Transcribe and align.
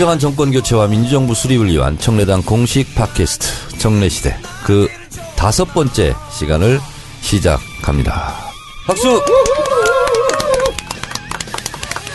진정한 0.00 0.18
정권 0.18 0.50
교체와 0.50 0.86
민주정부 0.86 1.34
수립을 1.34 1.70
위한 1.70 1.98
청래당 1.98 2.40
공식 2.40 2.94
팟캐스트 2.94 3.76
청래시대 3.76 4.34
그 4.64 4.88
다섯 5.36 5.66
번째 5.74 6.14
시간을 6.32 6.80
시작합니다. 7.20 8.32
박수! 8.86 9.22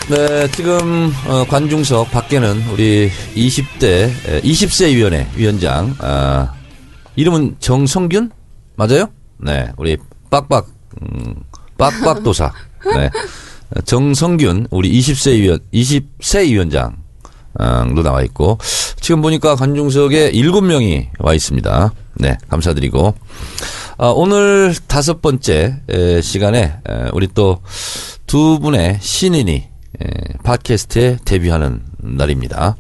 네, 0.10 0.48
지금 0.54 1.14
어, 1.28 1.46
관중석 1.48 2.10
밖에는 2.10 2.70
우리 2.74 3.12
20대 3.36 4.42
20세 4.42 4.96
위원회 4.96 5.28
위원장 5.36 5.96
아, 6.00 6.56
이름은 7.16 7.58
정성균 7.60 8.32
맞아요? 8.78 9.06
네, 9.38 9.72
우리 9.78 9.96
빡빡 10.32 10.66
음, 11.04 11.36
빡빡 11.78 12.24
도사 12.24 12.52
네. 12.84 13.12
정성균 13.86 14.70
우리 14.72 14.92
20세 14.92 15.34
위원 15.34 15.60
20세 15.72 16.50
위원장 16.50 17.05
도 17.58 18.04
나와 18.04 18.22
있고 18.24 18.58
지금 19.00 19.22
보니까 19.22 19.56
관중석에 19.56 20.32
7명이 20.32 21.08
와 21.20 21.34
있습니다. 21.34 21.94
네, 22.16 22.38
감사드리고 22.50 23.14
아, 23.98 24.08
오늘 24.08 24.76
다섯 24.88 25.22
번째 25.22 25.82
에, 25.90 26.22
시간에 26.22 26.78
에, 26.88 27.10
우리 27.14 27.28
또 27.28 27.62
두 28.28 28.60
분의 28.60 28.98
신인이 29.02 29.52
에, 29.54 29.68
팟캐스트에 30.44 31.20
데뷔하는 31.26 31.82
날입니다. 32.02 32.76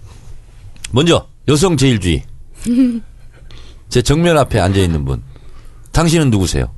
먼저 0.91 1.27
여성 1.48 1.77
제일주의 1.77 2.23
제 3.89 4.01
정면 4.01 4.37
앞에 4.37 4.59
앉아 4.59 4.79
있는 4.79 5.05
분 5.05 5.21
당신은 5.91 6.29
누구세요? 6.31 6.71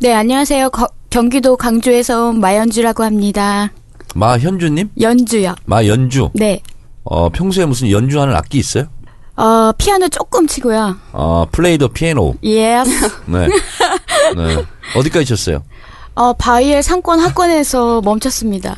네, 0.00 0.12
안녕하세요. 0.12 0.70
거, 0.70 0.88
경기도 1.10 1.56
광주에서 1.56 2.28
온 2.30 2.40
마연주라고 2.40 3.04
합니다. 3.04 3.70
마현주님? 4.14 4.90
연주요. 5.00 5.54
마연주. 5.66 6.30
네. 6.34 6.60
어, 7.04 7.28
평소에 7.28 7.66
무슨 7.66 7.90
연주하는 7.90 8.34
악기 8.34 8.58
있어요? 8.58 8.86
어, 9.36 9.72
피아노 9.76 10.08
조금 10.08 10.46
치고요. 10.46 10.96
어, 11.12 11.44
play 11.50 11.76
the 11.76 11.88
piano. 11.88 12.34
Yes. 12.42 12.90
네. 13.26 13.48
네. 14.36 14.64
어디까지 14.96 15.26
쳤어요? 15.26 15.62
어, 16.14 16.32
바이엘 16.34 16.82
상권 16.82 17.18
학원에서 17.18 18.00
멈췄습니다. 18.02 18.74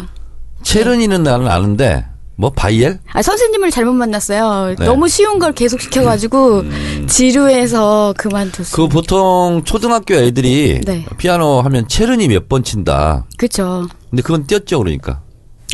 체르니는 0.63 1.23
나는 1.23 1.49
아는데 1.49 2.07
뭐 2.39 2.51
바이엘? 2.51 2.99
아, 3.13 3.23
선생님을 3.23 3.71
잘못 3.71 3.93
만났어요. 3.93 4.75
네. 4.79 4.85
너무 4.85 5.09
쉬운 5.09 5.39
걸 5.39 5.53
계속 5.53 5.81
시켜가지고 5.81 6.65
지루해서 7.07 8.15
그만뒀어요. 8.17 8.75
그 8.75 8.89
보통 8.89 9.63
초등학교 9.65 10.15
애들이 10.15 10.81
네. 10.85 11.05
피아노 11.19 11.61
하면 11.61 11.87
체르니 11.87 12.29
몇번 12.29 12.65
친다. 12.65 13.27
그쵸. 13.37 13.87
근데 14.11 14.23
그건 14.23 14.47
뗐죠, 14.47 14.79
그러니까. 14.79 15.21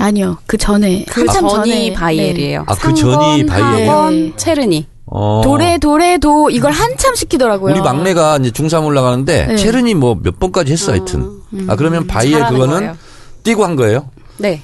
아니요, 0.00 0.38
그 0.46 0.56
전에 0.56 1.04
그 1.08 1.20
한참 1.20 1.48
전이 1.48 1.70
전에 1.70 1.92
바이엘이에요. 1.92 2.64
아, 2.66 2.74
그 2.74 2.94
전이 2.94 3.46
바이엘이에요? 3.46 3.90
학원, 3.90 4.30
네. 4.30 4.36
체르니. 4.36 4.86
어. 5.06 5.40
네. 5.42 5.48
도레 5.48 5.78
도레 5.78 6.18
도 6.18 6.48
이걸 6.50 6.72
한참 6.72 7.14
시키더라고요. 7.14 7.74
우리 7.74 7.80
막내가 7.82 8.38
이제 8.38 8.50
중3 8.50 8.86
올라가는데 8.86 9.46
네. 9.46 9.56
체르니 9.56 9.94
뭐 9.94 10.14
몇 10.14 10.38
번까지 10.38 10.72
했어, 10.72 10.92
하여튼. 10.92 11.40
아, 11.68 11.76
그러면 11.76 12.06
바이엘 12.06 12.38
잘하는 12.38 12.58
그거는 12.58 12.78
거예요. 12.80 12.96
떼고 13.42 13.64
한 13.64 13.76
거예요? 13.76 14.08
네. 14.38 14.62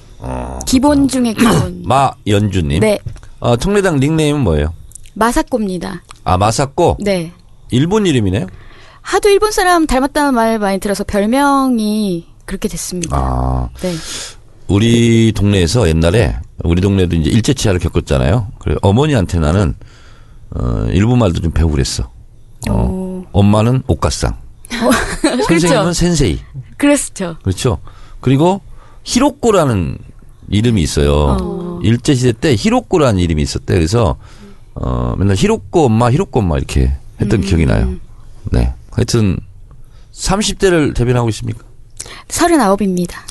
기본 0.66 1.06
중에 1.08 1.34
기본. 1.34 1.82
마연주님. 2.26 2.80
네, 2.80 2.98
어, 3.40 3.56
청래당 3.56 4.00
닉네임은 4.00 4.40
뭐예요? 4.40 4.72
마사코입니다. 5.14 6.02
아, 6.24 6.38
마사코? 6.38 6.96
네. 7.00 7.32
일본 7.70 8.06
이름이네요? 8.06 8.46
하도 9.02 9.28
일본 9.28 9.52
사람 9.52 9.86
닮았다는 9.86 10.34
말 10.34 10.58
많이 10.58 10.78
들어서 10.80 11.04
별명이 11.04 12.26
그렇게 12.44 12.68
됐습니다. 12.68 13.16
아. 13.16 13.68
네. 13.80 13.92
우리 14.68 15.32
동네에서 15.34 15.88
옛날에 15.88 16.36
우리 16.62 16.80
동네도 16.80 17.16
이제 17.16 17.30
일제치하를 17.30 17.80
겪었잖아요. 17.80 18.48
그래 18.58 18.76
어머니한테 18.82 19.38
나는 19.38 19.74
어 20.50 20.86
일본 20.90 21.18
말도 21.18 21.40
좀 21.40 21.52
배우고 21.52 21.72
그랬어. 21.72 22.10
어, 22.68 23.24
엄마는 23.32 23.82
옥가상. 23.86 24.36
선생님은 24.68 25.46
그렇죠. 25.46 25.92
센세이. 25.92 26.40
그랬죠. 26.76 27.36
그렇죠. 27.42 27.78
그리고 28.20 28.60
히로코라는 29.04 29.98
이름이 30.50 30.82
있어요. 30.82 31.80
일제 31.82 32.14
시대 32.14 32.32
때 32.32 32.54
히로코라는 32.54 33.20
이름이 33.20 33.42
있었대. 33.42 33.74
그래서 33.74 34.16
어 34.74 35.14
맨날 35.18 35.36
히로코 35.36 35.86
엄마, 35.86 36.10
히로코 36.10 36.40
엄마 36.40 36.56
이렇게 36.58 36.92
했던 37.20 37.40
기억이 37.40 37.64
나요. 37.66 37.94
네. 38.52 38.72
하여튼 38.90 39.38
30대를 40.12 40.94
대변하고 40.94 41.28
있습니까? 41.30 41.64
서른아홉입니다. 42.28 43.24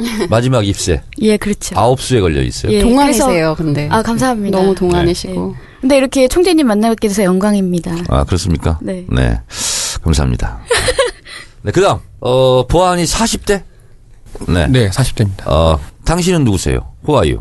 마지막 0.30 0.66
입세. 0.66 1.02
예, 1.20 1.36
그렇죠. 1.36 1.78
아홉 1.78 2.00
수에 2.00 2.20
걸려 2.20 2.42
있어요. 2.42 2.72
예, 2.72 2.80
동안이세요, 2.80 3.54
근데. 3.56 3.88
아, 3.90 4.02
감사합니다. 4.02 4.58
너무 4.58 4.74
동안이시고. 4.74 5.54
근데 5.80 5.96
이렇게 5.96 6.28
총재님 6.28 6.66
만나뵙게 6.66 7.08
돼서 7.08 7.22
영광입니다. 7.24 7.94
아, 8.08 8.24
그렇습니까? 8.24 8.78
네. 8.82 9.06
감사합니다. 10.02 10.60
네, 11.62 11.72
그 11.72 11.80
다음, 11.80 11.98
어, 12.20 12.66
보안이 12.66 13.04
40대? 13.04 13.62
네. 14.48 14.66
네, 14.68 14.88
40대입니다. 14.90 15.46
어, 15.46 15.78
당신은 16.04 16.44
누구세요? 16.44 16.92
호아유. 17.06 17.40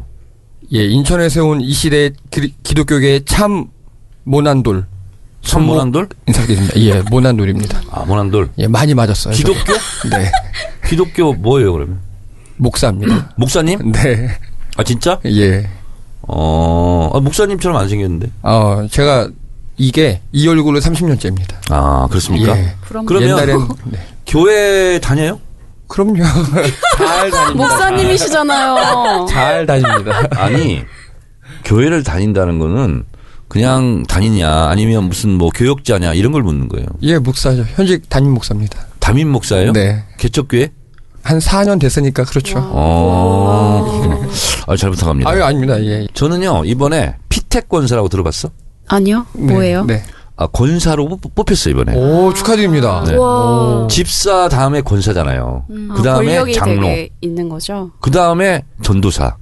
예, 0.74 0.86
인천에서 0.86 1.44
온이 1.46 1.72
시대 1.72 2.12
기, 2.30 2.54
기독교계의 2.64 3.26
참 3.26 3.68
모난돌. 4.24 4.86
천모난돌? 5.42 6.10
인사드립니다. 6.28 6.74
예, 6.82 7.02
모난돌입니다. 7.10 7.82
아, 7.92 8.04
모난돌. 8.06 8.50
예, 8.58 8.68
많이 8.68 8.94
맞았어요. 8.94 9.34
저. 9.34 9.38
기독교? 9.38 9.74
네. 10.10 10.32
기독교 10.88 11.34
뭐예요, 11.34 11.74
그러면? 11.74 12.00
목사입니다. 12.60 13.32
목사님? 13.38 13.92
네. 13.92 14.30
아, 14.78 14.84
진짜? 14.84 15.20
예. 15.26 15.68
어, 16.22 17.10
아, 17.14 17.20
목사님처럼 17.20 17.78
안 17.78 17.90
생겼는데. 17.90 18.30
어, 18.44 18.86
제가 18.92 19.30
이게 19.78 20.22
이 20.32 20.48
얼굴로 20.48 20.80
30년째입니다. 20.80 21.56
아, 21.70 22.08
그렇습니까? 22.10 22.58
예. 22.58 22.74
그러면 23.06 23.30
옛날엔 23.30 23.68
네. 23.92 24.00
교회 24.28 25.00
다녀요? 25.00 25.40
그럼요. 25.88 26.22
잘 26.98 27.32
다닙니다. 27.32 27.54
목사님이시잖아요. 27.56 29.26
잘 29.30 29.66
다닙니다. 29.66 30.28
아니, 30.36 30.84
교회를 31.66 32.04
다닌다는 32.04 32.60
거는 32.60 33.06
그냥 33.48 34.04
다니냐, 34.08 34.68
아니면 34.68 35.06
무슨 35.06 35.32
뭐 35.32 35.50
교역자냐, 35.50 36.14
이런 36.14 36.32
걸 36.32 36.44
묻는 36.44 36.68
거예요. 36.70 36.86
예, 37.02 37.18
목사죠. 37.18 37.64
현직 37.74 38.08
담임 38.10 38.32
목사입니다. 38.34 38.86
담임 39.00 39.30
목사예요? 39.30 39.72
네. 39.74 40.04
개척교회? 40.18 40.70
한 41.24 41.40
4년 41.40 41.80
됐으니까 41.80 42.24
그렇죠. 42.26 42.60
어. 42.62 44.26
아, 44.68 44.76
잘 44.76 44.90
부탁합니다. 44.92 45.30
아유, 45.30 45.44
아닙니다. 45.44 45.80
예. 45.84 46.08
저는요, 46.14 46.64
이번에 46.66 47.16
피택 47.30 47.68
권사라고 47.70 48.10
들어봤어? 48.10 48.50
아니요. 48.88 49.26
네, 49.34 49.54
뭐예요? 49.54 49.86
네. 49.86 50.04
아, 50.38 50.48
권사로 50.48 51.08
뽑- 51.10 51.36
뽑혔어요, 51.36 51.74
이번에. 51.74 51.96
오, 51.98 52.34
축하드립니다. 52.34 53.04
네. 53.06 53.16
와. 53.16 53.88
집사 53.90 54.48
다음에 54.48 54.82
권사잖아요. 54.82 55.66
그 55.96 56.02
다음에 56.02 56.26
권력이 56.28 56.54
장로. 56.54 56.82
되게 56.88 57.10
있는 57.22 57.50
거죠. 57.50 57.92
그 58.00 58.10
다음에 58.10 58.64
전도사. 58.82 59.36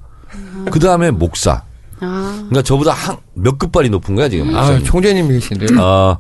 그 0.71 0.79
다음에 0.79 1.11
목사. 1.11 1.61
아. 1.99 2.33
그러니까 2.49 2.61
저보다 2.63 2.91
한, 2.93 3.17
몇 3.35 3.57
급발이 3.59 3.89
높은 3.89 4.15
거야, 4.15 4.27
지금. 4.27 4.49
아, 4.55 4.61
목사님. 4.61 4.83
총재님이신데요. 4.85 5.79
아, 5.79 6.17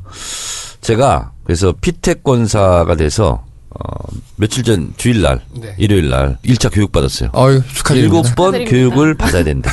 제가 0.81 1.31
그래서 1.43 1.73
피택 1.81 2.23
권사가 2.23 2.95
돼서 2.95 3.43
어, 3.79 4.07
며칠 4.37 4.63
전 4.63 4.93
주일날, 4.97 5.41
네. 5.53 5.75
일요일날 5.77 6.37
1차 6.43 6.73
교육 6.73 6.91
받았어요. 6.91 7.29
아유, 7.33 7.61
축하드립니다. 7.73 8.15
일곱 8.17 8.35
번 8.35 8.65
교육을 8.65 9.13
받아야 9.17 9.43
된다. 9.43 9.71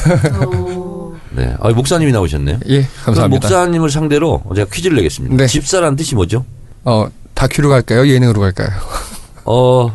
네. 1.31 1.55
아, 1.61 1.71
목사님이 1.71 2.13
나오셨네요. 2.13 2.61
예, 2.69 2.87
감사합니다. 3.05 3.49
목사님을 3.49 3.91
상대로 3.91 4.43
제가 4.55 4.71
퀴즈를 4.71 4.97
내겠습니다. 4.97 5.37
네. 5.37 5.47
집사라는 5.47 5.97
뜻이 5.97 6.15
뭐죠? 6.15 6.45
어, 6.85 7.06
다큐로 7.35 7.69
갈까요? 7.69 8.06
예능으로 8.06 8.41
갈까요? 8.41 8.69
어, 9.47 9.95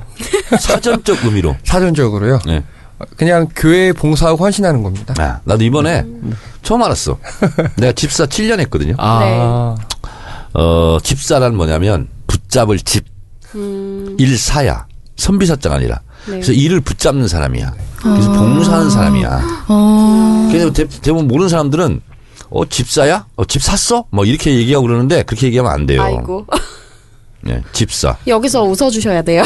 사전적 0.59 1.23
의미로. 1.25 1.55
사전적으로요. 1.63 2.39
네. 2.45 2.63
어, 2.99 3.03
그냥 3.15 3.47
교회 3.55 3.93
봉사하고 3.93 4.43
헌신하는 4.43 4.83
겁니다. 4.83 5.13
아, 5.19 5.39
나도 5.45 5.63
이번에 5.63 6.05
처음 6.63 6.81
알았어. 6.83 7.17
내가 7.77 7.93
집사 7.93 8.25
7년 8.25 8.59
했거든요. 8.61 8.95
아, 8.97 9.75
어, 10.53 10.97
집사란 11.01 11.55
뭐냐면 11.55 12.07
붙잡을 12.27 12.79
집, 12.79 13.05
일사야. 14.17 14.85
선비사자가 15.15 15.75
아니라. 15.75 15.99
그래서 16.25 16.51
일을 16.51 16.81
붙잡는 16.81 17.27
사람이야. 17.27 17.73
그래서 17.97 18.31
봉사하는 18.31 18.89
사람이야. 18.89 19.65
그래서 20.49 20.71
대, 20.71 20.87
대부분 20.87 21.27
모르는 21.27 21.49
사람들은 21.49 22.01
어, 22.51 22.65
집사야? 22.67 23.27
어, 23.35 23.45
집 23.45 23.61
샀어? 23.61 24.05
뭐 24.11 24.25
이렇게 24.25 24.55
얘기하고 24.55 24.87
그러는데 24.87 25.23
그렇게 25.23 25.47
얘기하면 25.47 25.71
안 25.71 25.85
돼요. 25.85 26.01
아이고. 26.01 26.45
네, 27.41 27.61
집사. 27.71 28.17
여기서 28.27 28.63
웃어 28.63 28.89
주셔야 28.89 29.21
돼요. 29.21 29.43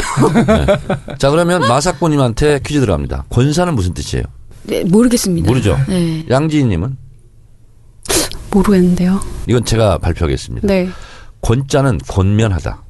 자, 1.17 1.29
그러면 1.29 1.61
마사코님한테 1.67 2.59
퀴즈 2.65 2.79
들어갑니다. 2.79 3.25
권사는 3.29 3.73
무슨 3.75 3.93
뜻이에요? 3.93 4.23
네, 4.63 4.83
모르겠습니다. 4.83 5.47
모르죠? 5.47 5.77
네. 5.87 6.25
양지희 6.29 6.63
님은? 6.63 6.97
모르겠는데요. 8.51 9.19
이건 9.47 9.65
제가 9.65 9.97
발표하겠습니다. 9.97 10.67
네. 10.67 10.89
권자는 11.41 11.99
권면하다. 12.07 12.81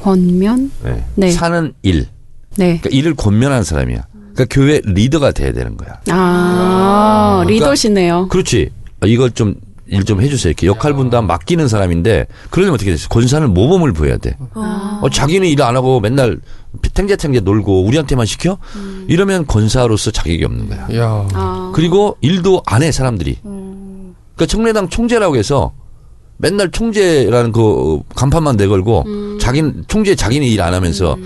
권면? 0.00 0.70
네. 0.84 1.04
네. 1.14 1.30
사는 1.30 1.72
일. 1.82 2.06
네. 2.56 2.78
그러니까 2.80 2.88
일을 2.90 3.14
권면하는 3.14 3.64
사람이야. 3.64 4.06
그러니까 4.34 4.44
교회 4.50 4.80
리더가 4.84 5.32
돼야 5.32 5.52
되는 5.52 5.76
거야. 5.76 6.00
아, 6.10 7.42
그러니까- 7.44 7.66
리더시네요. 7.66 8.28
그렇지. 8.28 8.70
아, 9.00 9.06
이걸 9.06 9.30
좀 9.30 9.54
일 9.88 10.04
좀 10.06 10.22
해주세요. 10.22 10.52
이렇게 10.52 10.66
역할 10.68 10.94
분담 10.94 11.26
맡기는 11.26 11.68
사람인데 11.68 12.26
그러려면 12.48 12.76
어떻게 12.76 12.92
됐어? 12.92 13.08
권사는 13.08 13.52
모범을 13.52 13.92
보여야 13.92 14.16
돼. 14.16 14.38
어, 14.54 15.02
자기는 15.12 15.46
일 15.46 15.60
안 15.60 15.76
하고 15.76 16.00
맨날 16.00 16.38
탱자탱자 16.94 17.40
놀고 17.40 17.84
우리한테만 17.84 18.24
시켜? 18.24 18.56
이러면 19.08 19.46
권사로서 19.46 20.10
자격이 20.10 20.42
없는 20.46 20.68
거야. 20.70 20.88
야. 20.98 21.28
아, 21.34 21.72
그리고 21.74 22.16
일도 22.22 22.62
안 22.64 22.82
해 22.82 22.90
사람들이. 22.90 23.36
그러니까 23.42 24.46
청래당 24.48 24.88
총재라고 24.88 25.36
해서 25.36 25.72
맨날 26.42 26.70
총재라는 26.72 27.52
그 27.52 28.00
간판만 28.16 28.56
내걸고 28.56 29.38
자기는 29.40 29.84
총재 29.88 30.14
자기는 30.16 30.46
일 30.46 30.60
안 30.60 30.74
하면서 30.74 31.16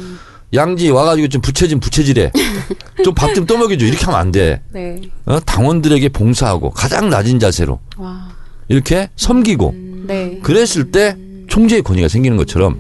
양지 0.55 0.91
와가지고 0.91 1.29
좀 1.29 1.41
부채질 1.43 1.81
부채질해. 1.81 2.31
좀 3.03 3.15
밥 3.15 3.35
좀 3.35 3.47
떠먹여줘. 3.47 3.85
이렇게 3.85 4.05
하면 4.05 4.21
안 4.21 4.31
돼. 4.31 4.63
네. 4.73 5.01
어? 5.25 5.41
당원들에게 5.41 6.09
봉사하고 6.11 6.71
가장 6.71 7.09
낮은 7.11 7.39
자세로 7.41 7.81
와. 7.97 8.29
이렇게 8.69 9.09
섬기고 9.17 9.75
네. 10.07 10.39
그랬을 10.43 10.91
때 10.93 11.17
총재의 11.49 11.83
권위가 11.83 12.09
생기는 12.09 12.37
것처럼 12.37 12.79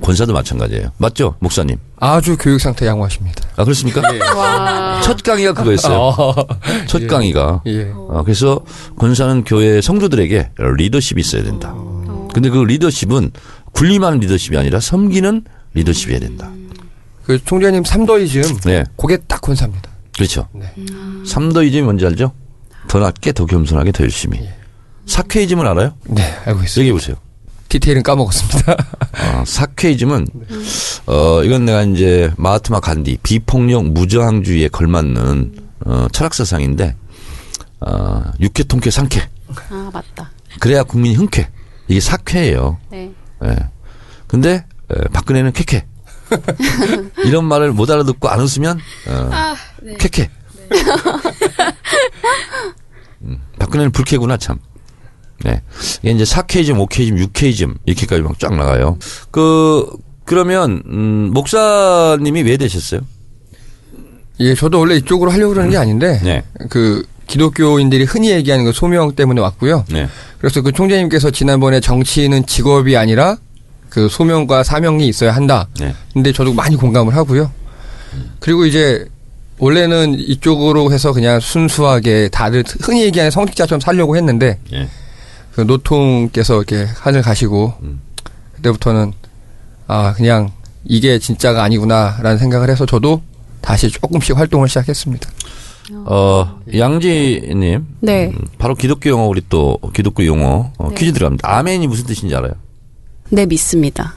권사도 0.00 0.32
마찬가지예요. 0.32 0.92
맞죠, 0.96 1.36
목사님? 1.40 1.76
아주 2.00 2.36
교육 2.38 2.60
상태 2.60 2.86
양호하십니다. 2.86 3.47
아 3.58 3.64
그렇습니까? 3.64 4.00
와. 4.36 5.00
첫 5.02 5.20
강의가 5.22 5.52
그거였어요. 5.52 5.98
어. 5.98 6.34
첫 6.86 7.02
예. 7.02 7.06
강의가. 7.08 7.60
예. 7.66 7.90
어, 7.92 8.22
그래서 8.24 8.60
권사는 8.96 9.42
교회 9.42 9.80
성도들에게 9.80 10.50
리더십이 10.76 11.20
있어야 11.20 11.42
된다. 11.42 11.74
근데 12.32 12.50
그 12.50 12.58
리더십은 12.58 13.32
군림하는 13.72 14.20
리더십이 14.20 14.56
아니라 14.56 14.78
섬기는 14.78 15.44
리더십이어야 15.74 16.20
된다. 16.20 16.52
그 17.24 17.42
총재님 17.44 17.82
삼도이즘 17.82 18.42
네, 18.64 18.84
그게 18.96 19.16
딱 19.26 19.40
권사입니다. 19.40 19.90
그렇죠. 20.14 20.46
네. 20.54 20.72
삼도이즘이 21.26 21.82
뭔지 21.82 22.06
알죠? 22.06 22.32
더 22.86 23.00
낮게, 23.00 23.32
더 23.32 23.44
겸손하게, 23.44 23.90
더 23.90 24.04
열심히. 24.04 24.48
사케이즘을 25.06 25.66
알아요? 25.66 25.94
네, 26.06 26.22
알고 26.44 26.62
있어요. 26.62 26.82
얘기해 26.82 26.92
보세요. 26.92 27.16
디테일은 27.68 28.02
까먹었습니다. 28.02 28.76
아, 29.12 29.44
사케이즘은 29.46 30.26
어 31.06 31.42
이건 31.44 31.64
내가 31.66 31.82
이제 31.82 32.30
마하트마 32.36 32.80
간디 32.80 33.18
비폭력 33.22 33.84
무저항주의에 33.86 34.68
걸맞는 34.68 35.54
어 35.84 36.06
철학 36.12 36.34
사상인데 36.34 36.96
어 37.80 38.22
육회 38.40 38.62
통쾌 38.64 38.90
상쾌 38.90 39.28
아, 39.70 39.90
맞다. 39.92 40.30
그래야 40.60 40.82
국민이 40.82 41.14
흔쾌 41.14 41.50
이게 41.88 42.00
사쾌예요. 42.00 42.78
네. 42.90 43.10
예. 43.44 43.56
근데 44.26 44.64
에, 44.90 44.94
박근혜는 45.12 45.52
쾌쾌 45.52 45.86
이런 47.24 47.44
말을 47.46 47.72
못 47.72 47.90
알아듣고 47.90 48.28
안 48.28 48.40
웃으면 48.40 48.78
어 49.08 49.28
아, 49.32 49.54
네. 49.82 49.94
쾌쾌 49.98 50.30
음, 53.22 53.40
박근혜는 53.58 53.92
불쾌구나 53.92 54.36
참. 54.36 54.58
네. 55.44 55.62
이게 56.02 56.12
이제 56.12 56.24
4K즘, 56.24 56.86
5K즘, 56.88 57.28
6K즘 57.32 57.74
이렇게까지 57.86 58.22
막 58.22 58.38
쫙 58.38 58.54
나가요. 58.54 58.98
그 59.30 59.86
그러면 60.24 60.82
음, 60.86 61.30
목사님이 61.32 62.42
왜 62.42 62.56
되셨어요? 62.56 63.00
예, 64.40 64.54
저도 64.54 64.78
원래 64.78 64.96
이쪽으로 64.96 65.30
하려고 65.30 65.54
그러는 65.54 65.70
게 65.70 65.76
아닌데 65.76 66.20
네. 66.22 66.42
그 66.68 67.04
기독교인들이 67.26 68.04
흔히 68.04 68.30
얘기하는 68.30 68.64
그 68.64 68.72
소명 68.72 69.12
때문에 69.14 69.40
왔고요. 69.40 69.84
네. 69.90 70.08
그래서 70.38 70.62
그 70.62 70.72
총재님께서 70.72 71.30
지난번에 71.30 71.80
정치는 71.80 72.46
직업이 72.46 72.96
아니라 72.96 73.36
그 73.88 74.08
소명과 74.08 74.62
사명이 74.62 75.06
있어야 75.08 75.32
한다. 75.32 75.68
네. 75.80 75.94
근데 76.12 76.32
저도 76.32 76.52
많이 76.52 76.76
공감을 76.76 77.14
하고요. 77.16 77.50
그리고 78.40 78.64
이제 78.64 79.06
원래는 79.58 80.14
이쪽으로 80.18 80.92
해서 80.92 81.12
그냥 81.12 81.40
순수하게 81.40 82.28
다들 82.28 82.64
흔히 82.80 83.02
얘기하는 83.02 83.30
성직자처럼 83.30 83.80
살려고 83.80 84.16
했는데 84.16 84.58
예. 84.72 84.88
그 85.58 85.62
노통께서 85.62 86.54
이렇게 86.54 86.86
하늘 86.98 87.20
가시고 87.20 87.74
음. 87.82 88.00
그때부터는 88.54 89.12
아 89.88 90.14
그냥 90.16 90.52
이게 90.84 91.18
진짜가 91.18 91.64
아니구나라는 91.64 92.38
생각을 92.38 92.70
해서 92.70 92.86
저도 92.86 93.22
다시 93.60 93.90
조금씩 93.90 94.38
활동을 94.38 94.68
시작했습니다. 94.68 95.28
어, 96.04 96.60
양지님. 96.72 97.86
네. 97.98 98.26
음, 98.28 98.38
바로 98.58 98.76
기독교 98.76 99.10
용어 99.10 99.26
우리 99.26 99.42
또 99.48 99.80
기독교 99.92 100.24
용어 100.26 100.70
어, 100.78 100.90
네. 100.90 100.94
퀴즈 100.94 101.12
들어갑니다. 101.14 101.52
아멘이 101.52 101.88
무슨 101.88 102.06
뜻인지 102.06 102.36
알아요? 102.36 102.52
네, 103.30 103.44
믿습니다. 103.44 104.14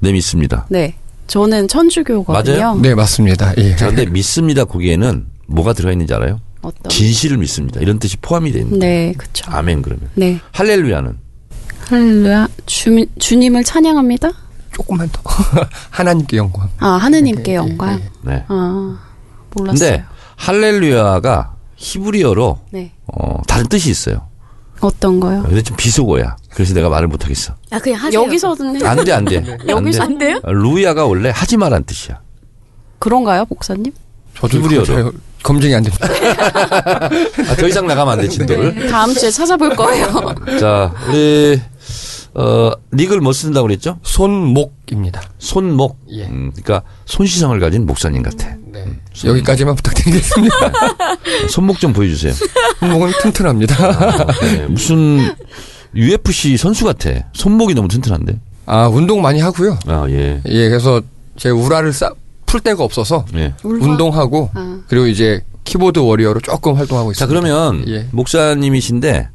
네 0.00 0.10
믿습니다. 0.10 0.66
네. 0.68 0.96
저는 1.28 1.68
천주교거든요. 1.68 2.58
맞아요? 2.58 2.80
네 2.80 2.96
맞습니다. 2.96 3.54
예. 3.58 3.76
자, 3.76 3.86
근데 3.86 4.04
믿습니다 4.06 4.64
거기에는 4.64 5.26
뭐가 5.46 5.74
들어가 5.74 5.92
있는지 5.92 6.12
알아요? 6.12 6.40
어떤? 6.62 6.88
진실을 6.90 7.36
믿습니다. 7.38 7.80
이런 7.80 7.98
뜻이 7.98 8.16
포함이 8.18 8.50
있는. 8.50 8.78
네, 8.78 9.12
그쵸. 9.16 9.44
아멘 9.50 9.82
그러면. 9.82 10.08
네. 10.14 10.40
할렐루야는 10.52 11.18
할렐루야. 11.88 12.48
주, 12.66 13.04
주님을 13.18 13.64
찬양합니다. 13.64 14.30
조금만 14.72 15.08
더 15.12 15.20
하나님께 15.90 16.36
영광. 16.38 16.68
아, 16.78 16.88
하느님께 16.92 17.52
예, 17.52 17.56
영광. 17.56 17.98
예, 18.00 18.10
네. 18.22 18.44
아, 18.48 18.98
몰랐어요. 19.54 19.90
근데 19.90 20.04
할렐루야가 20.36 21.54
히브리어로 21.76 22.60
네. 22.70 22.92
어, 23.06 23.40
다른 23.46 23.66
뜻이 23.68 23.90
있어요. 23.90 24.28
어떤 24.80 25.20
거요? 25.20 25.42
근데 25.42 25.62
좀 25.62 25.76
비속어야. 25.76 26.36
그래서 26.50 26.74
내가 26.74 26.88
말을 26.88 27.06
못 27.08 27.22
하겠어. 27.24 27.54
아, 27.70 27.78
그냥 27.78 28.00
하세요. 28.00 28.20
여기서는 28.22 28.84
안 28.84 29.04
돼, 29.04 29.12
안 29.12 29.24
돼. 29.24 29.38
안 29.38 29.58
여기서 29.68 29.98
돼. 29.98 30.04
안 30.04 30.18
돼요? 30.18 30.40
루야가 30.44 31.06
원래 31.06 31.30
하지 31.32 31.56
말란 31.56 31.84
뜻이야. 31.84 32.20
그런가요, 32.98 33.44
목사님? 33.48 33.92
저도 34.34 34.58
히브리어로. 34.58 35.12
검증이 35.42 35.74
안 35.74 35.82
됩니다. 35.82 36.06
아, 37.50 37.56
더 37.56 37.68
이상 37.68 37.86
나가면 37.86 38.12
안 38.14 38.20
돼, 38.20 38.28
진도를. 38.28 38.88
다음 38.88 39.12
주에 39.14 39.30
찾아볼 39.30 39.74
거예요. 39.74 40.06
자, 40.60 40.92
우리, 41.08 41.60
어, 42.34 42.70
nick을 42.94 43.20
뭐 43.20 43.32
쓴다고 43.32 43.66
그랬죠? 43.66 43.98
손목입니다. 44.02 45.22
손목. 45.38 45.98
예. 46.10 46.24
음, 46.24 46.52
그러니까 46.54 46.82
손씨 47.06 47.28
성을 47.28 47.58
가진 47.60 47.86
목사님 47.86 48.22
같아. 48.22 48.56
네. 48.72 48.86
여기까지만 49.24 49.74
부탁드리겠습니다. 49.76 50.54
손목 51.50 51.78
좀 51.78 51.92
보여주세요. 51.92 52.32
손목은 52.80 53.12
튼튼합니다. 53.20 54.26
네, 54.40 54.66
무슨 54.66 55.34
UFC 55.94 56.56
선수 56.56 56.84
같아. 56.86 57.10
손목이 57.34 57.74
너무 57.74 57.88
튼튼한데. 57.88 58.40
아 58.64 58.86
운동 58.88 59.20
많이 59.20 59.40
하고요. 59.40 59.78
아, 59.86 60.06
예. 60.08 60.40
예, 60.46 60.68
그래서 60.68 61.02
제 61.36 61.50
울화를 61.50 61.92
싸, 61.92 62.10
풀 62.52 62.60
데가 62.60 62.84
없어서 62.84 63.24
예. 63.34 63.54
운동하고 63.64 64.50
아. 64.52 64.80
그리고 64.86 65.06
이제 65.06 65.42
keyboard 65.64 66.00
warrior로 66.00 66.40
조금 66.40 66.74
활동하고 66.74 67.14
자, 67.14 67.24
있습니다. 67.24 67.40
그러면 67.40 67.88
예. 67.88 68.06
목사님이신데 68.10 69.30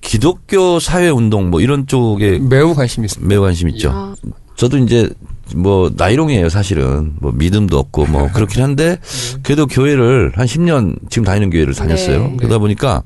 기독교 0.00 0.80
사회 0.80 1.10
운동 1.10 1.50
뭐 1.50 1.60
이런 1.60 1.86
쪽에 1.86 2.38
매우 2.38 2.74
관심 2.74 3.04
있습니다. 3.04 3.28
매우 3.28 3.42
관심 3.42 3.68
있죠. 3.68 3.90
아, 3.92 4.14
저도 4.54 4.78
이제 4.78 5.10
뭐 5.54 5.90
나이롱이에요 5.94 6.48
사실은 6.48 7.12
뭐 7.20 7.30
믿음도 7.30 7.78
없고 7.78 8.06
뭐 8.06 8.32
그렇긴 8.32 8.62
한데 8.62 9.00
그래도 9.42 9.66
교회를 9.66 10.32
한 10.34 10.46
10년 10.46 10.96
지금 11.10 11.26
다니는 11.26 11.50
교회를 11.50 11.74
다녔어요. 11.74 12.22
네. 12.22 12.36
그러다 12.38 12.56
보니까 12.56 13.02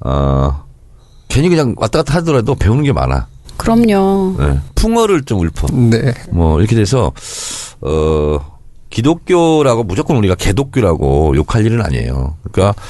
어 0.00 0.64
괜히 1.28 1.48
그냥 1.48 1.74
왔다 1.78 2.02
갔다 2.02 2.18
하더라도 2.18 2.54
배우는 2.56 2.82
게 2.82 2.92
많아. 2.92 3.26
그럼요. 3.56 4.36
네. 4.38 4.60
풍어를 4.74 5.22
좀 5.22 5.46
읊어. 5.46 5.68
네. 5.72 6.12
뭐 6.30 6.60
이렇게 6.60 6.76
돼서 6.76 7.10
어 7.80 8.51
기독교라고 8.92 9.84
무조건 9.84 10.16
우리가 10.18 10.34
개독교라고 10.34 11.34
욕할 11.34 11.64
일은 11.64 11.80
아니에요. 11.80 12.36
그러니까 12.52 12.80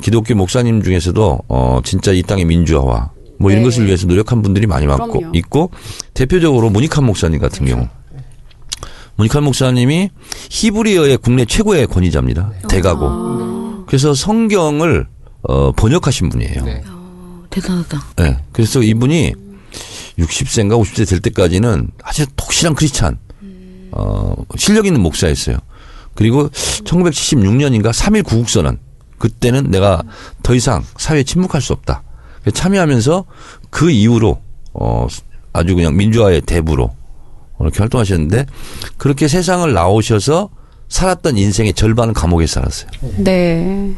기독교 0.00 0.34
목사님 0.34 0.82
중에서도 0.82 1.38
어 1.48 1.80
진짜 1.84 2.12
이 2.12 2.22
땅의 2.22 2.46
민주화와 2.46 3.10
뭐 3.38 3.50
이런 3.50 3.62
네. 3.62 3.68
것을 3.68 3.86
위해서 3.86 4.06
노력한 4.06 4.42
분들이 4.42 4.66
많이 4.66 4.86
많고. 4.86 5.22
있고 5.34 5.70
대표적으로 6.14 6.70
문익환 6.70 7.04
목사님 7.04 7.38
같은 7.38 7.66
경우 7.66 7.86
문익환 9.16 9.44
목사님이 9.44 10.10
히브리어의 10.50 11.18
국내 11.18 11.44
최고의 11.44 11.86
권위자입니다. 11.86 12.52
대가고. 12.68 13.84
그래서 13.86 14.14
성경을 14.14 15.06
어 15.42 15.72
번역하신 15.72 16.30
분이에요. 16.30 16.64
네. 16.64 16.82
어, 16.86 17.44
대단하다. 17.50 18.02
네. 18.16 18.38
그래서 18.52 18.82
이분이 18.82 19.34
60세인가 20.18 20.80
50세 20.80 21.08
될 21.08 21.20
때까지는 21.20 21.90
아주 22.02 22.26
독실한 22.36 22.74
크리스찬, 22.74 23.18
어, 23.92 24.34
실력 24.56 24.86
있는 24.86 25.00
목사였어요. 25.00 25.56
그리고 26.14 26.48
1976년인가 26.50 27.92
3.1 27.92 28.24
구국선언. 28.24 28.78
그때는 29.18 29.70
내가 29.70 30.02
더 30.42 30.54
이상 30.54 30.82
사회에 30.96 31.22
침묵할 31.24 31.60
수 31.60 31.72
없다. 31.74 32.02
참여하면서 32.54 33.24
그 33.68 33.90
이후로, 33.90 34.40
어, 34.72 35.06
아주 35.52 35.74
그냥 35.74 35.96
민주화의 35.96 36.40
대부로 36.42 36.90
이렇게 37.60 37.80
활동하셨는데 37.80 38.46
그렇게 38.96 39.28
세상을 39.28 39.70
나오셔서 39.72 40.48
살았던 40.88 41.36
인생의 41.36 41.74
절반은 41.74 42.14
감옥에 42.14 42.46
살았어요. 42.46 42.90
네. 43.18 43.94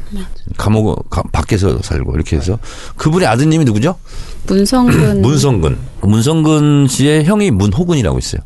감옥, 0.59 1.09
가- 1.09 1.23
밖에서 1.33 1.81
살고 1.81 2.15
이렇게 2.17 2.37
해서 2.37 2.59
그분의 2.97 3.27
아드님이 3.29 3.65
누구죠? 3.65 3.97
문성근. 4.49 5.23
문성근. 5.23 5.79
문성근 6.03 6.89
씨의 6.89 7.25
형이 7.25 7.51
문호근이라고 7.53 8.19
있어요. 8.19 8.43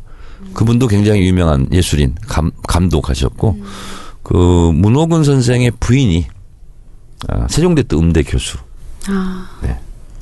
그분도 0.53 0.87
굉장히 0.87 1.21
유명한 1.27 1.67
예술인, 1.71 2.15
감, 2.27 2.51
감독하셨고, 2.67 3.57
그 4.23 4.71
문호근 4.73 5.23
선생의 5.23 5.71
부인이 5.79 6.27
아, 7.29 7.47
세종대 7.49 7.83
때 7.83 7.95
음대 7.95 8.23
교수. 8.23 8.57
아, 9.07 9.49
네. 9.63 9.77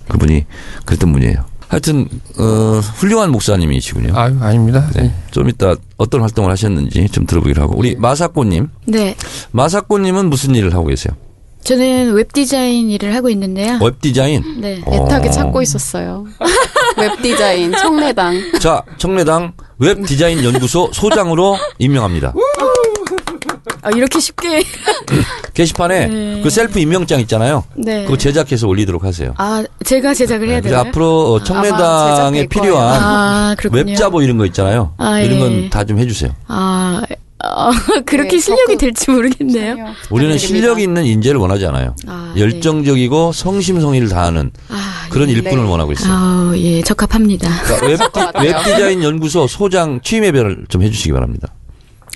그분이 0.08 0.46
그랬던 0.86 1.12
분이에요. 1.12 1.44
하여튼 1.68 2.08
어, 2.38 2.80
훌륭한 2.98 3.32
목사님이시군요. 3.32 4.16
아유, 4.16 4.38
아닙니다. 4.40 4.88
네. 4.96 5.14
좀 5.32 5.50
이따 5.50 5.76
어떤 5.98 6.22
활동을 6.22 6.52
하셨는지 6.52 7.10
좀 7.10 7.26
들어보기로 7.26 7.62
하고 7.62 7.76
우리 7.78 7.96
마사코님, 7.96 8.70
네. 8.86 9.16
마사코님은 9.52 10.30
무슨 10.30 10.54
일을 10.56 10.74
하고 10.74 10.86
계세요? 10.86 11.16
저는 11.64 12.14
웹 12.14 12.32
디자인 12.32 12.92
일을 12.92 13.16
하고 13.16 13.30
있는데요. 13.30 13.80
웹 13.82 14.00
디자인. 14.00 14.62
네. 14.62 14.84
애타게 14.88 15.30
어. 15.30 15.32
찾고 15.32 15.64
있었어요. 15.64 16.26
웹 16.98 17.22
디자인 17.24 17.72
청래당. 17.72 18.60
자, 18.60 18.84
청래당 18.98 19.54
웹 19.78 20.04
디자인 20.06 20.44
연구소 20.44 20.90
소장으로 20.94 21.58
임명합니다. 21.80 22.34
아, 23.82 23.90
이렇게 23.92 24.20
쉽게. 24.20 24.64
게시판에 25.54 26.08
네. 26.08 26.42
그 26.42 26.50
셀프 26.50 26.80
임명장 26.80 27.20
있잖아요. 27.22 27.64
네. 27.76 28.04
그거 28.06 28.18
제작해서 28.18 28.68
올리도록 28.68 29.04
하세요. 29.04 29.34
아, 29.38 29.64
제가 29.84 30.14
제작을 30.16 30.48
해야 30.50 30.56
네, 30.56 30.70
되나요? 30.70 30.90
앞으로 30.90 31.34
어, 31.34 31.44
청래당에 31.44 32.48
필요한 32.48 33.00
아. 33.02 33.56
웹자보 33.72 34.24
이런 34.24 34.38
거 34.38 34.46
있잖아요. 34.48 34.94
아, 34.98 35.20
이런 35.20 35.38
예. 35.38 35.40
거 35.62 35.75
다 35.75 35.84
좀 35.84 36.00
해주세요. 36.00 36.32
아, 36.48 37.04
어, 37.44 37.70
그렇게 38.06 38.32
네, 38.32 38.40
실력이 38.40 38.78
될지 38.78 39.12
모르겠네요. 39.12 39.74
우리는 40.10 40.36
부탁드립니다. 40.36 40.38
실력 40.38 40.80
있는 40.80 41.06
인재를 41.06 41.40
원하지 41.40 41.66
않아요. 41.68 41.96
아, 42.08 42.34
열정적이고 42.38 43.34
성심성의를 43.34 44.10
다하는 44.10 44.52
아, 44.70 45.08
그런 45.10 45.28
네. 45.28 45.34
일꾼을 45.34 45.66
원하고 45.66 45.92
있어요. 45.92 46.12
아, 46.14 46.54
예, 46.56 46.82
적합합니다. 46.82 47.50
그러니까 47.66 48.32
웹, 48.42 48.56
디자인 48.64 49.04
연구소 49.04 49.48
소장 49.48 50.00
취임 50.02 50.24
예배를 50.24 50.66
좀 50.70 50.82
해주시기 50.82 51.12
바랍니다. 51.12 51.50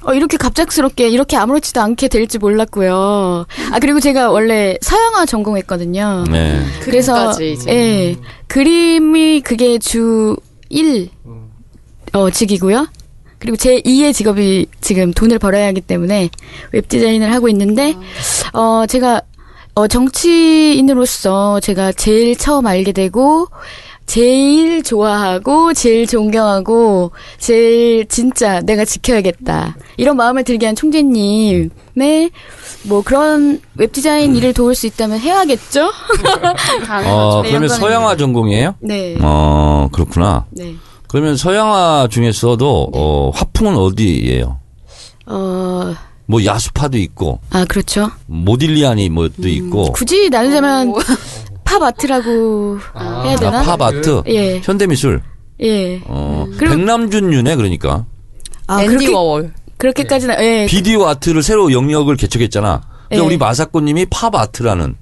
어, 0.03 0.13
이렇게 0.13 0.37
갑작스럽게 0.37 1.09
이렇게 1.09 1.35
아무렇지도 1.35 1.81
않게 1.81 2.07
될지 2.07 2.37
몰랐고요. 2.37 3.45
아, 3.71 3.79
그리고 3.81 3.99
제가 3.99 4.31
원래 4.31 4.77
서양화 4.81 5.25
전공했거든요. 5.25 6.23
네. 6.31 6.63
그래서. 6.81 7.33
예. 7.67 8.15
그림이 8.47 9.41
그게 9.41 9.77
주 9.77 10.37
1, 10.69 11.09
어, 12.13 12.29
직이고요. 12.29 12.87
그리고 13.39 13.55
제 13.57 13.81
2의 13.81 14.13
직업이 14.13 14.67
지금 14.81 15.13
돈을 15.13 15.39
벌어야 15.39 15.67
하기 15.67 15.81
때문에 15.81 16.29
웹 16.71 16.87
디자인을 16.87 17.33
하고 17.33 17.47
있는데 17.49 17.95
어, 18.53 18.85
제가 18.85 19.21
어, 19.75 19.87
정치인으로서 19.87 21.59
제가 21.61 21.91
제일 21.93 22.37
처음 22.37 22.67
알게 22.67 22.91
되고 22.91 23.47
제일 24.05 24.81
좋아하고 24.81 25.73
제일 25.73 26.07
존경하고 26.07 27.11
제일 27.37 28.07
진짜 28.07 28.59
내가 28.61 28.83
지켜야겠다 28.83 29.77
이런 29.97 30.17
마음을 30.17 30.43
들게 30.43 30.65
한 30.65 30.75
총재님의 30.75 32.31
뭐 32.85 33.03
그런 33.03 33.61
웹 33.75 33.91
디자인 33.91 34.35
일을 34.35 34.53
도울 34.53 34.73
수 34.73 34.87
있다면 34.87 35.19
해야겠죠? 35.19 35.91
당연하죠. 36.85 37.07
어, 37.37 37.41
네, 37.43 37.49
그러면. 37.49 37.69
서양화 37.69 38.17
전공이에요? 38.17 38.75
네. 38.79 39.15
어, 39.21 39.89
그렇구나. 39.91 40.45
네. 40.49 40.73
그러면 41.09 41.35
서양화 41.35 42.07
중에서도 42.11 42.91
어, 42.93 43.31
화풍은 43.33 43.75
어디예요? 43.75 44.59
어, 45.25 45.95
뭐 46.27 46.45
야수파도 46.45 46.97
있고 46.99 47.39
아, 47.49 47.65
그렇죠. 47.65 48.11
모딜리아니 48.27 49.09
뭐도 49.09 49.47
있고 49.49 49.91
굳이 49.91 50.29
나누자면 50.29 50.93
팝 51.63 51.81
아트라고 51.81 52.77
해야 53.25 53.35
되나? 53.35 53.59
아, 53.59 53.63
팝 53.63 53.81
아트, 53.81 54.21
예. 54.27 54.59
현대 54.63 54.85
미술. 54.85 55.21
예. 55.61 55.99
어, 56.05 56.45
그리고- 56.57 56.75
백남준 56.75 57.33
윤회 57.33 57.55
그러니까 57.55 58.05
아, 58.67 58.83
앤디 58.83 58.95
그렇게, 58.97 59.13
워월. 59.13 59.53
그렇게까지는, 59.77 60.35
예. 60.39 60.67
비디오 60.69 61.07
아트를 61.07 61.41
새로 61.41 61.71
영역을 61.71 62.17
개척했잖아. 62.17 62.81
그러니까 63.07 63.15
예. 63.23 63.27
우리 63.27 63.37
마사코님이 63.37 64.05
팝 64.11 64.35
아트라는 64.35 64.95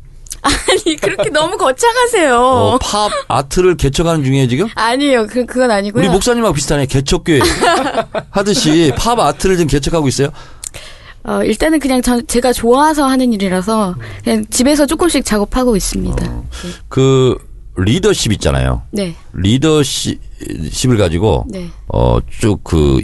아니, 0.47 0.95
그렇게 0.95 1.29
너무 1.29 1.57
거창하세요. 1.57 2.35
어, 2.37 2.77
팝 2.79 3.11
아트를 3.27 3.75
개척하는 3.77 4.23
중에 4.23 4.47
지금 4.47 4.67
아니에요. 4.75 5.27
그, 5.27 5.45
그건 5.45 5.71
아니고요. 5.71 6.01
우리 6.03 6.09
목사님하고 6.09 6.53
비슷하네. 6.53 6.85
개척교회 6.87 7.39
하듯이 8.31 8.93
팝 8.97 9.19
아트를 9.19 9.57
지금 9.57 9.67
개척하고 9.67 10.07
있어요. 10.07 10.29
어, 11.23 11.43
일단은 11.43 11.79
그냥 11.79 12.01
저, 12.01 12.21
제가 12.21 12.53
좋아서 12.53 13.05
하는 13.05 13.33
일이라서 13.33 13.95
그냥 14.23 14.45
집에서 14.49 14.85
조금씩 14.85 15.25
작업하고 15.25 15.75
있습니다. 15.75 16.43
그 16.87 17.37
리더십 17.75 18.31
있잖아요. 18.33 18.83
네. 18.91 19.15
리더십을 19.33 20.97
가지고 20.97 21.45
네. 21.49 21.69
어쭉 21.87 22.63
그 22.63 23.01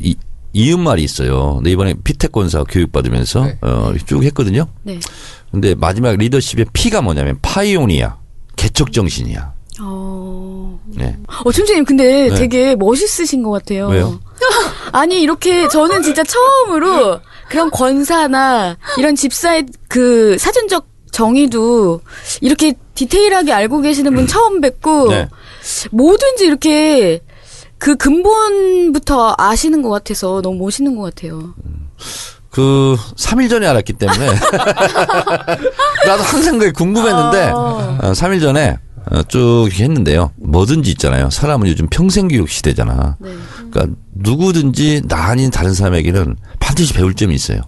이음말이 0.53 1.03
있어요. 1.03 1.55
근데 1.55 1.71
이번에 1.71 1.95
피태권사 2.03 2.63
교육 2.69 2.91
받으면서 2.91 3.45
네. 3.45 3.57
어 3.61 3.93
쭉 4.05 4.23
했거든요. 4.23 4.67
네. 4.83 4.99
근데 5.51 5.75
마지막 5.75 6.15
리더십의 6.15 6.67
P가 6.73 7.01
뭐냐면 7.01 7.37
파이오니아 7.41 8.17
개척 8.55 8.91
정신이야. 8.93 9.53
어, 9.81 10.79
네. 10.85 11.17
어, 11.43 11.51
총재님, 11.51 11.83
근데 11.85 12.29
네. 12.29 12.35
되게 12.35 12.75
멋있으신 12.75 13.41
것 13.41 13.49
같아요. 13.51 13.87
왜요? 13.87 14.19
아니, 14.93 15.21
이렇게 15.21 15.67
저는 15.67 16.03
진짜 16.03 16.23
처음으로 16.23 17.19
그런 17.49 17.71
권사나 17.71 18.77
이런 18.99 19.15
집사의 19.15 19.65
그 19.87 20.37
사전적 20.37 20.87
정의도 21.11 22.01
이렇게 22.41 22.73
디테일하게 22.93 23.51
알고 23.51 23.81
계시는 23.81 24.13
분 24.13 24.27
처음 24.27 24.61
뵙고 24.61 25.09
네. 25.09 25.27
뭐든지 25.91 26.45
이렇게 26.45 27.21
그 27.83 27.97
근본부터 27.97 29.35
아시는 29.37 29.81
것 29.81 29.89
같아서 29.89 30.41
너무 30.41 30.63
멋있는 30.63 30.95
것 30.95 31.13
같아요. 31.13 31.53
그 32.49 32.95
3일 33.17 33.49
전에 33.49 33.67
알았기 33.67 33.91
때문에 33.91 34.25
나도 36.07 36.23
항상 36.23 36.59
그게 36.59 36.71
궁금했는데 36.71 37.41
아. 37.49 37.53
어, 37.53 38.11
3일 38.13 38.39
전에 38.39 38.77
어, 39.11 39.21
쭉 39.23 39.65
이렇게 39.67 39.83
했는데요. 39.83 40.31
뭐든지 40.37 40.91
있잖아요. 40.91 41.29
사람은 41.29 41.67
요즘 41.67 41.87
평생 41.89 42.29
교육 42.29 42.47
시대잖아. 42.47 43.17
네. 43.19 43.35
그러니까 43.69 43.97
누구든지 44.13 45.01
나 45.09 45.25
아닌 45.25 45.51
다른 45.51 45.73
사람에게는 45.73 46.37
반드시 46.61 46.93
배울 46.93 47.13
점이 47.15 47.35
있어요. 47.35 47.59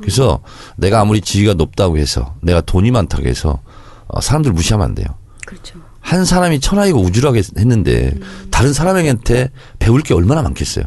그래서 0.00 0.40
내가 0.76 1.00
아무리 1.00 1.20
지위가 1.20 1.54
높다고 1.54 1.98
해서 1.98 2.34
내가 2.42 2.62
돈이 2.62 2.90
많다고 2.90 3.28
해서 3.28 3.60
어, 4.08 4.20
사람들 4.20 4.50
무시하면 4.50 4.86
안 4.86 4.94
돼요. 4.96 5.06
그렇죠. 5.46 5.78
한 6.06 6.24
사람이 6.24 6.60
천하이고 6.60 7.00
우주라고 7.00 7.36
했- 7.36 7.58
했는데 7.58 8.12
다른 8.52 8.72
사람에게한테 8.72 9.50
배울 9.80 10.02
게 10.02 10.14
얼마나 10.14 10.40
많겠어요. 10.42 10.84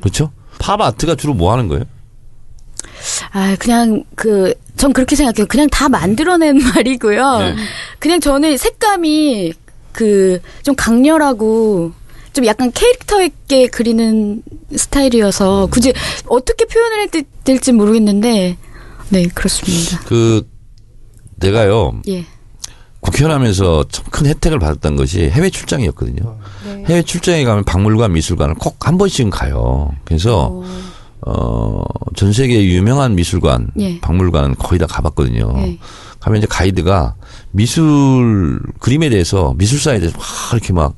그렇죠? 0.00 0.32
팝 0.58 0.80
아트가 0.80 1.14
주로 1.14 1.34
뭐 1.34 1.52
하는 1.52 1.68
거예요? 1.68 1.84
아, 3.30 3.54
그냥 3.60 4.02
그, 4.16 4.52
전 4.76 4.92
그렇게 4.92 5.14
생각해요. 5.14 5.46
그냥 5.46 5.68
다 5.70 5.88
만들어낸 5.88 6.58
말이고요. 6.74 7.38
네. 7.38 7.54
그냥 8.00 8.18
저는 8.20 8.56
색감이 8.56 9.52
그, 9.92 10.40
좀 10.64 10.74
강렬하고, 10.74 11.92
좀 12.32 12.44
약간 12.46 12.72
캐릭터 12.72 13.22
있게 13.22 13.68
그리는 13.68 14.42
스타일이어서, 14.74 15.68
굳이 15.70 15.92
어떻게 16.26 16.64
표현을 16.64 16.98
해야 16.98 17.06
될- 17.06 17.22
될지 17.44 17.70
모르겠는데, 17.70 18.56
네, 19.10 19.28
그렇습니다. 19.32 20.00
그 20.06 20.44
내가요 21.36 22.00
예. 22.08 22.24
국회의원 23.04 23.38
하면서 23.38 23.84
참 23.90 24.04
큰 24.10 24.26
혜택을 24.26 24.58
받았던 24.60 24.96
것이 24.96 25.28
해외 25.28 25.50
출장이었거든요. 25.50 26.36
네. 26.66 26.84
해외 26.88 27.02
출장에 27.02 27.44
가면 27.44 27.64
박물관, 27.64 28.12
미술관을 28.12 28.54
꼭 28.54 28.76
한 28.86 28.96
번씩은 28.96 29.30
가요. 29.30 29.90
그래서 30.04 30.62
어, 31.26 31.82
전 32.14 32.32
세계 32.32 32.62
유명한 32.64 33.14
미술관, 33.14 33.72
예. 33.80 34.00
박물관은 34.00 34.54
거의 34.56 34.78
다 34.78 34.86
가봤거든요. 34.86 35.52
예. 35.58 35.78
가면 36.20 36.38
이제 36.38 36.46
가이드가 36.48 37.14
미술 37.50 38.60
그림에 38.78 39.08
대해서 39.08 39.54
미술사에 39.58 39.98
대해서 39.98 40.16
막 40.16 40.24
이렇게 40.52 40.72
막 40.72 40.94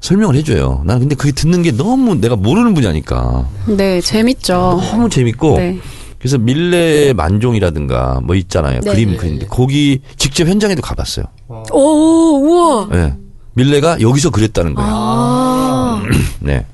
설명을 0.00 0.36
해줘요. 0.36 0.82
난 0.86 1.00
근데 1.00 1.14
그게 1.14 1.32
듣는 1.32 1.62
게 1.62 1.70
너무 1.72 2.14
내가 2.14 2.34
모르는 2.36 2.72
분야니까 2.74 3.46
네, 3.66 4.00
재밌죠. 4.00 4.80
너무 4.90 5.08
재밌고 5.10 5.56
네. 5.58 5.78
그래서 6.24 6.38
밀레 6.38 7.12
만종이라든가 7.12 8.20
뭐 8.24 8.34
있잖아요. 8.34 8.80
네. 8.80 8.92
그림 8.92 9.14
그린데 9.18 9.44
거기 9.48 10.00
직접 10.16 10.48
현장에도 10.48 10.80
가봤어요. 10.80 11.26
오, 11.70 11.78
우와. 11.78 12.88
네. 12.90 13.14
밀레가 13.52 14.00
여기서 14.00 14.30
그랬다는 14.30 14.74
거예요. 14.74 14.90
아, 14.90 16.02
네. 16.40 16.64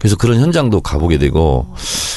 그래서 0.00 0.16
그런 0.16 0.40
현장도 0.40 0.80
가보게 0.80 1.18
되고 1.18 1.72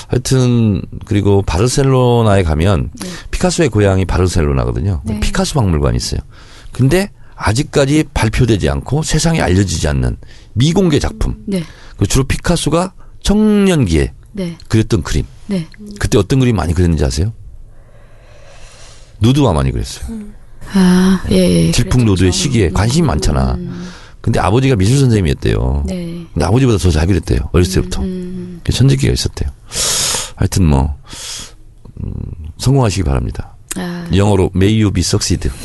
하여튼 0.08 0.82
그리고 1.06 1.44
바르셀로나에 1.44 2.42
가면 2.42 2.90
피카소의 3.30 3.70
고향이 3.70 4.06
바르셀로나거든요. 4.06 5.02
네. 5.06 5.20
피카소 5.20 5.60
박물관이 5.60 5.98
있어요. 5.98 6.20
근데 6.72 7.12
아직까지 7.36 8.06
발표되지 8.12 8.72
않고 8.72 9.04
세상에 9.04 9.40
알려지지 9.40 9.88
않는 9.88 10.18
미공개 10.54 10.98
작품. 10.98 11.36
네. 11.46 11.64
그 11.96 12.08
주로 12.08 12.24
피카소가 12.24 12.94
청년기에 13.22 14.14
네. 14.32 14.58
그렸던 14.68 15.04
그림. 15.04 15.26
네. 15.48 15.68
그때 16.00 16.18
어떤 16.18 16.40
그림 16.40 16.56
많이 16.56 16.74
그렸는지 16.74 17.04
아세요? 17.04 17.34
누드화 19.20 19.54
많이 19.54 19.72
그렸어요. 19.72 20.08
아, 20.74 21.24
예, 21.32 21.36
예. 21.68 21.72
질풍노도의 21.72 22.32
시기에 22.32 22.70
관심이 22.72 23.06
많잖아. 23.08 23.58
근데 24.22 24.40
아버지가 24.40 24.76
미술 24.78 24.98
선생님이었대요. 25.00 25.84
네. 25.86 26.26
근데 26.34 26.46
아버지보다 26.46 26.78
더 26.78 26.90
잘 26.92 27.06
그렸대요. 27.08 27.50
어렸을 27.52 27.74
때부터. 27.82 28.02
음, 28.02 28.62
그 28.64 28.72
천재기가 28.72 29.12
있었대요. 29.12 29.50
하여튼 30.36 30.66
뭐 30.66 30.96
음, 32.04 32.14
성공하시기 32.58 33.04
바랍니다. 33.04 33.56
아, 33.76 34.08
영어로 34.16 34.52
May 34.56 34.82
you 34.82 34.92
be 34.94 35.02
succeed. 35.02 35.50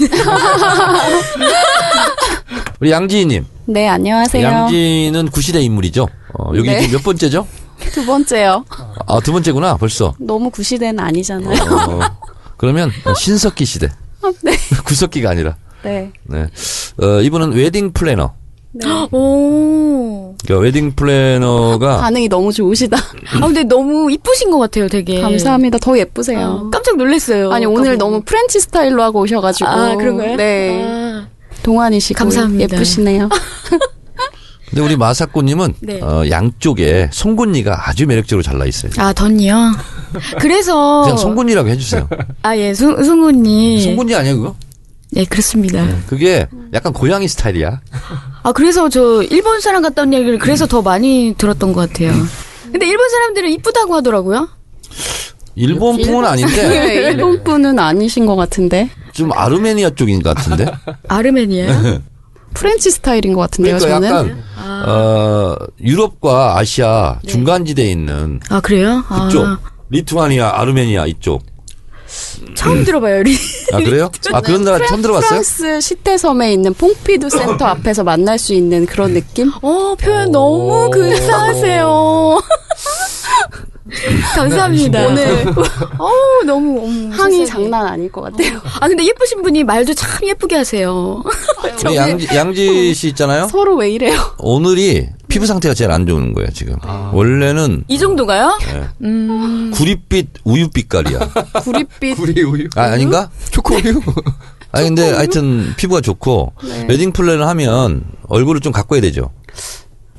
우리 2.81 2.91
양지희님. 2.91 3.45
네, 3.67 3.89
안녕하세요. 3.89 4.45
양지는 4.47 5.29
구시대 5.31 5.61
인물이죠. 5.63 6.09
어, 6.39 6.53
여기 6.57 6.69
네. 6.69 6.81
지금 6.83 6.97
몇 6.99 7.05
번째죠? 7.05 7.47
두 7.93 8.05
번째요. 8.07 8.65
아, 9.07 9.21
두 9.21 9.33
번째구나, 9.33 9.77
벌써. 9.77 10.15
너무 10.19 10.51
구시대는 10.51 10.99
아니잖아요. 11.03 11.63
어, 11.63 12.01
그러면 12.57 12.91
신석기 13.17 13.65
시대. 13.65 13.89
네. 14.43 14.53
구석기가 14.85 15.31
아니라. 15.31 15.57
네. 15.83 16.13
네. 16.25 16.47
어, 17.01 17.21
이분은 17.21 17.53
웨딩 17.53 17.93
플래너. 17.93 18.33
네. 18.73 18.87
오. 19.13 20.35
그러니까 20.45 20.63
웨딩 20.63 20.93
플래너가 20.95 21.99
반응이 22.01 22.29
너무 22.29 22.53
좋으시다. 22.53 22.97
아, 22.99 23.41
근데 23.41 23.65
너무 23.65 24.11
이쁘신 24.13 24.51
것 24.51 24.59
같아요, 24.59 24.89
되게. 24.89 25.21
감사합니다. 25.21 25.79
더 25.79 25.99
예쁘세요. 25.99 26.65
어, 26.67 26.71
깜짝 26.71 26.97
놀랐어요. 26.97 27.51
아니 27.51 27.67
오늘 27.67 27.93
깜짝 27.93 27.99
너무 27.99 28.23
French 28.23 28.61
스타일로 28.61 29.03
하고 29.03 29.21
오셔가지고 29.21 29.69
아, 29.69 29.97
그런가요? 29.97 30.37
네 30.37 30.85
아, 30.87 31.27
동안이시고 31.63 32.19
감사합니다. 32.19 32.77
예쁘시네요. 32.77 33.29
근데 34.71 34.83
우리 34.83 34.97
마사코님은 34.97 35.75
네. 35.81 36.01
어, 36.03 36.29
양쪽에 36.29 37.09
송곳니가 37.13 37.89
아주 37.89 38.07
매력적으로 38.07 38.43
잘나 38.43 38.67
있어요. 38.67 38.93
아, 38.99 39.13
덧니요. 39.13 39.73
그래서. 40.41 41.03
그냥 41.03 41.17
송곳니라고 41.17 41.69
해주세요. 41.71 42.09
아, 42.43 42.57
예, 42.57 42.75
송, 42.75 43.03
송곳니. 43.03 43.81
송곳니 43.83 44.15
아니야 44.15 44.35
그거? 44.35 44.55
네, 45.11 45.25
그렇습니다. 45.25 45.87
그게 46.07 46.47
약간 46.75 46.93
고양이 46.93 47.27
스타일이야. 47.29 47.81
아, 48.43 48.53
그래서 48.53 48.89
저 48.91 49.23
일본 49.23 49.61
사람 49.61 49.83
같다는 49.83 50.13
얘기를 50.13 50.39
그래서 50.39 50.67
더 50.67 50.83
많이 50.83 51.35
들었던 51.39 51.73
것 51.73 51.91
같아요. 51.91 52.13
근데 52.71 52.87
일본 52.87 53.09
사람들은 53.09 53.51
이쁘다고 53.51 53.95
하더라고요. 53.97 54.49
일본풍은 55.55 56.25
아닌데 56.25 56.69
네, 56.69 56.95
일본 57.11 57.43
분은 57.43 57.79
아니신 57.79 58.27
것 58.27 58.37
같은데 58.37 58.91
좀 59.13 59.33
아르메니아 59.33 59.91
쪽인 59.91 60.23
것 60.23 60.37
같은데. 60.37 60.67
아르메니아. 61.09 62.01
French 62.55 62.91
스타일인 62.91 63.35
것 63.35 63.41
같은데요. 63.43 63.79
그러니까 63.79 64.09
저는 64.09 64.09
약간 64.57 64.89
어, 64.89 65.57
유럽과 65.81 66.59
아시아 66.59 67.21
중간지대에 67.27 67.91
있는 67.91 68.41
아, 68.49 68.61
그래요? 68.61 69.05
그쪽 69.09 69.45
아, 69.47 69.59
리투아니아, 69.91 70.61
아르메니아 70.61 71.07
이쪽. 71.07 71.43
처음 72.55 72.85
들어봐요, 72.85 73.21
우리. 73.21 73.37
아 73.73 73.77
그래요? 73.79 74.11
아 74.33 74.41
그런 74.41 74.65
나라 74.65 74.85
처음 74.87 75.03
들어봤어요? 75.03 75.29
프랑스 75.29 75.81
시태섬에 75.81 76.53
있는 76.55 76.73
퐁피두 76.75 77.29
센터 77.29 77.67
앞에서 77.69 78.03
만날 78.03 78.39
수 78.39 78.55
있는 78.55 78.87
그런 78.87 79.13
느낌? 79.13 79.53
어, 79.63 79.95
표현 79.95 80.33
너무 80.33 80.89
근사하세요. 80.91 82.41
감사합니다. 84.35 85.07
오늘. 85.07 85.47
어우, 85.99 86.45
너무, 86.47 86.79
어머, 86.85 87.15
항이 87.15 87.39
세상에. 87.39 87.47
장난 87.47 87.87
아닐 87.87 88.11
것 88.11 88.21
같아요. 88.23 88.61
아, 88.81 88.89
근데 88.89 89.05
예쁘신 89.07 89.43
분이 89.43 89.65
말도 89.65 89.95
참 89.95 90.27
예쁘게 90.27 90.57
하세요. 90.57 91.23
우리 91.85 91.97
양지, 91.97 92.29
양지 92.35 92.95
씨 92.95 93.09
있잖아요. 93.09 93.49
서로 93.49 93.77
왜 93.77 93.91
이래요? 93.91 94.19
오늘이 94.39 95.09
피부 95.29 95.47
상태가 95.47 95.75
제일 95.75 95.91
안 95.91 96.07
좋은 96.07 96.33
거예요 96.35 96.51
지금. 96.53 96.77
원래는 97.13 97.85
이 97.89 97.99
정도가요? 97.99 98.59
구릿빛 99.75 100.29
우유 100.45 100.69
빛깔이야. 100.71 101.19
구릿빛 101.63 102.17
구리 102.17 102.43
우유. 102.43 102.69
아 102.77 102.83
아닌가? 102.93 103.31
초코 103.51 103.75
우유. 103.77 104.01
아니 104.73 104.87
근데 104.87 105.11
하여튼 105.13 105.75
피부가 105.77 106.01
좋고 106.01 106.53
웨딩 106.89 107.13
플랜을 107.13 107.47
하면 107.47 108.05
얼굴을 108.29 108.61
좀 108.61 108.73
가꿔야 108.73 109.01
되죠. 109.01 109.31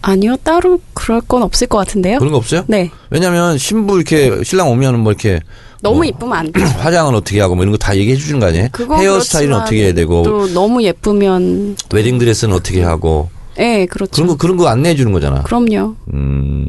아니요 0.01 0.37
따로 0.43 0.79
그럴 0.93 1.21
건 1.21 1.43
없을 1.43 1.67
것 1.67 1.77
같은데요. 1.79 2.19
그런 2.19 2.31
거 2.31 2.37
없어요? 2.37 2.63
네 2.67 2.89
왜냐면 3.09 3.57
신부 3.57 3.95
이렇게 3.97 4.43
신랑 4.43 4.69
오면 4.71 4.99
뭐 4.99 5.11
이렇게 5.11 5.39
너무 5.81 5.97
뭐 5.97 6.05
이쁘면 6.05 6.37
안 6.37 6.51
돼. 6.51 6.61
화장은 6.63 7.15
어떻게 7.15 7.39
하고 7.41 7.55
뭐 7.55 7.63
이런 7.63 7.71
거 7.71 7.77
다 7.77 7.95
얘기해 7.97 8.15
주는 8.17 8.39
거 8.39 8.47
아니에요? 8.47 8.67
그건 8.71 8.99
헤어스타일은 8.99 9.47
그렇지만 9.49 9.61
어떻게 9.61 9.83
해야 9.83 9.93
되고 9.93 10.23
또 10.23 10.47
너무 10.53 10.83
예쁘면 10.83 11.75
웨딩 11.93 12.17
드레스는 12.17 12.53
어떻게 12.55 12.81
하고 12.83 13.29
예 13.57 13.85
그렇죠. 13.85 14.11
그런 14.11 14.27
거 14.27 14.35
그런 14.37 14.57
거 14.57 14.67
안내해 14.67 14.95
주는 14.95 15.11
거잖아. 15.11 15.41
그럼요 15.43 15.95
음. 16.13 16.67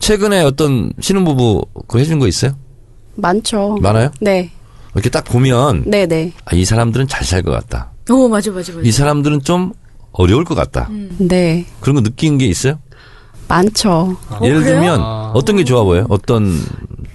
최근에 0.00 0.42
어떤 0.42 0.92
신혼부부 1.00 1.66
그 1.86 1.98
해준 1.98 2.18
거 2.18 2.26
있어요? 2.26 2.52
많죠. 3.16 3.76
많아요? 3.80 4.10
네 4.20 4.50
이렇게 4.94 5.08
딱 5.10 5.24
보면 5.24 5.84
네네 5.86 6.32
아, 6.46 6.54
이 6.56 6.64
사람들은 6.64 7.06
잘 7.06 7.22
살 7.24 7.42
것 7.42 7.50
같다. 7.52 7.90
어, 8.10 8.26
맞아, 8.28 8.50
맞아, 8.50 8.72
맞아. 8.72 8.82
이 8.88 8.90
사람들은 8.90 9.42
좀 9.42 9.72
어려울 10.12 10.44
것 10.44 10.54
같다. 10.54 10.88
네 11.18 11.66
그런 11.80 11.96
거 11.96 12.02
느낀 12.02 12.38
게 12.38 12.46
있어요? 12.46 12.78
많죠. 13.48 14.16
예를 14.42 14.60
그래요? 14.60 14.74
들면 14.80 15.00
아. 15.00 15.32
어떤 15.34 15.56
게 15.56 15.64
좋아 15.64 15.82
보여요? 15.82 16.06
어떤? 16.08 16.56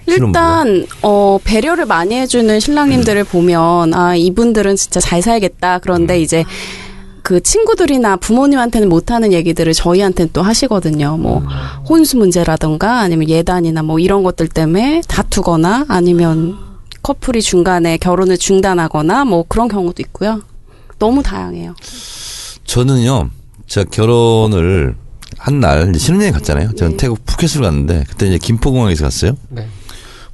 일단 0.06 0.86
어 1.02 1.38
배려를 1.42 1.86
많이 1.86 2.14
해주는 2.14 2.60
신랑님들을 2.60 3.24
보면 3.24 3.94
아 3.94 4.14
이분들은 4.14 4.76
진짜 4.76 5.00
잘 5.00 5.22
살겠다. 5.22 5.78
그런데 5.80 6.20
이제 6.20 6.44
그 7.22 7.42
친구들이나 7.42 8.16
부모님한테는 8.16 8.88
못하는 8.88 9.32
얘기들을 9.32 9.72
저희한테는 9.72 10.30
또 10.32 10.42
하시거든요. 10.42 11.16
뭐 11.16 11.42
혼수 11.88 12.18
문제라던가 12.18 13.00
아니면 13.00 13.28
예단이나 13.28 13.82
뭐 13.82 13.98
이런 13.98 14.22
것들 14.22 14.46
때문에 14.46 15.02
다투거나 15.08 15.86
아니면 15.88 16.56
커플이 17.02 17.42
중간에 17.42 17.96
결혼을 17.96 18.38
중단하거나 18.38 19.24
뭐 19.24 19.44
그런 19.48 19.66
경우도 19.66 20.02
있고요. 20.02 20.42
너무 21.00 21.22
다양해요. 21.22 21.74
저는요, 22.66 23.30
제가 23.66 23.88
결혼을 23.90 24.96
한 25.38 25.60
날 25.60 25.92
신혼여행 25.96 26.32
갔잖아요. 26.32 26.72
저는 26.76 26.92
네. 26.92 26.96
태국 26.96 27.24
푸켓으로 27.26 27.64
갔는데 27.64 28.04
그때 28.08 28.26
이제 28.26 28.38
김포공항에서 28.38 29.04
갔어요. 29.04 29.32
네. 29.50 29.66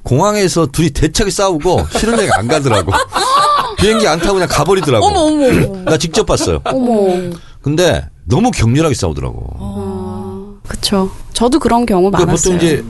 공항에서 0.03 0.65
둘이 0.67 0.89
대차게 0.91 1.29
싸우고 1.31 1.87
신혼여행 1.91 2.29
안 2.33 2.47
가더라고. 2.47 2.91
비행기 3.77 4.07
안 4.07 4.19
타고 4.19 4.33
그냥 4.35 4.47
가버리더라고. 4.49 5.05
어머, 5.05 5.19
어머. 5.21 5.83
나 5.83 5.97
직접 5.97 6.25
봤어요. 6.25 6.61
어머. 6.65 7.31
근데 7.61 8.07
너무 8.25 8.51
격렬하게 8.51 8.95
싸우더라고. 8.95 9.45
어, 9.55 10.55
그쵸. 10.67 11.11
저도 11.33 11.59
그런 11.59 11.85
경우 11.85 12.09
그러니까 12.09 12.25
많았어요. 12.27 12.53
보통 12.53 12.67
이제 12.67 12.83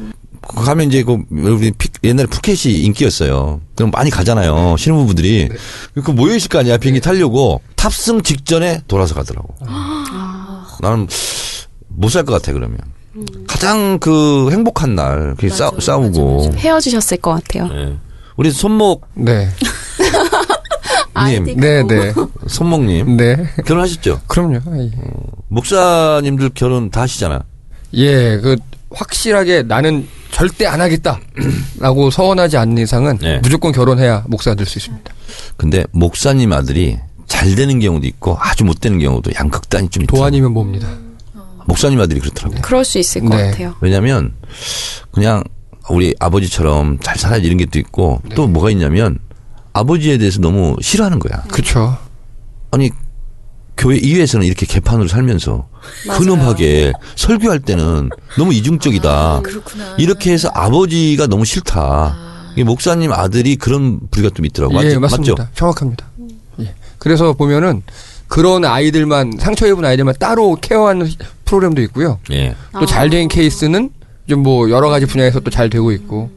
가면 0.48 0.88
이제 0.88 1.04
그 1.04 1.18
우리 1.32 1.72
피- 1.72 1.90
옛날에 2.04 2.28
푸켓이 2.28 2.76
인기였어요. 2.84 3.62
그럼 3.76 3.92
많이 3.92 4.10
가잖아요. 4.10 4.76
신혼부부들이 4.78 5.50
그 6.04 6.12
모여 6.12 6.36
있을 6.36 6.50
거 6.50 6.60
아니야 6.60 6.78
비행기 6.78 7.02
타려고 7.02 7.62
탑승 7.76 8.22
직전에 8.22 8.82
돌아서 8.88 9.16
가더라고. 9.16 9.56
나는 10.82 11.08
못 11.88 12.10
살 12.10 12.24
것 12.26 12.34
같아 12.34 12.52
그러면. 12.54 12.78
가장 13.48 14.00
그 14.00 14.50
행복한 14.52 14.96
날 14.96 15.36
그렇게 15.36 15.50
싸, 15.50 15.70
싸우고. 15.80 16.52
헤어지셨을 16.56 17.18
것 17.18 17.32
같아요. 17.32 17.70
예. 17.74 17.98
우리 18.38 18.52
손목 18.52 19.08
네. 19.14 19.50
님, 21.30 21.56
네, 21.58 21.84
네. 21.84 22.14
손목님 22.48 23.16
네. 23.18 23.48
결혼하셨죠? 23.66 24.22
그럼요. 24.28 24.60
목사님들 25.48 26.50
결혼 26.56 26.90
다 26.90 27.02
하시잖아. 27.02 27.44
예, 27.94 28.38
그 28.40 28.58
확실하게 28.94 29.64
나는 29.64 30.08
절대 30.32 30.66
안 30.66 30.82
하겠다라고 30.82 32.10
서원하지 32.12 32.58
않는 32.58 32.84
이상은 32.84 33.18
네. 33.20 33.40
무조건 33.44 33.72
결혼해야 33.72 34.24
목사가 34.28 34.56
될 34.56 34.66
수 34.66 34.80
있습니다. 34.80 35.14
근데 35.58 35.84
목사님 35.92 36.52
아들이 36.54 36.98
잘 37.28 37.56
되는 37.56 37.80
경우도 37.80 38.08
있고 38.08 38.38
아주 38.40 38.64
못 38.64 38.80
되는 38.80 39.00
경우도 39.00 39.32
양극단이 39.36 39.90
좀 39.90 40.04
있더라고. 40.04 40.18
도안이면 40.22 40.52
뭡니다. 40.54 40.88
목사님 41.66 42.00
아들이 42.02 42.20
그렇더라고. 42.20 42.56
그럴 42.62 42.84
수 42.84 43.00
있을 43.00 43.22
것 43.22 43.30
네. 43.36 43.52
같아요. 43.52 43.76
왜냐면 43.82 44.34
그냥 45.12 45.44
우리 45.90 46.14
아버지처럼 46.20 47.00
잘 47.00 47.18
살아야 47.18 47.40
이런 47.40 47.58
게 47.58 47.66
또 47.66 47.80
있고 47.80 48.22
네. 48.28 48.36
또 48.36 48.48
뭐가 48.48 48.70
있냐면 48.72 49.20
아버지에 49.74 50.18
대해서 50.18 50.40
너무 50.40 50.76
싫어하는 50.82 51.20
거야. 51.20 51.42
그렇죠. 51.44 51.98
아니 52.72 52.90
교회 53.78 53.98
이외에서는 53.98 54.46
이렇게 54.46 54.66
개판으로 54.66 55.08
살면서 55.08 55.68
근엄하게 56.18 56.94
설교할 57.16 57.60
때는 57.60 58.10
너무 58.38 58.54
이중적이다. 58.54 59.42
그렇구나. 59.44 59.96
이렇게 59.98 60.32
해서 60.32 60.50
아버지가 60.54 61.28
너무 61.28 61.46
싫다. 61.46 62.16
이게 62.54 62.64
목사님 62.64 63.12
아들이 63.12 63.56
그런 63.56 64.00
부류가 64.12 64.34
좀 64.36 64.46
있더라고. 64.46 64.74
예, 64.76 64.86
맞죠? 64.86 65.00
맞습니다. 65.00 65.34
맞죠? 65.44 65.50
정확합니다. 65.56 66.06
예. 66.62 66.74
그래서 67.00 67.34
보면은 67.34 67.82
그런 68.28 68.64
아이들만 68.66 69.34
상처 69.40 69.68
입은 69.68 69.84
아이들만 69.84 70.16
따로 70.20 70.56
케어하는 70.62 71.10
프로그램도 71.46 71.82
있고요. 71.84 72.20
예. 72.32 72.56
또 72.74 72.86
잘된 72.86 73.28
케이스는 73.28 73.90
좀 74.30 74.40
뭐 74.44 74.70
여러 74.70 74.90
가지 74.90 75.06
분야에서 75.06 75.40
또 75.42 75.50
잘 75.50 75.70
되고 75.70 75.92
있고. 75.92 76.32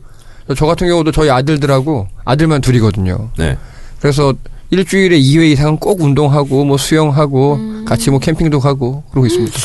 저 0.57 0.64
같은 0.66 0.87
경우도 0.88 1.11
저희 1.12 1.29
아들들하고 1.31 2.07
아들만 2.25 2.61
둘이거든요. 2.61 3.31
네. 3.37 3.57
그래서 4.01 4.33
일주일에 4.70 5.18
2회 5.18 5.52
이상은 5.52 5.79
꼭 5.79 6.00
운동하고 6.00 6.64
뭐 6.64 6.76
수영하고 6.76 7.55
음. 7.55 7.85
같이 7.87 8.11
뭐 8.11 8.18
캠핑도 8.18 8.61
가고 8.61 9.05
그러고 9.11 9.26
있습니다. 9.26 9.57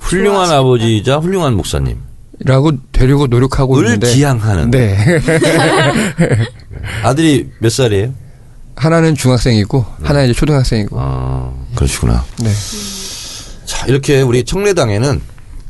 훌륭한 0.00 0.50
아버지이자 0.50 1.18
훌륭한 1.18 1.54
목사님. 1.54 1.98
라고 2.44 2.72
되려고 2.90 3.28
노력하고 3.28 3.78
을 3.78 3.84
있는데 3.84 4.08
지향하는. 4.08 4.70
네. 4.70 4.96
아들이 7.04 7.48
몇 7.60 7.70
살이에요? 7.70 8.12
하나는 8.74 9.14
중학생이고 9.14 9.84
하나는 10.02 10.30
이제 10.30 10.38
초등학생이고. 10.38 10.96
아, 10.98 11.52
그러시구나. 11.76 12.24
네. 12.38 12.50
자, 13.64 13.86
이렇게 13.86 14.22
우리 14.22 14.44
청래당에는 14.44 15.20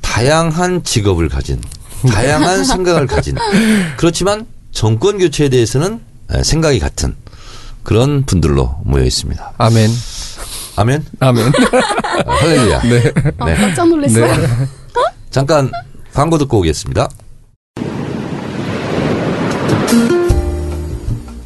다양한 0.01 0.83
직업을 0.83 1.29
가진, 1.29 1.61
다양한 2.09 2.65
생각을 2.65 3.07
가진, 3.07 3.37
그렇지만 3.97 4.47
정권 4.71 5.19
교체에 5.19 5.49
대해서는 5.49 6.01
에, 6.33 6.43
생각이 6.43 6.79
같은 6.79 7.15
그런 7.83 8.25
분들로 8.25 8.77
모여 8.85 9.05
있습니다. 9.05 9.53
아멘. 9.59 9.91
아멘. 10.77 11.05
아멘. 11.21 11.45
아, 12.27 12.33
할렐루야. 12.33 12.81
네. 12.83 13.13
아, 13.39 13.45
네. 13.45 13.55
깜짝 13.55 13.89
놀랐어요. 13.89 14.27
네. 14.27 14.47
잠깐 15.31 15.71
광고 16.15 16.39
듣고 16.39 16.59
오겠습니다. 16.59 17.09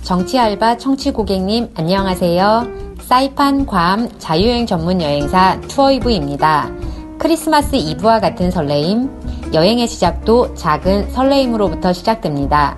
정치 0.03 0.39
알바 0.39 0.79
청취 0.79 1.13
고객님 1.13 1.71
안녕하세요. 1.75 2.69
사이판 3.01 3.67
괌 3.67 4.09
자유여행 4.19 4.67
전문 4.67 5.01
여행사 5.01 5.61
투어이브입니다. 5.63 6.71
크리스마스 7.19 7.75
이브와 7.77 8.21
같은 8.21 8.51
설레임, 8.51 9.09
여행의 9.53 9.89
시작도 9.89 10.55
작은 10.55 11.11
설레임으로부터 11.11 11.93
시작됩니다. 11.93 12.77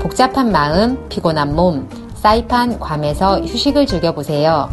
복잡한 0.00 0.50
마음, 0.50 1.08
피곤한 1.08 1.54
몸, 1.54 1.88
사이판 2.24 2.78
괌에서 2.80 3.42
휴식을 3.42 3.84
즐겨보세요. 3.84 4.70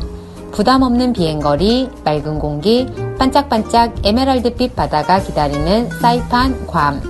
부담 0.53 0.83
없는 0.83 1.11
비행거리, 1.11 1.89
맑은 2.05 2.39
공기, 2.39 2.87
반짝반짝 3.19 4.05
에메랄드빛 4.05 4.73
바다가 4.73 5.19
기다리는 5.19 5.89
사이판 5.99 6.65
괌. 6.65 7.01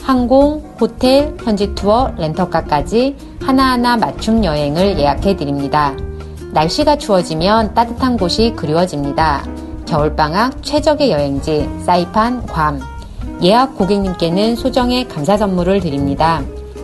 항공, 0.00 0.64
호텔, 0.80 1.36
현지 1.44 1.74
투어, 1.74 2.10
렌터카까지 2.16 3.16
하나하나 3.42 3.98
맞춤 3.98 4.42
여행을 4.42 4.98
예약해 4.98 5.36
드립니다. 5.36 5.94
날씨가 6.52 6.96
추워지면 6.96 7.74
따뜻한 7.74 8.16
곳이 8.16 8.54
그리워집니다. 8.56 9.44
겨울방학 9.84 10.62
최적의 10.62 11.10
여행지 11.10 11.68
사이판 11.84 12.46
괌. 12.46 12.80
예약 13.42 13.76
고객님께는 13.76 14.56
소정의 14.56 15.06
감사 15.06 15.36
선물을 15.36 15.80
드립니다. 15.80 16.40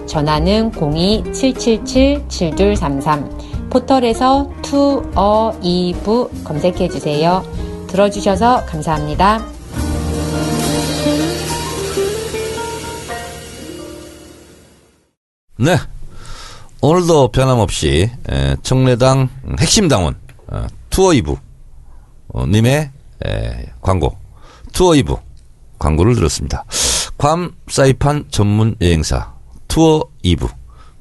전화는 0.08 0.72
02-777-7233 0.72 3.70
포털에서 3.70 4.50
투어 4.62 5.54
이브 5.62 6.28
검색해 6.42 6.88
주세요. 6.88 7.44
들어주셔서 7.86 8.64
감사합니다. 8.64 9.44
네. 15.58 15.76
오늘도 16.80 17.32
변함없이 17.32 18.08
에, 18.30 18.56
청래당 18.62 19.28
핵심 19.58 19.88
당원 19.88 20.14
어, 20.46 20.64
투어 20.90 21.12
이부 21.12 21.36
어, 22.28 22.46
님의 22.46 22.90
에, 23.26 23.66
광고 23.82 24.16
투어 24.72 24.94
이부 24.94 25.18
광고를 25.80 26.14
들었습니다. 26.14 26.64
괌 27.18 27.50
사이판 27.66 28.26
전문 28.30 28.76
여행사 28.80 29.32
투어 29.68 30.02
이부 30.22 30.48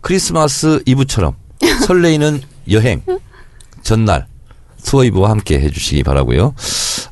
크리스마스 0.02 0.82
이브처럼 0.86 1.36
설레이는 1.88 2.42
여행 2.72 3.02
전날 3.82 4.28
투어 4.84 5.04
이브와 5.04 5.30
함께 5.32 5.60
해주시기 5.60 6.04
바라고요. 6.04 6.54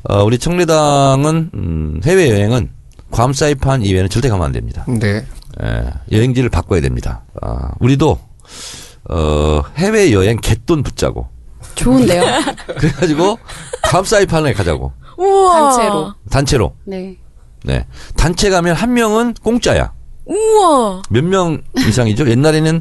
어, 0.08 0.22
우리 0.24 0.38
청래당은 0.38 1.50
음, 1.54 2.00
해외 2.04 2.30
여행은 2.30 2.70
괌 3.10 3.32
사이판 3.32 3.82
이외에는 3.82 4.08
절대 4.08 4.28
가면 4.28 4.46
안 4.46 4.52
됩니다. 4.52 4.84
네. 4.88 5.24
예, 5.62 5.90
여행지를 6.12 6.48
바꿔야 6.50 6.80
됩니다. 6.80 7.24
아, 7.42 7.70
우리도 7.80 8.18
어, 9.10 9.62
해외 9.76 10.12
여행 10.12 10.38
갯돈 10.40 10.82
붙자고 10.82 11.28
좋은데요. 11.74 12.22
그래가지고 12.78 13.38
괌 13.82 14.04
사이판에 14.04 14.52
가자고 14.52 14.92
우와. 15.18 15.70
단체로. 15.70 16.14
단체로. 16.30 16.74
네. 16.84 17.16
네, 17.64 17.84
단체 18.16 18.48
가면 18.50 18.76
한 18.76 18.94
명은 18.94 19.34
공짜야. 19.42 19.92
우와. 20.26 21.02
몇 21.10 21.24
명 21.24 21.62
이상이죠? 21.76 22.28
옛날에는 22.28 22.80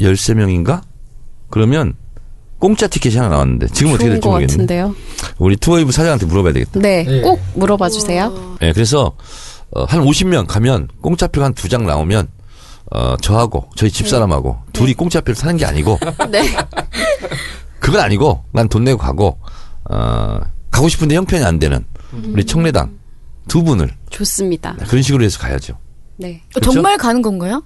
13명인가? 0.00 0.82
그러면 1.50 1.94
공짜 2.58 2.86
티켓이 2.88 3.16
하나 3.16 3.28
나왔는데 3.28 3.68
지금 3.68 3.92
어떻게 3.92 4.08
될지 4.08 4.22
것 4.22 4.30
모르겠네. 4.30 4.52
같은데요. 4.52 4.94
우리 5.38 5.56
투어이브 5.56 5.92
사장한테 5.92 6.26
물어봐야 6.26 6.52
되겠다. 6.54 6.80
네. 6.80 7.04
예. 7.08 7.20
꼭 7.20 7.40
물어봐 7.54 7.88
주세요. 7.90 8.56
예, 8.62 8.72
그래서 8.72 9.12
어, 9.70 9.84
한 9.84 10.00
50명 10.02 10.46
가면 10.48 10.88
공짜표 11.00 11.42
한 11.44 11.54
두 11.54 11.68
장 11.68 11.86
나오면 11.86 12.28
어, 12.90 13.16
저하고 13.20 13.68
저희 13.76 13.90
집사람하고 13.90 14.56
둘이 14.72 14.94
공짜표를 14.94 15.34
타는 15.36 15.56
게 15.58 15.66
아니고 15.66 15.98
네. 16.32 16.42
그건 17.80 18.00
아니고 18.00 18.44
난 18.52 18.68
돈 18.68 18.84
내고 18.84 18.98
가고 18.98 19.38
어, 19.90 20.40
가고 20.70 20.88
싶은데 20.88 21.14
형편이 21.16 21.44
안 21.44 21.58
되는 21.58 21.84
우리 22.32 22.44
청래당 22.44 22.98
두 23.46 23.62
분을 23.62 23.90
좋습니다. 24.10 24.74
그런 24.88 25.02
식으로 25.02 25.22
해서 25.24 25.38
가야죠. 25.38 25.74
네. 26.18 26.42
그렇죠? 26.52 26.72
정말 26.72 26.96
가는 26.98 27.22
건가요? 27.22 27.62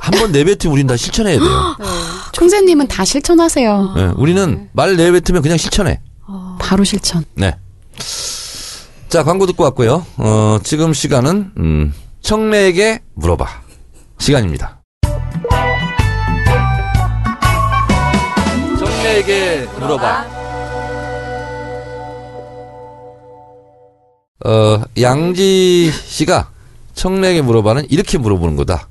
한 0.00 0.12
번 0.18 0.32
내뱉으면 0.32 0.72
우린 0.72 0.86
다 0.86 0.96
실천해야 0.96 1.38
돼요. 1.38 1.76
총재님은 2.32 2.88
다 2.88 3.04
실천하세요. 3.04 3.94
예, 3.98 4.02
우리는 4.16 4.68
말 4.72 4.96
내뱉으면 4.96 5.42
그냥 5.42 5.56
실천해. 5.58 6.00
바로 6.58 6.82
실천. 6.84 7.24
네. 7.34 7.56
자, 9.08 9.22
광고 9.22 9.46
듣고 9.46 9.62
왔고요. 9.64 10.04
어, 10.16 10.58
지금 10.64 10.92
시간은 10.94 11.52
음, 11.58 11.94
청래에게 12.22 13.00
물어봐 13.14 13.46
시간입니다. 14.18 14.80
청래에게 18.78 19.66
물어봐. 19.78 20.26
어, 24.44 24.82
양지 25.00 25.92
씨가 25.92 26.50
청래에게 26.94 27.42
물어봐는 27.42 27.86
이렇게 27.90 28.18
물어보는 28.18 28.56
거다. 28.56 28.88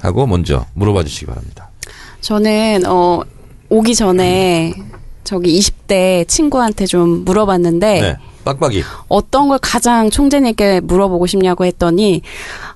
하고 0.00 0.26
먼저 0.26 0.64
물어봐 0.74 1.04
주시기 1.04 1.26
바랍니다. 1.26 1.70
저는 2.20 2.84
어 2.86 3.22
오기 3.68 3.94
전에 3.94 4.72
저기 5.24 5.58
20대 5.58 6.26
친구한테 6.28 6.86
좀 6.86 7.24
물어봤는데 7.24 8.00
네. 8.00 8.16
빡빡이. 8.44 8.82
어떤 9.08 9.48
걸 9.48 9.58
가장 9.60 10.08
총재님께 10.08 10.80
물어보고 10.80 11.26
싶냐고 11.26 11.66
했더니 11.66 12.22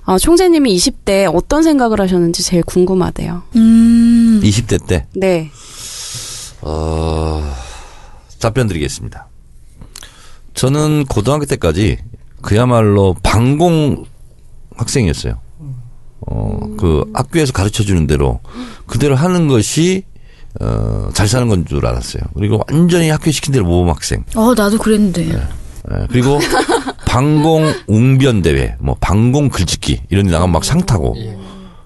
어, 0.05 0.19
총재님이 0.19 0.75
20대 0.75 1.33
어떤 1.33 1.63
생각을 1.63 1.99
하셨는지 1.99 2.43
제일 2.43 2.61
궁금하대요. 2.63 3.41
음. 3.55 4.41
20대 4.43 4.85
때. 4.85 5.07
네. 5.13 5.49
어, 6.61 7.41
답변 8.39 8.67
드리겠습니다. 8.67 9.27
저는 10.53 11.05
고등학교 11.05 11.45
때까지 11.45 11.97
그야말로 12.41 13.15
방공 13.23 14.05
학생이었어요. 14.77 15.39
어, 16.25 16.59
그 16.77 17.03
학교에서 17.13 17.51
가르쳐 17.51 17.83
주는 17.83 18.07
대로 18.07 18.39
그대로 18.87 19.15
하는 19.15 19.47
것이 19.47 20.03
어, 20.61 21.09
잘 21.13 21.27
사는 21.27 21.47
건 21.47 21.65
줄 21.65 21.85
알았어요. 21.85 22.23
그리고 22.35 22.63
완전히 22.69 23.09
학교 23.09 23.31
시킨 23.31 23.51
대로 23.53 23.65
모범 23.65 23.89
학생. 23.93 24.23
어, 24.35 24.53
나도 24.55 24.77
그랬는데. 24.77 25.29
예, 25.31 26.07
그리고 26.09 26.39
방공 27.07 27.73
웅변 27.87 28.41
대회, 28.41 28.75
뭐 28.79 28.95
방공 29.01 29.49
글짓기 29.49 30.03
이런 30.09 30.25
데 30.25 30.31
나가면 30.31 30.51
막상 30.53 30.81
타고 30.85 31.15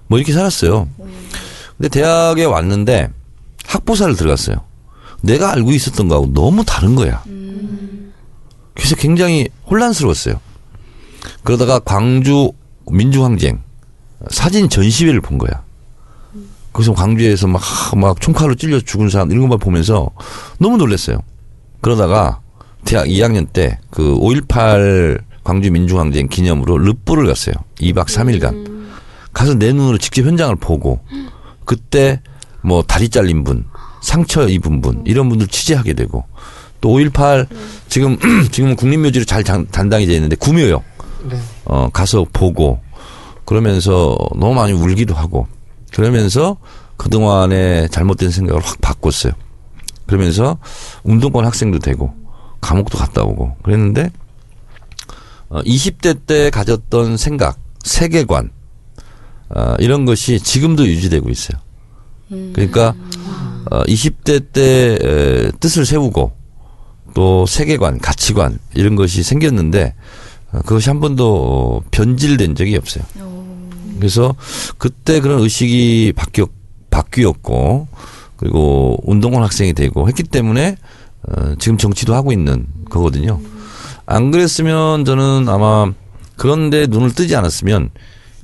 뭐 0.06 0.18
이렇게 0.18 0.32
살았어요. 0.32 0.88
근데 1.76 1.88
대학에 1.88 2.44
왔는데 2.44 3.10
학부사를 3.66 4.14
들어갔어요. 4.16 4.56
내가 5.22 5.52
알고 5.52 5.72
있었던 5.72 6.06
거하고 6.08 6.32
너무 6.32 6.64
다른 6.64 6.94
거야. 6.94 7.22
그래서 8.74 8.94
굉장히 8.96 9.48
혼란스러웠어요. 9.68 10.40
그러다가 11.42 11.80
광주 11.80 12.52
민주항쟁 12.92 13.60
사진 14.30 14.68
전시회를 14.68 15.20
본 15.20 15.38
거야. 15.38 15.62
거기서 16.72 16.92
광주에서 16.94 17.46
막, 17.46 17.62
막 17.96 18.20
총칼로 18.20 18.54
찔려 18.54 18.80
죽은 18.80 19.08
사람 19.08 19.30
이런 19.30 19.42
것만 19.42 19.58
보면서 19.58 20.10
너무 20.58 20.76
놀랐어요. 20.76 21.18
그러다가 21.80 22.40
대학 22.84 23.06
2학년 23.06 23.52
때 23.52 23.78
그 23.90 24.14
5.18 24.14 25.20
광주 25.44 25.70
민주항쟁 25.70 26.28
기념으로 26.28 26.78
르뽀를 26.78 27.26
갔어요. 27.26 27.54
2박 27.80 28.06
3일간. 28.06 28.78
가서 29.32 29.54
내 29.54 29.72
눈으로 29.72 29.98
직접 29.98 30.22
현장을 30.24 30.54
보고 30.56 31.00
그때 31.64 32.20
뭐 32.62 32.82
다리 32.82 33.08
잘린 33.08 33.44
분, 33.44 33.64
상처 34.02 34.46
입은 34.48 34.80
분 34.80 35.02
이런 35.06 35.28
분들 35.28 35.46
취재하게 35.48 35.94
되고 35.94 36.24
또 36.80 36.90
5.18 36.90 37.46
지금 37.88 38.18
지금은 38.50 38.76
국립묘지로 38.76 39.24
잘 39.24 39.42
장- 39.44 39.66
단당이 39.66 40.06
돼 40.06 40.14
있는데 40.14 40.36
구묘역 40.36 40.82
네. 41.24 41.38
어 41.64 41.88
가서 41.92 42.26
보고 42.32 42.80
그러면서 43.44 44.16
너무 44.36 44.54
많이 44.54 44.72
울기도 44.72 45.14
하고 45.14 45.46
그러면서 45.92 46.56
그동안의 46.96 47.88
잘못된 47.90 48.30
생각을 48.30 48.60
확 48.62 48.80
바꿨어요. 48.80 49.32
그러면서 50.06 50.58
운동권 51.04 51.44
학생도 51.44 51.78
되고 51.78 52.12
감옥도 52.60 52.98
갔다 52.98 53.22
오고 53.22 53.56
그랬는데 53.62 54.10
어 55.48 55.60
20대 55.62 56.26
때 56.26 56.50
가졌던 56.50 57.16
생각, 57.16 57.58
세계관 57.84 58.50
어 59.50 59.74
이런 59.78 60.04
것이 60.04 60.40
지금도 60.40 60.86
유지되고 60.86 61.30
있어요. 61.30 61.58
그러니까 62.28 62.94
어 63.70 63.82
20대 63.84 64.52
때 64.52 64.98
에, 65.00 65.50
뜻을 65.60 65.86
세우고 65.86 66.32
또 67.14 67.46
세계관, 67.46 67.98
가치관 67.98 68.58
이런 68.74 68.94
것이 68.94 69.22
생겼는데 69.22 69.86
어, 69.86 69.94
그것이 70.50 70.88
한 70.88 71.00
번도 71.00 71.34
어, 71.34 71.82
변질된 71.90 72.54
적이 72.54 72.76
없어요. 72.76 73.04
그래서 73.98 74.34
그때 74.78 75.20
그런 75.20 75.40
의식이 75.40 76.12
바뀌었, 76.16 76.48
바뀌었고 76.90 77.88
그리고 78.36 78.96
운동원 79.04 79.42
학생이 79.42 79.72
되고 79.72 80.08
했기 80.08 80.22
때문에 80.22 80.76
어, 81.28 81.54
지금 81.58 81.76
정치도 81.76 82.14
하고 82.14 82.32
있는 82.32 82.66
거거든요. 82.88 83.40
안 84.06 84.30
그랬으면 84.30 85.04
저는 85.04 85.48
아마 85.48 85.92
그런데 86.36 86.86
눈을 86.86 87.12
뜨지 87.14 87.36
않았으면 87.36 87.90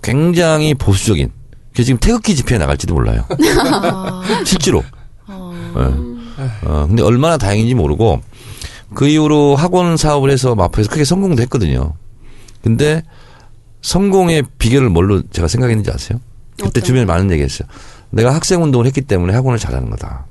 굉장히 0.02 0.74
보수적인 0.74 1.30
그래서 1.72 1.86
지금 1.86 1.98
태극기 1.98 2.36
집회에 2.36 2.58
나갈지도 2.58 2.94
몰라요. 2.94 3.24
실제로. 4.44 4.82
예. 5.28 6.14
어, 6.66 6.86
근데 6.86 7.02
얼마나 7.02 7.36
다행인지 7.38 7.74
모르고 7.74 8.20
그 8.92 9.08
이후로 9.08 9.56
학원 9.56 9.96
사업을 9.96 10.30
해서 10.30 10.54
마포에서 10.54 10.90
크게 10.90 11.04
성공도 11.04 11.40
했거든요. 11.42 11.94
근데 12.62 13.02
성공의 13.82 14.44
비결을 14.58 14.88
뭘로 14.88 15.22
제가 15.30 15.48
생각했는지 15.48 15.90
아세요? 15.90 16.18
그때 16.62 16.80
주변에 16.80 17.04
많은 17.04 17.30
얘기 17.30 17.42
했어요. 17.42 17.68
내가 18.10 18.34
학생 18.34 18.62
운동을 18.62 18.86
했기 18.86 19.00
때문에 19.00 19.32
학원을 19.34 19.58
잘하는 19.58 19.90
거다. 19.90 20.26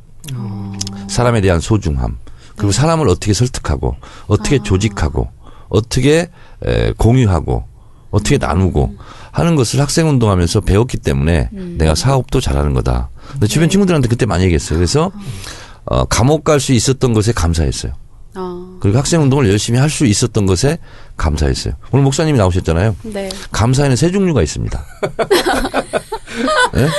사람에 1.10 1.42
대한 1.42 1.60
소중함. 1.60 2.18
그리고 2.56 2.72
사람을 2.72 3.10
어떻게 3.10 3.34
설득하고 3.34 3.96
어떻게 4.28 4.60
조직하고 4.62 5.28
어떻게 5.70 6.30
에, 6.66 6.94
공유하고 6.98 7.64
어떻게 8.12 8.38
나누고 8.38 8.96
하는 9.32 9.56
것을 9.56 9.82
학생 9.82 10.08
운동하면서 10.08 10.62
배웠기 10.62 10.98
때문에 10.98 11.50
내가 11.78 11.96
사업도 11.96 12.40
잘하는 12.40 12.74
거다. 12.76 13.10
근데 13.32 13.48
주변 13.48 13.70
친구들한테 13.70 14.08
그때 14.08 14.26
많이 14.28 14.44
얘기했어요. 14.46 14.78
그래서 14.78 15.12
어, 15.86 16.06
감옥 16.06 16.44
갈 16.44 16.60
수 16.60 16.74
있었던 16.74 17.14
것에 17.14 17.32
감사했어요. 17.34 17.94
어, 18.36 18.78
그리고 18.80 18.98
학생 18.98 19.22
운동을 19.22 19.48
열심히 19.50 19.80
할 19.80 19.90
수 19.90 20.06
있었던 20.06 20.46
것에 20.46 20.80
감사했어요. 21.18 21.76
오늘 21.92 22.04
목사님이 22.04 22.38
나오셨잖아요. 22.40 22.96
네. 23.04 23.30
감사에는 23.52 23.96
세 23.96 24.12
종류가 24.12 24.42
있습니다. 24.42 24.86
예? 26.78 26.90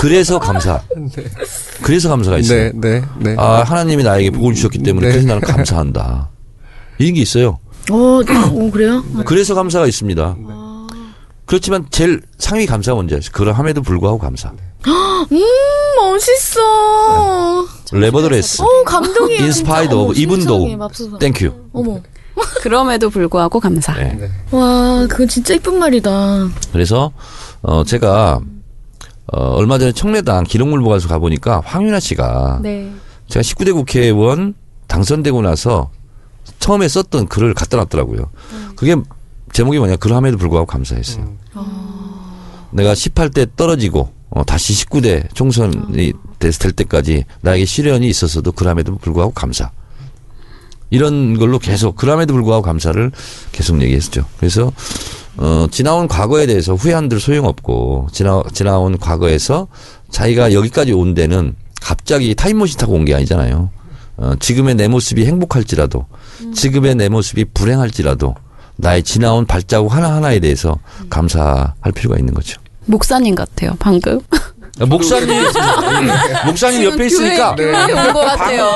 그래서 0.00 0.38
감사. 0.38 0.80
그래서 1.82 2.08
감사가 2.08 2.38
있어요. 2.38 2.70
네, 2.74 3.00
네, 3.00 3.02
네. 3.18 3.34
아 3.38 3.62
하나님이 3.64 4.04
나에게 4.04 4.30
복을 4.30 4.54
주셨기 4.54 4.78
때문에 4.78 5.06
네. 5.08 5.12
그래서 5.12 5.26
나는 5.28 5.42
감사한다. 5.42 6.28
이런 6.98 7.14
게 7.14 7.22
있어요. 7.22 7.58
어, 7.90 7.96
어 7.96 8.70
그래요? 8.70 9.04
그래서 9.24 9.54
감사가 9.54 9.86
있습니다. 9.86 10.36
그렇지만 11.46 11.86
제일 11.90 12.22
상위 12.38 12.66
감사가 12.66 12.96
뭔지 12.96 13.14
아세요? 13.14 13.30
그러함에도 13.32 13.82
불구하고 13.82 14.18
감사. 14.18 14.50
음, 14.86 15.40
멋있어. 16.00 17.66
레버드레스. 17.92 18.62
어, 18.62 18.66
감동이에요. 18.84 19.50
진짜. 19.52 19.72
어머, 19.72 20.02
오브 20.04 20.12
이븐 20.16 20.40
심장이 20.40 20.66
도우. 20.68 20.76
맙소사. 20.76 21.18
땡큐. 21.18 21.52
어머. 21.72 22.00
그럼에도 22.60 23.08
불구하고 23.08 23.60
감사. 23.60 23.94
네. 23.94 24.30
와, 24.50 25.06
그거 25.08 25.26
진짜 25.26 25.54
이쁜 25.54 25.78
말이다. 25.78 26.48
그래서 26.72 27.12
어 27.62 27.82
제가 27.84 28.40
어 29.32 29.40
얼마 29.54 29.78
전에 29.78 29.92
청래당 29.92 30.44
기록물 30.44 30.80
보관소 30.82 31.08
가 31.08 31.18
보니까 31.18 31.62
황윤아 31.64 31.98
씨가 32.00 32.60
네. 32.62 32.92
제가 33.28 33.42
19대 33.42 33.72
국회의원 33.72 34.54
당선되고 34.88 35.40
나서 35.42 35.90
처음에 36.58 36.88
썼던 36.88 37.28
글을 37.28 37.54
갖다 37.54 37.76
놨더라고요. 37.78 38.30
그게 38.76 38.96
제목이 39.52 39.78
뭐냐 39.78 39.96
그럼에도 39.96 40.36
불구하고 40.36 40.66
감사했어요. 40.66 41.32
내가 42.72 42.92
18대 42.94 43.48
떨어지고 43.56 44.10
어, 44.30 44.44
다시 44.44 44.72
19대 44.74 45.32
총선이 45.34 46.12
됐, 46.38 46.58
될 46.58 46.72
때까지 46.72 47.24
나에게 47.40 47.64
시련이 47.64 48.08
있었어도 48.08 48.52
그럼에도 48.52 48.96
불구하고 48.96 49.32
감사. 49.32 49.70
이런 50.90 51.36
걸로 51.38 51.58
계속 51.58 51.96
그럼에도 51.96 52.32
불구하고 52.34 52.62
감사를 52.62 53.10
계속 53.52 53.80
얘기했죠. 53.82 54.24
그래서 54.38 54.70
어 55.36 55.66
지나온 55.70 56.06
과거에 56.08 56.46
대해서 56.46 56.74
후회한들 56.74 57.18
소용없고 57.20 58.08
지나 58.12 58.42
지나온 58.52 58.96
과거에서 58.98 59.68
자기가 60.10 60.52
여기까지 60.52 60.92
온 60.92 61.14
데는 61.14 61.54
갑자기 61.80 62.34
타임머신 62.34 62.78
타고 62.78 62.94
온 62.94 63.04
게 63.04 63.14
아니잖아요. 63.14 63.70
어 64.18 64.34
지금의 64.38 64.76
내 64.76 64.88
모습이 64.88 65.26
행복할지라도 65.26 66.06
지금의 66.54 66.94
내 66.94 67.08
모습이 67.08 67.46
불행할지라도 67.52 68.34
나의 68.76 69.02
지나온 69.02 69.46
발자국 69.46 69.94
하나하나에 69.94 70.38
대해서 70.38 70.78
감사할 71.10 71.92
필요가 71.94 72.18
있는 72.18 72.34
거죠. 72.34 72.60
목사님 72.86 73.34
같아요, 73.34 73.74
방금. 73.78 74.20
목사님 74.78 75.28
목사님 76.44 76.84
옆에 76.84 77.06
있으니까 77.06 77.54
교회, 77.54 77.72
교회 77.72 77.92
온것 78.08 78.14
같아요. 78.26 78.70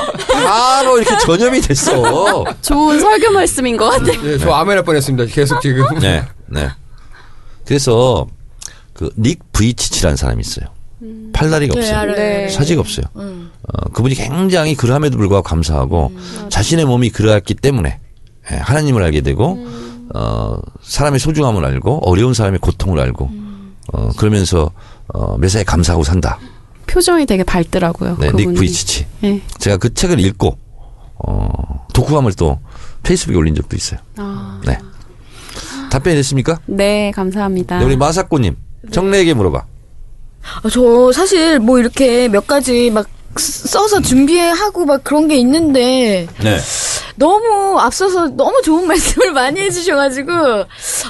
바로 0.44 0.98
이렇게 0.98 1.18
전염이 1.18 1.60
됐어. 1.60 2.44
좋은 2.62 2.98
설교 3.00 3.30
말씀인 3.32 3.76
것 3.76 3.90
같아요. 3.90 4.22
네, 4.22 4.38
저 4.38 4.50
아멘 4.52 4.78
할 4.78 4.84
뻔했습니다. 4.84 5.32
계속 5.32 5.60
지금. 5.60 5.84
네, 6.00 6.22
네. 6.46 6.70
그래서 7.66 8.26
그 8.94 9.10
닉 9.18 9.40
브이치치라는 9.52 10.16
사람이 10.16 10.40
있어요. 10.40 10.66
팔다리가 11.34 11.74
네, 11.74 11.80
없어요. 11.80 12.12
네. 12.14 12.48
사지가 12.48 12.80
없어요. 12.80 13.04
음. 13.16 13.50
어, 13.62 13.88
그분이 13.92 14.14
굉장히 14.14 14.74
그럼에도 14.74 15.16
불구하고 15.18 15.42
감사하고 15.42 16.12
자신의 16.48 16.84
몸이 16.86 17.10
그러했기 17.10 17.54
때문에 17.54 17.98
예, 18.52 18.56
하나님을 18.56 19.02
알게 19.02 19.20
되고 19.20 19.58
어, 20.14 20.58
사람의 20.82 21.20
소중함을 21.20 21.64
알고 21.64 22.00
어려운 22.08 22.34
사람의 22.34 22.58
고통을 22.60 22.98
알고 23.00 23.30
어, 23.92 24.08
그러면서 24.16 24.70
어, 25.08 25.36
매사에 25.38 25.64
감사하고 25.64 26.04
산다. 26.04 26.38
표정이 26.86 27.26
되게 27.26 27.44
밝더라고요. 27.44 28.16
네, 28.18 28.32
닉. 28.32 28.54
브이치치. 28.54 29.06
네. 29.20 29.40
제가 29.58 29.76
그 29.76 29.92
책을 29.94 30.18
읽고 30.20 30.58
어, 31.26 31.86
독후감을 31.92 32.32
또 32.34 32.58
페이스북에 33.02 33.36
올린 33.36 33.54
적도 33.54 33.76
있어요. 33.76 34.00
아, 34.16 34.60
네. 34.66 34.76
답변이 35.90 36.16
됐습니까? 36.16 36.58
네, 36.66 37.10
감사합니다. 37.12 37.78
네, 37.78 37.84
우리 37.84 37.96
마사코님 37.96 38.56
정례에게 38.90 39.34
물어봐. 39.34 39.58
아, 40.62 40.68
저 40.70 41.12
사실 41.12 41.58
뭐 41.58 41.78
이렇게 41.78 42.28
몇 42.28 42.46
가지 42.46 42.90
막 42.90 43.06
쓰- 43.06 43.10
써서 43.36 44.00
준비하고 44.00 44.84
막 44.86 45.04
그런 45.04 45.28
게 45.28 45.36
있는데 45.36 46.26
네. 46.42 46.58
너무 47.16 47.78
앞서서 47.78 48.28
너무 48.28 48.60
좋은 48.62 48.86
말씀을 48.88 49.32
많이 49.32 49.60
해주셔가지고 49.60 50.32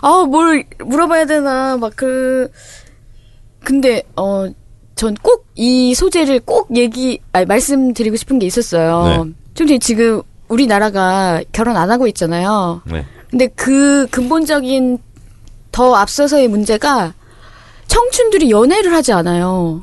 아뭘 0.02 0.64
물어봐야 0.78 1.26
되나 1.26 1.76
막 1.76 1.92
그 1.96 2.50
근데 3.64 4.02
어 4.16 4.48
전 4.96 5.14
꼭 5.22 5.44
이 5.56 5.94
소재를 5.94 6.40
꼭 6.40 6.68
얘기 6.76 7.20
아니 7.32 7.44
말씀드리고 7.46 8.16
싶은 8.16 8.38
게 8.38 8.46
있었어요. 8.46 9.24
네. 9.24 9.32
솔직히 9.54 9.78
지금 9.78 10.22
우리나라가 10.48 11.42
결혼 11.52 11.76
안 11.76 11.90
하고 11.90 12.06
있잖아요. 12.06 12.82
네. 12.84 13.04
근데 13.30 13.46
그 13.48 14.06
근본적인 14.10 14.98
더 15.72 15.94
앞서서의 15.94 16.48
문제가 16.48 17.14
청춘들이 17.88 18.50
연애를 18.50 18.92
하지 18.92 19.12
않아요. 19.12 19.82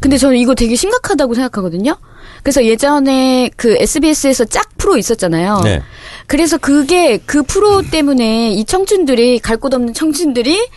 근데 0.00 0.18
저는 0.18 0.36
이거 0.36 0.54
되게 0.54 0.76
심각하다고 0.76 1.34
생각하거든요. 1.34 1.96
그래서 2.42 2.64
예전에 2.64 3.50
그 3.56 3.76
SBS에서 3.78 4.44
짝 4.44 4.68
프로 4.78 4.96
있었잖아요. 4.96 5.60
네. 5.64 5.82
그래서 6.26 6.58
그게 6.58 7.18
그 7.18 7.42
프로 7.42 7.82
때문에 7.82 8.52
이 8.52 8.64
청춘들이 8.64 9.40
갈 9.40 9.56
곳 9.56 9.72
없는 9.74 9.94
청춘들이 9.94 10.68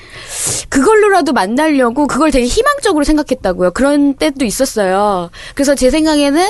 그걸로라도 0.69 1.33
만나려고 1.33 2.07
그걸 2.07 2.31
되게 2.31 2.45
희망적으로 2.47 3.03
생각했다고요. 3.03 3.71
그런 3.71 4.13
때도 4.15 4.45
있었어요. 4.45 5.29
그래서 5.53 5.75
제 5.75 5.89
생각에는 5.89 6.43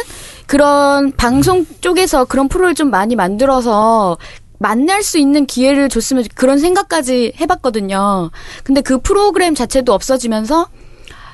그런 0.46 1.12
방송 1.14 1.66
쪽에서 1.82 2.26
그런 2.26 2.48
프로를 2.48 2.76
좀 2.76 2.90
많이 2.92 3.16
만들어서 3.16 4.18
만날 4.60 5.04
수 5.04 5.18
있는 5.18 5.46
기회를 5.46 5.90
줬으면 5.90 6.26
그런 6.36 6.60
생각까지 6.60 7.34
해봤거든요. 7.40 8.30
근데 8.64 8.82
그 8.82 9.00
프로그램 9.00 9.56
자체도 9.56 9.94
없어지면서 9.94 10.68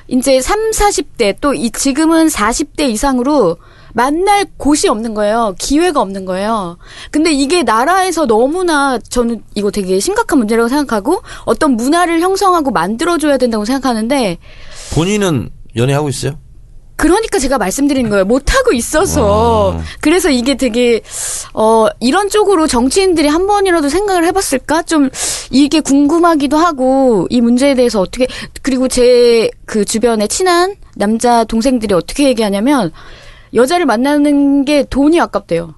이제 0.08 0.40
3, 0.40 0.70
40대 0.70 1.40
또 1.40 1.52
이 1.54 1.70
지금은 1.70 2.26
40대 2.28 2.88
이상으로 2.90 3.56
만날 3.94 4.44
곳이 4.58 4.88
없는 4.88 5.14
거예요. 5.14 5.54
기회가 5.58 6.00
없는 6.02 6.26
거예요. 6.26 6.76
근데 7.10 7.32
이게 7.32 7.62
나라에서 7.62 8.26
너무나 8.26 8.98
저는 8.98 9.42
이거 9.54 9.70
되게 9.70 9.98
심각한 10.00 10.38
문제라고 10.38 10.68
생각하고 10.68 11.22
어떤 11.46 11.76
문화를 11.76 12.20
형성하고 12.20 12.72
만들어줘야 12.72 13.38
된다고 13.38 13.64
생각하는데 13.64 14.36
본인은 14.94 15.48
연애하고 15.76 16.08
있어요? 16.10 16.38
그러니까 16.96 17.38
제가 17.38 17.58
말씀드리는 17.58 18.08
거예요. 18.10 18.24
못하고 18.24 18.72
있어서. 18.72 19.22
어. 19.76 19.82
그래서 20.00 20.30
이게 20.30 20.56
되게, 20.56 21.02
어, 21.52 21.86
이런 22.00 22.28
쪽으로 22.30 22.66
정치인들이 22.66 23.28
한 23.28 23.46
번이라도 23.46 23.88
생각을 23.90 24.24
해봤을까? 24.26 24.82
좀, 24.82 25.10
이게 25.50 25.80
궁금하기도 25.80 26.56
하고, 26.56 27.26
이 27.30 27.40
문제에 27.40 27.74
대해서 27.74 28.00
어떻게, 28.00 28.26
그리고 28.62 28.88
제 28.88 29.50
그 29.66 29.84
주변에 29.84 30.26
친한 30.28 30.76
남자 30.94 31.44
동생들이 31.44 31.92
어떻게 31.94 32.24
얘기하냐면, 32.28 32.92
여자를 33.52 33.84
만나는 33.84 34.64
게 34.64 34.84
돈이 34.84 35.20
아깝대요. 35.20 35.74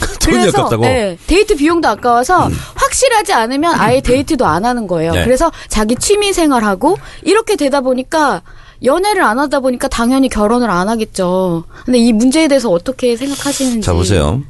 돈이 0.20 0.38
그래서, 0.38 0.58
아깝다고? 0.58 0.82
네, 0.82 1.16
데이트 1.26 1.54
비용도 1.56 1.86
아까워서 1.88 2.50
확실하지 2.74 3.32
않으면 3.32 3.74
아예 3.78 4.00
데이트도 4.00 4.44
안 4.44 4.64
하는 4.64 4.86
거예요. 4.86 5.12
네. 5.12 5.24
그래서 5.24 5.50
자기 5.68 5.96
취미 5.96 6.32
생활하고 6.32 6.96
이렇게 7.22 7.56
되다 7.56 7.80
보니까 7.80 8.42
연애를 8.82 9.22
안 9.22 9.38
하다 9.38 9.60
보니까 9.60 9.88
당연히 9.88 10.28
결혼을 10.28 10.70
안 10.70 10.88
하겠죠. 10.88 11.64
근데 11.84 11.98
이 11.98 12.12
문제에 12.12 12.48
대해서 12.48 12.70
어떻게 12.70 13.16
생각하시는지. 13.16 13.82
자 13.82 13.92
보세요. 13.92 14.42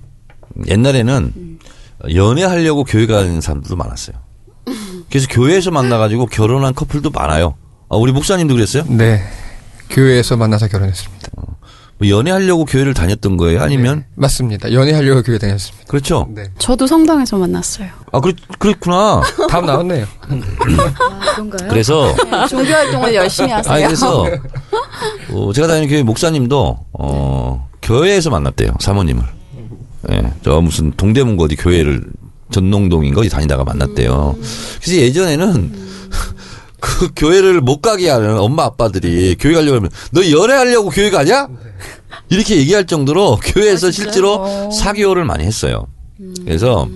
옛날에는 0.69 1.59
연애하려고 2.15 2.85
교회 2.85 3.07
가는 3.07 3.41
사람들도 3.41 3.77
많았어요. 3.77 4.17
그 4.65 4.73
그래서 5.11 5.29
교회에서 5.31 5.71
만나가지고 5.71 6.27
결혼한 6.27 6.75
커플도 6.75 7.11
많아요. 7.11 7.55
아, 7.89 7.97
우리 7.97 8.13
목사님도 8.13 8.55
그랬어요? 8.55 8.85
네. 8.89 9.23
교회에서 9.91 10.37
만나서 10.37 10.67
결혼했습니다. 10.69 11.29
뭐 11.99 12.09
연애하려고 12.09 12.67
교회를 12.67 12.93
다녔던 12.93 13.37
거예요? 13.39 13.63
아니면 13.63 14.05
맞습니다. 14.17 14.71
연애하려고 14.73 15.23
교회 15.23 15.39
다녔습니다. 15.39 15.87
그렇죠? 15.89 16.29
네. 16.31 16.45
저도 16.59 16.87
성당에서 16.87 17.39
만났어요. 17.39 17.89
아, 18.13 18.21
그렇, 18.21 18.35
그렇구나. 18.59 19.23
답 19.49 19.65
나왔네요. 19.67 20.07
아, 20.21 21.33
그런가요? 21.35 21.69
그래서 21.71 22.15
종교 22.49 22.71
활동을 22.73 23.15
열심히 23.17 23.51
하세요. 23.51 23.73
아니 23.73 23.85
그래서 23.85 24.27
어, 25.31 25.53
제가 25.55 25.67
다니는 25.69 25.89
교회 25.89 26.03
목사님도 26.03 26.79
어, 26.93 27.69
교회에서 27.83 28.29
만났대요 28.31 28.75
사모님을. 28.79 29.23
예, 30.13 30.23
저 30.45 30.61
무슨 30.61 30.93
동대문구 30.93 31.45
어디 31.45 31.57
교회를 31.57 32.05
전농동인가 32.53 33.23
어디 33.23 33.29
다니다가 33.31 33.65
만났대요. 33.65 34.37
그래서 34.83 35.01
예전에는 35.01 35.87
그 36.79 37.09
교회를 37.17 37.61
못 37.63 37.81
가게 37.81 38.11
하는 38.11 38.39
엄마 38.39 38.65
아빠들이 38.65 39.35
교회 39.41 39.55
가려고 39.55 39.77
하면 39.79 39.91
너 40.13 40.31
연애하려고 40.31 40.91
교회 40.91 41.11
가냐? 41.11 41.49
이렇게 42.29 42.57
얘기할 42.57 42.87
정도로 42.87 43.39
교회에서 43.43 43.91
실제로 43.91 44.71
사교를 44.71 45.25
많이 45.25 45.45
했어요. 45.45 45.87
그래서 46.45 46.89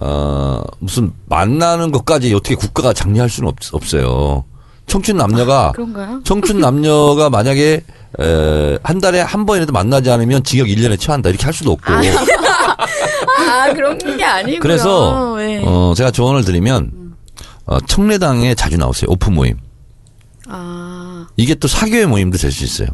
어 0.00 0.62
무슨 0.80 1.12
만나는 1.26 1.90
것까지 1.92 2.32
어떻게 2.34 2.54
국가가 2.54 2.92
장려할 2.92 3.28
수는 3.30 3.48
없, 3.48 3.56
없어요. 3.72 4.44
청춘 4.86 5.16
남녀가 5.16 5.72
그런가요? 5.72 6.20
청춘 6.24 6.60
남녀가 6.60 7.30
만약에 7.30 7.82
에, 8.20 8.78
한 8.82 9.00
달에 9.00 9.20
한 9.20 9.46
번이라도 9.46 9.72
만나지 9.72 10.10
않으면 10.10 10.44
징역 10.44 10.66
1년에 10.66 11.00
처한다 11.00 11.30
이렇게 11.30 11.44
할 11.44 11.52
수도 11.54 11.72
없고 11.72 11.90
아 11.92 13.72
그런 13.72 13.98
게 13.98 14.22
아니고요. 14.24 14.60
그래서 14.60 15.36
네. 15.38 15.62
어 15.64 15.94
제가 15.96 16.10
조언을 16.10 16.44
드리면 16.44 17.14
어, 17.66 17.80
청래당에 17.80 18.54
자주 18.54 18.76
나오세요 18.76 19.10
오픈 19.10 19.34
모임 19.34 19.56
아, 20.48 21.26
이게 21.36 21.54
또 21.54 21.66
사교의 21.68 22.06
모임도 22.06 22.36
될 22.38 22.52
수 22.52 22.64
있어요. 22.64 22.88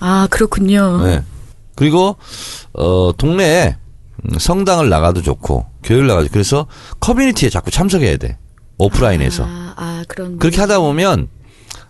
아 0.00 0.26
그렇군요. 0.30 1.02
네. 1.04 1.22
그리고 1.76 2.16
어 2.72 3.12
동네에 3.16 3.76
음, 4.24 4.38
성당을 4.38 4.88
나가도 4.88 5.22
좋고 5.22 5.66
교회를 5.82 6.06
나가도 6.06 6.26
좋고. 6.26 6.32
그래서 6.32 6.66
커뮤니티에 6.98 7.48
자꾸 7.48 7.70
참석해야 7.70 8.16
돼 8.16 8.38
오프라인에서 8.78 9.44
아, 9.46 9.74
아 9.76 10.04
그런. 10.08 10.38
그렇게 10.38 10.60
하다 10.60 10.80
보면 10.80 11.28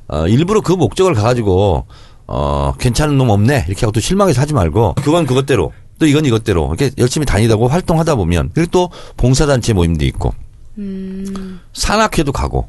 어 0.08 0.26
일부러 0.28 0.60
그 0.60 0.72
목적을 0.72 1.14
가지고 1.14 1.86
어 2.26 2.74
괜찮은 2.78 3.16
놈 3.16 3.30
없네 3.30 3.64
이렇게 3.68 3.80
하고 3.80 3.92
또 3.92 4.00
실망해서 4.00 4.40
하지 4.40 4.54
말고 4.54 4.94
그건 5.02 5.26
그것대로 5.26 5.72
또 5.98 6.06
이건 6.06 6.24
이것대로 6.24 6.66
이렇게 6.66 6.90
열심히 6.98 7.26
다니다고 7.26 7.68
활동하다 7.68 8.14
보면 8.16 8.50
그리고 8.54 8.70
또 8.70 8.90
봉사단체 9.16 9.72
모임도 9.72 10.04
있고 10.06 10.32
음. 10.78 11.60
산악회도 11.72 12.32
가고 12.32 12.68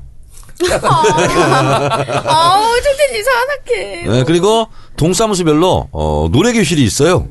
아우 2.25 2.81
천천히 2.81 3.23
산악해. 3.23 4.03
네, 4.07 4.23
그리고 4.25 4.67
동사무소별로 5.01 5.89
어, 5.91 6.29
노래 6.31 6.53
교실이 6.53 6.83
있어요. 6.83 7.27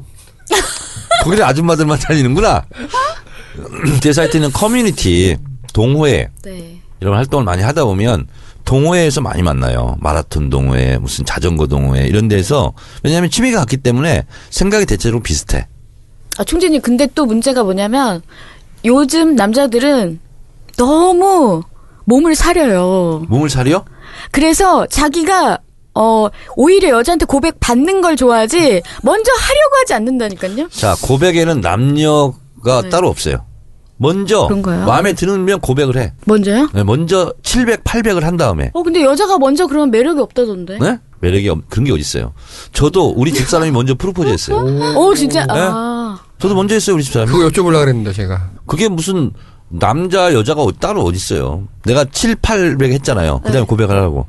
거기를 1.22 1.44
아줌마들만 1.44 2.00
다니는구나. 2.00 2.64
제 4.02 4.12
사이트는 4.12 4.50
커뮤니티, 4.50 5.36
동호회 5.72 6.30
네. 6.42 6.80
이런 7.00 7.14
활동을 7.14 7.44
많이 7.44 7.62
하다 7.62 7.84
보면 7.84 8.26
동호회에서 8.64 9.20
많이 9.20 9.42
만나요. 9.42 9.96
마라톤 10.00 10.50
동호회, 10.50 10.98
무슨 10.98 11.24
자전거 11.24 11.68
동호회 11.68 12.08
이런 12.08 12.26
데서 12.26 12.72
왜냐하면 13.04 13.30
취미가 13.30 13.60
같기 13.60 13.76
때문에 13.76 14.24
생각이 14.50 14.84
대체로 14.84 15.20
비슷해. 15.20 15.68
아 16.38 16.44
총재님 16.44 16.80
근데 16.80 17.06
또 17.14 17.24
문제가 17.24 17.62
뭐냐면 17.62 18.20
요즘 18.84 19.36
남자들은 19.36 20.18
너무 20.76 21.62
몸을 22.04 22.34
사려요. 22.34 23.24
몸을 23.28 23.48
사려? 23.48 23.84
그래서 24.32 24.86
자기가 24.86 25.60
어 25.94 26.28
오히려 26.56 26.90
여자한테 26.90 27.24
고백 27.26 27.58
받는 27.60 28.00
걸 28.00 28.16
좋아하지 28.16 28.82
먼저 29.02 29.32
하려고 29.32 29.76
하지 29.80 29.94
않는다니까요. 29.94 30.68
자 30.70 30.94
고백에는 31.02 31.60
남녀가 31.60 32.82
따로 32.90 33.08
없어요. 33.08 33.44
먼저 33.96 34.46
그런가요? 34.46 34.86
마음에 34.86 35.12
들면 35.12 35.60
고백을 35.60 35.98
해. 35.98 36.14
먼저요? 36.24 36.70
네, 36.72 36.82
먼저 36.84 37.34
700, 37.42 37.84
800을 37.84 38.22
한 38.22 38.36
다음에 38.38 38.70
어 38.72 38.82
근데 38.82 39.02
여자가 39.02 39.36
먼저 39.38 39.66
그러면 39.66 39.90
매력이 39.90 40.20
없다던데. 40.20 40.78
네? 40.78 40.98
매력이 41.20 41.48
없, 41.50 41.58
그런 41.68 41.84
게 41.84 41.92
어딨어요. 41.92 42.32
저도 42.72 43.10
우리 43.10 43.32
집사람이 43.34 43.70
먼저 43.72 43.94
프로포즈 43.94 44.28
했어요. 44.30 44.56
어 44.96 45.14
진짜 45.14 45.44
아 45.50 46.18
저도 46.38 46.54
먼저 46.54 46.74
했어요, 46.74 46.94
우리 46.96 47.04
집사람이. 47.04 47.30
그거 47.30 47.46
여쭤보려고 47.48 47.80
그랬는데 47.80 48.12
제가. 48.14 48.52
그게 48.64 48.88
무슨 48.88 49.32
남자, 49.68 50.32
여자가 50.32 50.62
어- 50.62 50.72
따로 50.72 51.02
어딨어요. 51.04 51.68
내가 51.84 52.04
7, 52.06 52.36
800 52.36 52.90
했잖아요. 52.92 53.40
그 53.44 53.52
다음에 53.52 53.66
고백을 53.66 53.94
하라고. 53.94 54.26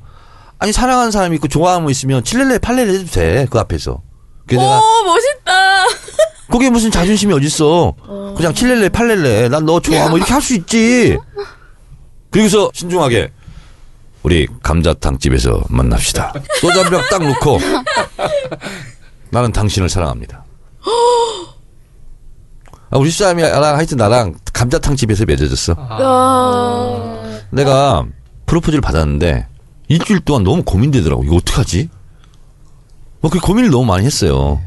아니, 0.61 0.71
사랑하는 0.71 1.09
사람이 1.11 1.35
있고 1.37 1.47
좋아하는 1.47 1.85
거 1.85 1.89
있으면 1.91 2.21
7렐레, 2.21 2.59
8렐레 2.59 2.93
해도 2.93 3.05
돼. 3.11 3.47
그 3.49 3.57
앞에서. 3.57 4.03
그래서 4.47 4.63
내가 4.63 4.77
오 4.79 5.03
멋있다. 5.05 5.85
그게 6.51 6.69
무슨 6.69 6.91
자존심이 6.91 7.33
어딨어. 7.33 7.95
그냥 8.37 8.53
7렐레, 8.53 8.89
8렐레. 8.91 9.49
난 9.49 9.65
너 9.65 9.79
좋아. 9.79 10.07
뭐 10.09 10.17
이렇게 10.19 10.31
할 10.31 10.39
수 10.41 10.53
있지. 10.53 11.17
그리고서 12.29 12.69
신중하게 12.75 13.31
우리 14.21 14.47
감자탕 14.61 15.17
집에서 15.17 15.63
만납시다. 15.69 16.31
소주 16.59 16.79
한 16.79 16.91
병 16.91 17.01
딱 17.09 17.23
놓고 17.25 17.59
나는 19.31 19.51
당신을 19.51 19.89
사랑합니다. 19.89 20.45
아, 22.91 22.97
우리 22.97 23.09
집사람이 23.09 23.41
나랑 23.41 23.77
하여튼 23.77 23.97
나랑 23.97 24.35
감자탕 24.53 24.95
집에서 24.95 25.25
맺어졌어. 25.25 25.75
아. 25.77 27.39
내가 27.49 28.05
프로포즈를 28.45 28.81
받았는데 28.81 29.47
일주일 29.91 30.19
동안 30.21 30.43
너무 30.43 30.63
고민되더라고. 30.63 31.23
이거 31.23 31.35
어떡하지? 31.35 31.89
뭐 33.21 33.29
그 33.29 33.39
고민을 33.39 33.69
너무 33.69 33.85
많이 33.85 34.05
했어요. 34.05 34.61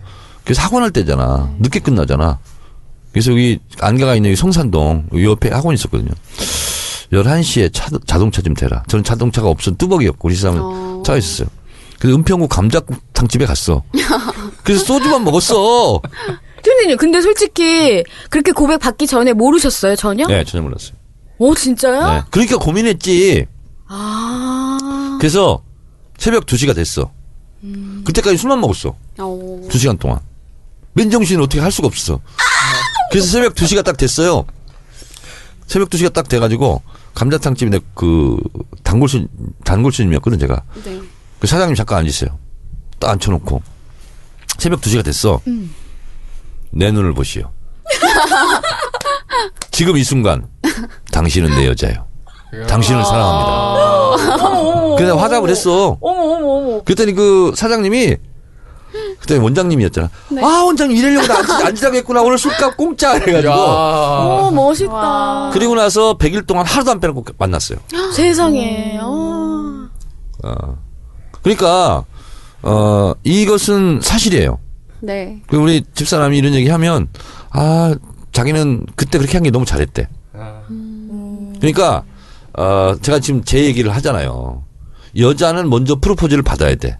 그래서 0.44 0.62
학원 0.62 0.82
할 0.82 0.90
때잖아. 0.90 1.50
늦게 1.58 1.80
끝나잖아. 1.80 2.38
그래서 3.12 3.30
여기 3.32 3.58
안가가 3.80 4.14
있는 4.16 4.30
여기 4.30 4.36
성산동 4.36 5.08
여기 5.12 5.24
옆에 5.24 5.48
학원이 5.50 5.74
있었거든요. 5.74 6.10
11시에 7.12 7.72
차, 7.72 7.88
자동차 8.06 8.42
좀 8.42 8.54
대라. 8.54 8.82
저는 8.88 9.04
자동차가 9.04 9.48
없어 9.48 9.70
뚜벅이었고 9.72 10.28
우리 10.28 10.34
사람은 10.34 10.60
어. 10.62 11.02
차가 11.04 11.16
있었어요. 11.18 11.48
그래서 11.98 12.16
은평구 12.18 12.48
감자탕 12.48 13.28
집에 13.28 13.46
갔어. 13.46 13.82
그래서 14.62 14.84
소주만 14.84 15.24
먹었어. 15.24 16.00
총재님 16.64 16.96
근데 16.96 17.20
솔직히 17.20 18.02
그렇게 18.30 18.52
고백 18.52 18.78
받기 18.78 19.06
전에 19.06 19.32
모르셨어요 19.34 19.96
전혀? 19.96 20.26
네, 20.26 20.44
전혀 20.44 20.62
몰랐어요. 20.62 20.92
오 21.38 21.54
진짜요? 21.54 22.12
네. 22.12 22.22
그러니까 22.30 22.56
고민했지. 22.58 23.46
아. 23.88 24.78
그래서 25.24 25.64
새벽 26.18 26.44
2시가 26.44 26.74
됐어. 26.74 27.10
그때까지 28.04 28.36
술만 28.36 28.60
먹었어. 28.60 28.94
어. 29.16 29.60
두 29.70 29.78
시간 29.78 29.96
동안. 29.96 30.20
맨정신을 30.92 31.42
어떻게 31.42 31.62
할 31.62 31.72
수가 31.72 31.88
없어. 31.88 32.20
그래서 33.10 33.28
새벽 33.28 33.54
2시가 33.54 33.82
딱 33.82 33.96
됐어요. 33.96 34.44
새벽 35.66 35.88
2시가 35.88 36.12
딱 36.12 36.28
돼가지고, 36.28 36.82
감자탕집에 37.14 37.70
내 37.70 37.80
그, 37.94 38.36
단골손, 38.82 39.28
단골손님이었거든, 39.64 40.38
제가. 40.40 40.62
네. 40.84 41.00
그 41.40 41.46
사장님 41.46 41.74
잠깐 41.74 42.00
앉으세요. 42.00 42.38
딱 42.98 43.12
앉혀놓고. 43.12 43.62
새벽 44.58 44.82
2시가 44.82 45.02
됐어. 45.02 45.40
내 46.70 46.92
눈을 46.92 47.14
보시오. 47.14 47.50
지금 49.70 49.96
이 49.96 50.04
순간, 50.04 50.46
당신은 51.12 51.48
내 51.56 51.66
여자예요. 51.66 52.13
당신을 52.66 53.04
사랑합니다. 53.04 54.96
그래서 54.96 55.16
화답을 55.16 55.48
했어. 55.50 55.96
어머 56.00 56.20
어머 56.22 56.46
어머. 56.52 56.82
그랬더니 56.84 57.12
그 57.14 57.52
사장님이 57.56 58.16
그때 59.18 59.36
원장님이었잖아. 59.38 60.08
아 60.42 60.62
원장님 60.64 60.96
이러려고 60.96 61.26
나 61.26 61.38
앉, 61.38 61.66
앉으라고 61.66 61.96
했구나 61.96 62.22
오늘 62.22 62.38
술값 62.38 62.76
공짜 62.76 63.12
해가지고 63.14 63.52
오 63.52 64.50
멋있다. 64.52 65.50
그리고 65.52 65.74
나서 65.74 66.16
100일 66.16 66.46
동안 66.46 66.64
하루도 66.64 66.90
안 66.92 67.00
빼놓고 67.00 67.24
만났어요. 67.38 67.78
세상에. 68.14 68.98
어. 69.02 69.88
어. 70.44 70.76
그러니까 71.42 72.04
어 72.62 73.12
이것은 73.24 74.00
사실이에요. 74.02 74.58
네. 75.00 75.42
그 75.48 75.56
우리 75.56 75.82
집사람이 75.94 76.38
이런 76.38 76.54
얘기 76.54 76.70
하면 76.70 77.08
아 77.50 77.94
자기는 78.32 78.86
그때 78.96 79.18
그렇게 79.18 79.36
한 79.36 79.42
게 79.42 79.50
너무 79.50 79.64
잘했대. 79.64 80.08
그러니까 81.60 82.04
어 82.56 82.94
제가 83.00 83.18
지금 83.20 83.44
제 83.44 83.64
얘기를 83.64 83.94
하잖아요. 83.96 84.64
여자는 85.16 85.68
먼저 85.70 85.96
프로포즈를 85.96 86.42
받아야 86.42 86.74
돼. 86.74 86.98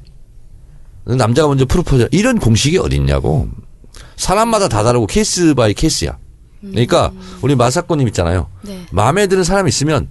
남자가 1.05 1.49
먼저 1.49 1.65
프로포즈 1.67 2.09
이런 2.13 2.39
공식이 2.39 2.79
어딨냐고. 2.79 3.49
사람마다 4.17 4.69
다 4.69 4.83
다르고 4.83 5.07
case 5.07 5.55
by 5.55 5.75
case야. 5.75 6.17
그러니까 6.61 7.13
우리 7.43 7.55
마사코님 7.55 8.09
있잖아요. 8.09 8.49
네. 8.63 8.87
마음에 8.91 9.27
드는 9.27 9.45
사람 9.45 9.69
있으면 9.69 10.09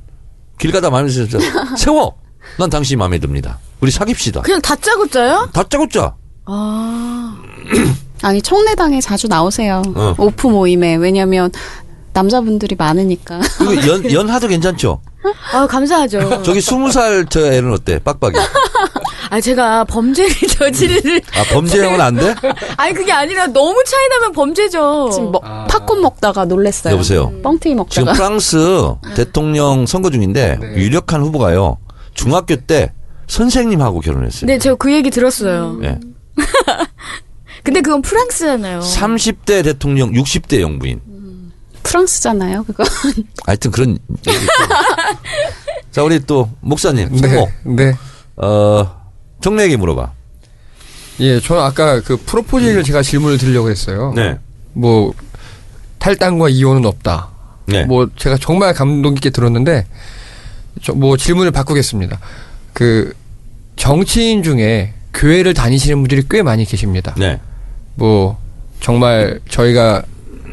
길 0.59 0.71
가다 0.71 0.89
마음에 0.89 1.09
드는 1.09 1.27
사람 1.29 1.75
세워. 1.77 2.15
난 2.59 2.69
당신이 2.69 2.97
마음에 2.97 3.17
듭니다. 3.19 3.59
우리 3.79 3.89
사귑시다. 3.91 4.41
그냥 4.41 4.61
다짜고짜요? 4.61 5.49
다짜고짜. 5.53 6.15
아. 6.45 7.41
아니 8.21 8.41
청래당에 8.41 9.01
자주 9.01 9.27
나오세요. 9.27 9.81
어. 9.95 10.15
off 10.17 10.47
모임에 10.47 10.95
왜냐면 10.95 11.51
남자분들이 12.13 12.75
많으니까. 12.75 13.39
그리고 13.57 13.87
연, 13.87 14.11
연하도 14.11 14.47
괜찮죠? 14.47 15.01
아 15.53 15.65
감사하죠. 15.67 16.43
저기 16.43 16.61
스무 16.61 16.91
살 16.91 17.25
저 17.29 17.51
애는 17.51 17.71
어때? 17.73 17.99
빡빡이. 17.99 18.37
아 19.29 19.41
제가 19.41 19.83
범죄를 19.85 20.29
저지를 20.47 21.21
아, 21.33 21.43
범죄형은 21.53 21.99
안 21.99 22.15
돼? 22.15 22.35
아니 22.77 22.93
그게 22.93 23.11
아니라 23.11 23.47
너무 23.47 23.81
차이 23.85 24.07
나면 24.09 24.31
범죄죠. 24.33 25.09
지금 25.11 25.31
먹, 25.31 25.41
팝콘 25.67 26.01
먹다가 26.01 26.45
놀랬어요. 26.45 26.93
여보세요. 26.93 27.31
뻥튀기 27.41 27.75
지금 27.89 28.05
먹다가. 28.05 28.13
프랑스 28.13 28.57
대통령 29.15 29.85
선거 29.87 30.11
중인데 30.11 30.59
유력한 30.75 31.21
후보가요. 31.21 31.77
중학교 32.13 32.55
때 32.57 32.93
선생님하고 33.27 34.01
결혼했어요. 34.01 34.45
네, 34.45 34.59
제가 34.59 34.75
그 34.75 34.93
얘기 34.93 35.09
들었어요. 35.09 35.79
예. 35.83 35.99
근데 37.63 37.81
그건 37.81 38.01
프랑스잖아요. 38.01 38.79
30대 38.81 39.63
대통령, 39.63 40.11
60대 40.11 40.59
영부인. 40.61 40.99
프랑스잖아요, 41.83 42.63
그거. 42.63 42.83
하여튼 43.45 43.71
그런. 43.71 43.97
자, 45.91 46.03
우리 46.03 46.19
또 46.25 46.49
목사님, 46.61 47.09
네. 47.11 47.17
성모. 47.17 47.75
네. 47.75 47.93
어, 48.37 49.01
정례에게 49.41 49.77
물어봐. 49.77 50.11
예, 51.19 51.39
저는 51.39 51.61
아까 51.61 52.01
그 52.01 52.17
프로포즈 52.17 52.65
얘기를 52.65 52.83
제가 52.83 53.03
질문을 53.03 53.37
드리려고 53.37 53.69
했어요. 53.69 54.13
네. 54.15 54.37
뭐 54.73 55.13
탈당과 55.99 56.49
이혼은 56.49 56.85
없다. 56.85 57.29
네. 57.67 57.85
뭐 57.85 58.09
제가 58.15 58.37
정말 58.37 58.73
감동 58.73 59.13
깊게 59.13 59.29
들었는데 59.29 59.85
저뭐 60.81 61.17
질문을 61.17 61.51
바꾸겠습니다. 61.51 62.19
그 62.73 63.13
정치인 63.75 64.43
중에 64.43 64.93
교회를 65.13 65.53
다니시는 65.53 65.97
분들이 65.99 66.23
꽤 66.29 66.41
많이 66.41 66.65
계십니다. 66.65 67.13
네. 67.17 67.39
뭐 67.95 68.39
정말 68.79 69.39
저희가 69.47 70.03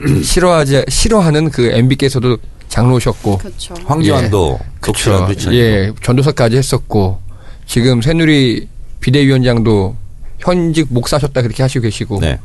싫어하지 0.23 0.85
싫어하는 0.89 1.51
그 1.51 1.71
MB께서도 1.73 2.39
장로셨고 2.69 3.39
그렇죠. 3.39 3.75
황교안도 3.85 4.59
그렇죠. 4.81 5.27
크리스찬이고. 5.27 5.61
예, 5.61 5.93
전도사까지 6.03 6.57
했었고 6.57 7.21
지금 7.67 8.01
새누리 8.01 8.69
비대위원장도 9.01 9.97
현직 10.39 10.87
목사셨다 10.91 11.43
그렇게 11.43 11.63
하시고 11.63 11.83
계시고 11.83 12.21
네. 12.21 12.39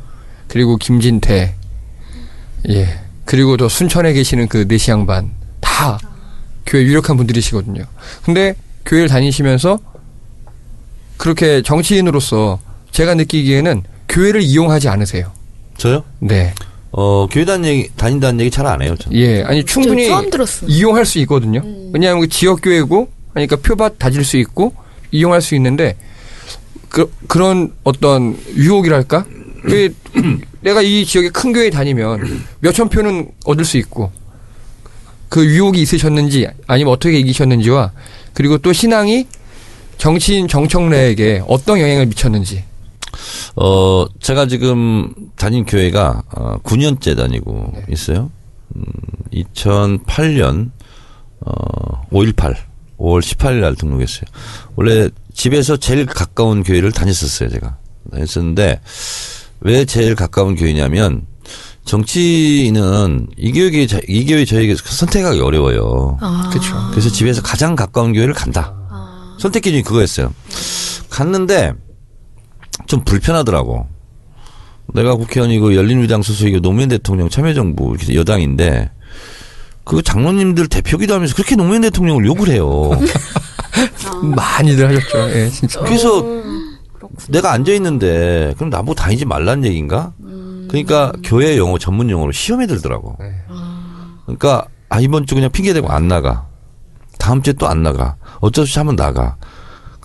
그리고 0.48 0.76
김진태 0.76 1.54
예 2.70 3.00
그리고 3.24 3.56
또 3.56 3.68
순천에 3.68 4.12
계시는 4.12 4.48
그 4.48 4.66
네시 4.68 4.90
양반 4.90 5.30
다 5.60 5.98
교회 6.66 6.82
유력한 6.82 7.16
분들이시거든요. 7.16 7.84
근데 8.24 8.54
교회를 8.84 9.08
다니시면서 9.08 9.78
그렇게 11.16 11.62
정치인으로서 11.62 12.60
제가 12.90 13.14
느끼기에는 13.14 13.82
교회를 14.08 14.42
이용하지 14.42 14.88
않으세요. 14.88 15.32
저요? 15.76 16.04
네. 16.18 16.54
어, 16.98 17.26
교회 17.30 17.44
다닌 17.44 17.64
얘기, 17.66 17.90
다닌다는 17.94 18.40
얘기 18.40 18.50
잘 18.50 18.66
안 18.66 18.80
해요. 18.80 18.96
저는. 18.98 19.18
예. 19.18 19.42
아니 19.42 19.62
충분히 19.64 20.04
저 20.08 20.14
처음 20.14 20.30
들었어요. 20.30 20.70
이용할 20.70 21.04
수 21.04 21.18
있거든요. 21.20 21.60
왜냐하면 21.92 22.20
그 22.22 22.28
지역 22.28 22.60
교회고 22.62 23.08
그러니까 23.34 23.56
표밭 23.56 23.98
다질 23.98 24.24
수 24.24 24.38
있고 24.38 24.72
이용할 25.12 25.42
수 25.42 25.54
있는데 25.56 25.96
그, 26.88 27.12
그런 27.28 27.72
어떤 27.84 28.38
유혹이랄까? 28.54 29.26
왜 29.64 29.90
내가 30.62 30.80
이 30.80 31.04
지역에 31.04 31.28
큰 31.28 31.52
교회 31.52 31.68
다니면 31.68 32.44
몇천 32.60 32.88
표는 32.88 33.28
얻을 33.44 33.66
수 33.66 33.76
있고 33.76 34.10
그 35.28 35.44
유혹이 35.44 35.82
있으셨는지 35.82 36.48
아니면 36.66 36.94
어떻게 36.94 37.18
이기셨는지와 37.18 37.92
그리고 38.32 38.56
또 38.56 38.72
신앙이 38.72 39.26
정치인 39.98 40.48
정청래에게 40.48 41.42
어떤 41.46 41.78
영향을 41.78 42.06
미쳤는지 42.06 42.64
어, 43.56 44.06
제가 44.20 44.46
지금 44.46 45.12
다닌 45.36 45.64
교회가 45.64 46.22
어, 46.36 46.58
9년째 46.62 47.16
다니고 47.16 47.72
네. 47.74 47.84
있어요. 47.90 48.30
음, 48.76 48.82
2008년 49.32 50.70
어, 51.40 52.06
5.18 52.10 52.56
5월 52.98 53.20
18일 53.20 53.60
날 53.60 53.74
등록했어요. 53.74 54.24
원래 54.74 55.08
집에서 55.34 55.76
제일 55.76 56.06
가까운 56.06 56.62
교회를 56.62 56.92
다녔었어요, 56.92 57.50
제가. 57.50 57.76
다녔었는데 58.10 58.80
왜 59.60 59.84
제일 59.84 60.14
가까운 60.14 60.54
교회냐면 60.54 61.26
정치인은 61.84 63.28
이 63.36 63.52
교회 63.52 63.86
이 64.08 64.26
교회 64.26 64.44
저에게 64.44 64.74
선택하기 64.76 65.40
어려워요. 65.40 66.18
아. 66.20 66.48
그렇죠. 66.50 66.74
그래서 66.90 67.10
집에서 67.10 67.42
가장 67.42 67.76
가까운 67.76 68.12
교회를 68.12 68.34
간다. 68.34 68.74
선택 69.38 69.60
기준이 69.60 69.82
그거였어요. 69.82 70.32
갔는데 71.10 71.72
좀 72.86 73.02
불편하더라고. 73.04 73.86
내가 74.94 75.14
국회의원이고 75.16 75.74
열린우리당 75.74 76.22
소속이고 76.22 76.60
노무현 76.60 76.88
대통령 76.88 77.28
참여정부 77.28 77.96
이렇게 77.98 78.14
여당인데 78.14 78.90
그 79.84 80.02
장로님들 80.02 80.68
대표기도 80.68 81.14
하면서 81.14 81.34
그렇게 81.34 81.56
노무현 81.56 81.82
대통령을 81.82 82.24
욕을 82.26 82.48
해요. 82.48 82.90
많이들 84.22 84.88
하셨죠. 84.88 85.30
예, 85.30 85.48
진짜. 85.50 85.80
그래서 85.80 86.24
내가 87.28 87.52
앉아 87.52 87.72
있는데 87.72 88.54
그럼 88.56 88.70
나보고 88.70 88.94
다니지 88.94 89.24
말라는 89.24 89.64
얘기인가? 89.64 90.12
그러니까 90.68 91.12
교회 91.24 91.56
용어 91.56 91.78
전문 91.78 92.10
용어로 92.10 92.32
시험에 92.32 92.66
들더라고. 92.66 93.16
네. 93.20 93.26
그러니까 94.24 94.66
아 94.88 95.00
이번 95.00 95.26
주 95.26 95.34
그냥 95.34 95.50
핑계 95.50 95.72
대고 95.72 95.88
안 95.88 96.08
나가. 96.08 96.46
다음 97.18 97.42
주에 97.42 97.52
또 97.54 97.66
안 97.66 97.82
나가. 97.82 98.16
어쩔 98.40 98.66
수 98.66 98.70
없이 98.72 98.78
한번 98.78 98.96
나가. 98.96 99.36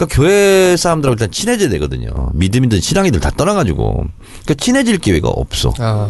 그러니까 0.02 0.06
교회 0.16 0.76
사람들하고 0.78 1.14
일단 1.14 1.30
친해져야 1.32 1.70
되거든요. 1.70 2.32
믿음이든 2.34 2.82
신앙이든 2.82 3.20
다 3.20 3.30
떠나가지고. 3.30 3.94
그러니까 3.94 4.54
친해질 4.56 4.98
기회가 4.98 5.30
없어. 5.30 5.72
아, 5.80 6.10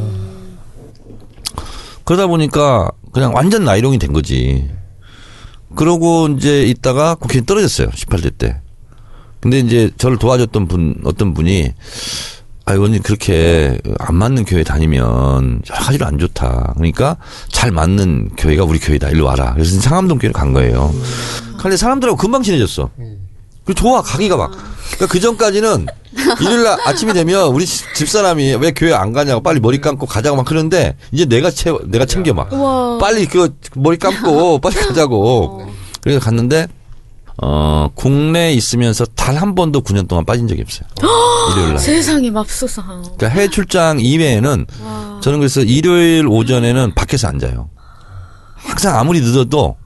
그러다 2.06 2.28
보니까 2.28 2.90
그냥 3.12 3.34
완전 3.36 3.66
나이롱이 3.66 4.00
된 4.00 4.14
거지. 4.14 4.70
그러고 5.76 6.30
이제 6.30 6.64
있다가 6.64 7.16
국회에 7.16 7.42
떨어졌어요. 7.46 7.90
18대 7.90 8.38
때. 8.38 8.62
근데 9.42 9.60
이제 9.60 9.92
저를 9.98 10.18
도와줬던 10.18 10.68
분, 10.68 10.96
어떤 11.04 11.34
분이 11.34 11.74
아, 12.66 12.74
의원님 12.74 13.02
그렇게 13.02 13.78
안 14.00 14.16
맞는 14.16 14.46
교회 14.46 14.64
다니면 14.64 15.62
여러 15.70 15.82
가지로 15.82 16.06
안 16.06 16.18
좋다. 16.18 16.74
그러니까 16.76 17.18
잘 17.50 17.72
맞는 17.72 18.32
교회가 18.38 18.64
우리 18.64 18.80
교회다. 18.80 19.10
일로 19.10 19.26
와라. 19.26 19.54
그래서 19.54 19.82
상암동 19.82 20.20
교회를 20.20 20.34
간 20.34 20.54
거예요. 20.54 20.94
근데 21.58 21.76
사람들하고 21.76 22.18
금방 22.18 22.42
친해졌어. 22.44 22.90
그 23.66 23.74
좋아 23.74 24.02
가기가 24.02 24.38
막. 24.38 24.52
그러니까 24.92 25.08
그 25.08 25.20
전까지는 25.20 25.86
일요일 26.42 26.64
날 26.64 26.78
아침이 26.86 27.14
되면 27.14 27.48
우리 27.48 27.66
집 27.66 28.10
사람이 28.10 28.56
왜 28.56 28.72
교회 28.72 28.94
안 28.94 29.14
가냐고 29.14 29.42
빨리 29.42 29.60
머리 29.60 29.80
감고 29.80 30.06
가자고 30.06 30.36
막 30.38 30.46
그러는데 30.46 30.96
이제 31.12 31.26
내가 31.26 31.50
채 31.50 31.72
내가 31.86 32.06
챙겨 32.06 32.34
막 32.34 32.52
우와. 32.52 32.98
빨리 32.98 33.26
그 33.26 33.56
머리 33.76 33.98
감고 33.98 34.60
빨리 34.62 34.76
가자고. 34.76 35.66
그래서 36.02 36.20
갔는데 36.20 36.68
어 37.42 37.90
국내에 37.96 38.54
있으면서 38.54 39.06
단 39.16 39.38
한 39.38 39.56
번도 39.56 39.82
9년 39.82 40.08
동안 40.08 40.26
빠진 40.26 40.48
적이 40.48 40.64
없어요. 40.64 40.88
일요일 41.54 41.70
날. 41.70 41.80
세상에 41.80 42.30
맙소사. 42.30 42.82
그러니까 42.84 43.28
해외 43.30 43.48
출장 43.50 44.00
이외에는 44.00 44.66
저는 45.22 45.40
그래서 45.40 45.62
일요일 45.62 46.28
오전에는 46.28 46.94
밖에서 46.96 47.28
앉아요. 47.30 47.70
항상 48.56 49.00
아무리 49.00 49.22
늦어도 49.22 49.78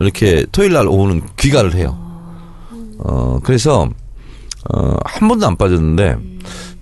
이렇게 0.00 0.44
토요일 0.52 0.72
날 0.74 0.86
오후는 0.86 1.22
귀가를 1.38 1.74
해요. 1.74 1.98
어, 3.04 3.38
그래서, 3.42 3.88
어, 4.72 4.96
한 5.04 5.28
번도 5.28 5.46
안 5.46 5.56
빠졌는데, 5.56 6.16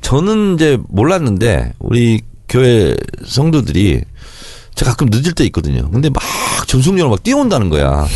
저는 0.01 0.55
이제 0.55 0.79
몰랐는데, 0.89 1.75
우리 1.79 2.23
교회 2.49 2.95
성도들이 3.25 4.03
제가 4.75 4.93
가끔 4.93 5.09
늦을 5.11 5.33
때 5.33 5.45
있거든요. 5.47 5.91
근데 5.91 6.09
막 6.09 6.23
전속력으로 6.67 7.11
막 7.11 7.23
뛰어온다는 7.23 7.69
거야. 7.69 8.07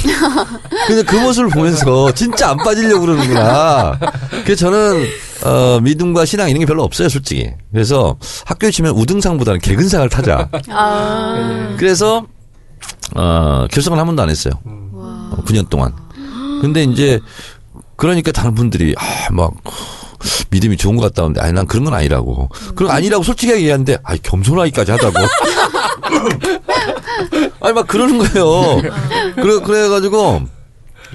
근데 0.86 1.02
그 1.02 1.16
모습을 1.16 1.50
보면서 1.50 2.12
진짜 2.12 2.50
안 2.50 2.56
빠지려고 2.56 3.02
그러는구나. 3.02 3.98
그래서 4.44 4.70
저는, 4.70 5.06
어, 5.44 5.80
믿음과 5.82 6.24
신앙 6.24 6.48
이런 6.48 6.60
게 6.60 6.66
별로 6.66 6.82
없어요, 6.82 7.08
솔직히. 7.08 7.50
그래서 7.72 8.16
학교에 8.46 8.70
치면 8.70 8.92
우등상보다는 8.94 9.60
개근상을 9.60 10.08
타자. 10.08 10.48
아. 10.70 11.74
그래서 11.76 12.24
어, 13.14 13.66
결성을 13.70 13.98
한 13.98 14.06
번도 14.06 14.22
안 14.22 14.30
했어요. 14.30 14.54
어, 14.64 15.36
9년 15.44 15.68
동안. 15.68 15.92
근데 16.62 16.84
이제 16.84 17.20
그러니까 17.96 18.32
다른 18.32 18.54
분들이 18.54 18.94
아, 18.98 19.32
막 19.32 19.52
믿음이 20.50 20.76
좋은 20.76 20.96
것 20.96 21.02
같다 21.02 21.22
는데 21.22 21.40
아니 21.40 21.52
난 21.52 21.66
그런 21.66 21.84
건 21.84 21.94
아니라고. 21.94 22.48
그런 22.74 22.90
거 22.90 22.96
아니라고 22.96 23.22
솔직하게 23.22 23.60
얘기하는데 23.60 23.98
아이 24.02 24.18
겸손하기까지 24.18 24.90
하다고. 24.92 25.14
아니 27.60 27.72
막 27.72 27.86
그러는 27.86 28.18
거예요. 28.18 28.80
그래 29.34 29.60
그래 29.64 29.88
가지고 29.88 30.42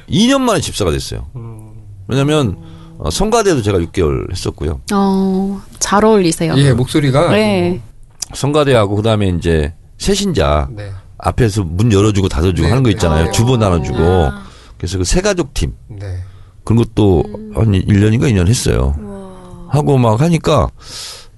2년 0.10 0.42
만에 0.42 0.60
집사가 0.60 0.92
됐어요. 0.92 1.28
왜냐면 2.08 2.58
어, 2.98 3.10
성가대도 3.10 3.62
제가 3.62 3.80
6개월 3.80 4.32
했었고요. 4.32 4.82
어, 4.94 5.62
잘 5.80 6.06
어울리세요. 6.06 6.54
예, 6.58 6.74
목소리가 6.74 7.32
네. 7.32 7.82
성가대하고 8.34 8.96
그다음에 8.98 9.30
이제 9.30 9.74
새신자 9.98 10.70
네. 10.72 10.92
앞에서 11.18 11.64
문 11.64 11.92
열어주고 11.92 12.30
닫아주고 12.30 12.62
네, 12.62 12.70
하는 12.70 12.84
거 12.84 12.90
네. 12.90 12.94
있잖아요. 12.94 13.28
아. 13.28 13.32
주보 13.32 13.58
나눠주고. 13.58 14.32
그래서 14.78 14.98
그 14.98 15.04
새가족 15.04 15.54
팀. 15.54 15.74
네. 15.88 16.24
그런 16.64 16.84
것도 16.84 17.24
한 17.56 17.72
1년인가 17.72 18.24
2년 18.32 18.48
했어요. 18.48 18.96
하고 19.70 19.98
막 19.98 20.20
하니까 20.22 20.70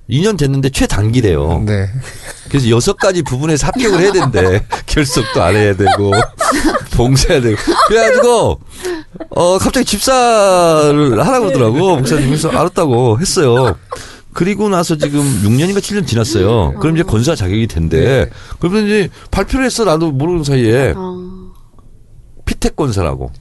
2년 0.09 0.37
됐는데 0.37 0.69
최단기래요. 0.69 1.63
네. 1.65 1.87
그래서 2.49 2.69
여섯 2.69 2.97
가지 2.97 3.23
부분에서 3.23 3.67
합격을 3.67 3.99
해야 3.99 4.11
된대. 4.11 4.65
결석도 4.85 5.41
안 5.41 5.55
해야 5.55 5.75
되고, 5.75 6.11
봉사해야 6.93 7.41
되고. 7.41 7.57
그래가지고, 7.87 8.59
어, 9.29 9.57
갑자기 9.57 9.85
집사를 9.85 11.25
하라고 11.25 11.45
그러더라고. 11.45 11.95
목사님. 11.97 12.27
그래서 12.27 12.49
알았다고 12.49 13.19
했어요. 13.19 13.75
그리고 14.33 14.67
나서 14.67 14.97
지금 14.97 15.21
6년인가 15.43 15.77
7년 15.77 16.05
지났어요. 16.05 16.73
그럼 16.79 16.95
이제 16.95 17.03
권사 17.03 17.35
자격이 17.35 17.67
된대. 17.67 18.29
그러면 18.59 18.85
이제 18.85 19.09
발표를 19.31 19.65
했어. 19.65 19.85
나도 19.85 20.11
모르는 20.11 20.43
사이에. 20.43 20.93
어. 20.95 21.33
피택 22.45 22.75
권사라고. 22.75 23.31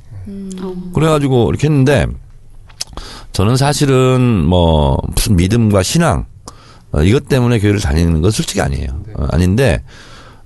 그래가지고 0.94 1.50
이렇게 1.50 1.66
했는데, 1.68 2.06
저는 3.32 3.56
사실은 3.56 4.44
뭐, 4.44 4.98
무슨 5.14 5.36
믿음과 5.36 5.82
신앙, 5.82 6.26
어, 6.92 7.02
이것 7.02 7.28
때문에 7.28 7.58
교회를 7.58 7.80
다니는 7.80 8.20
건 8.20 8.30
솔직히 8.30 8.60
아니에요. 8.60 8.88
어, 9.16 9.26
아닌데, 9.30 9.82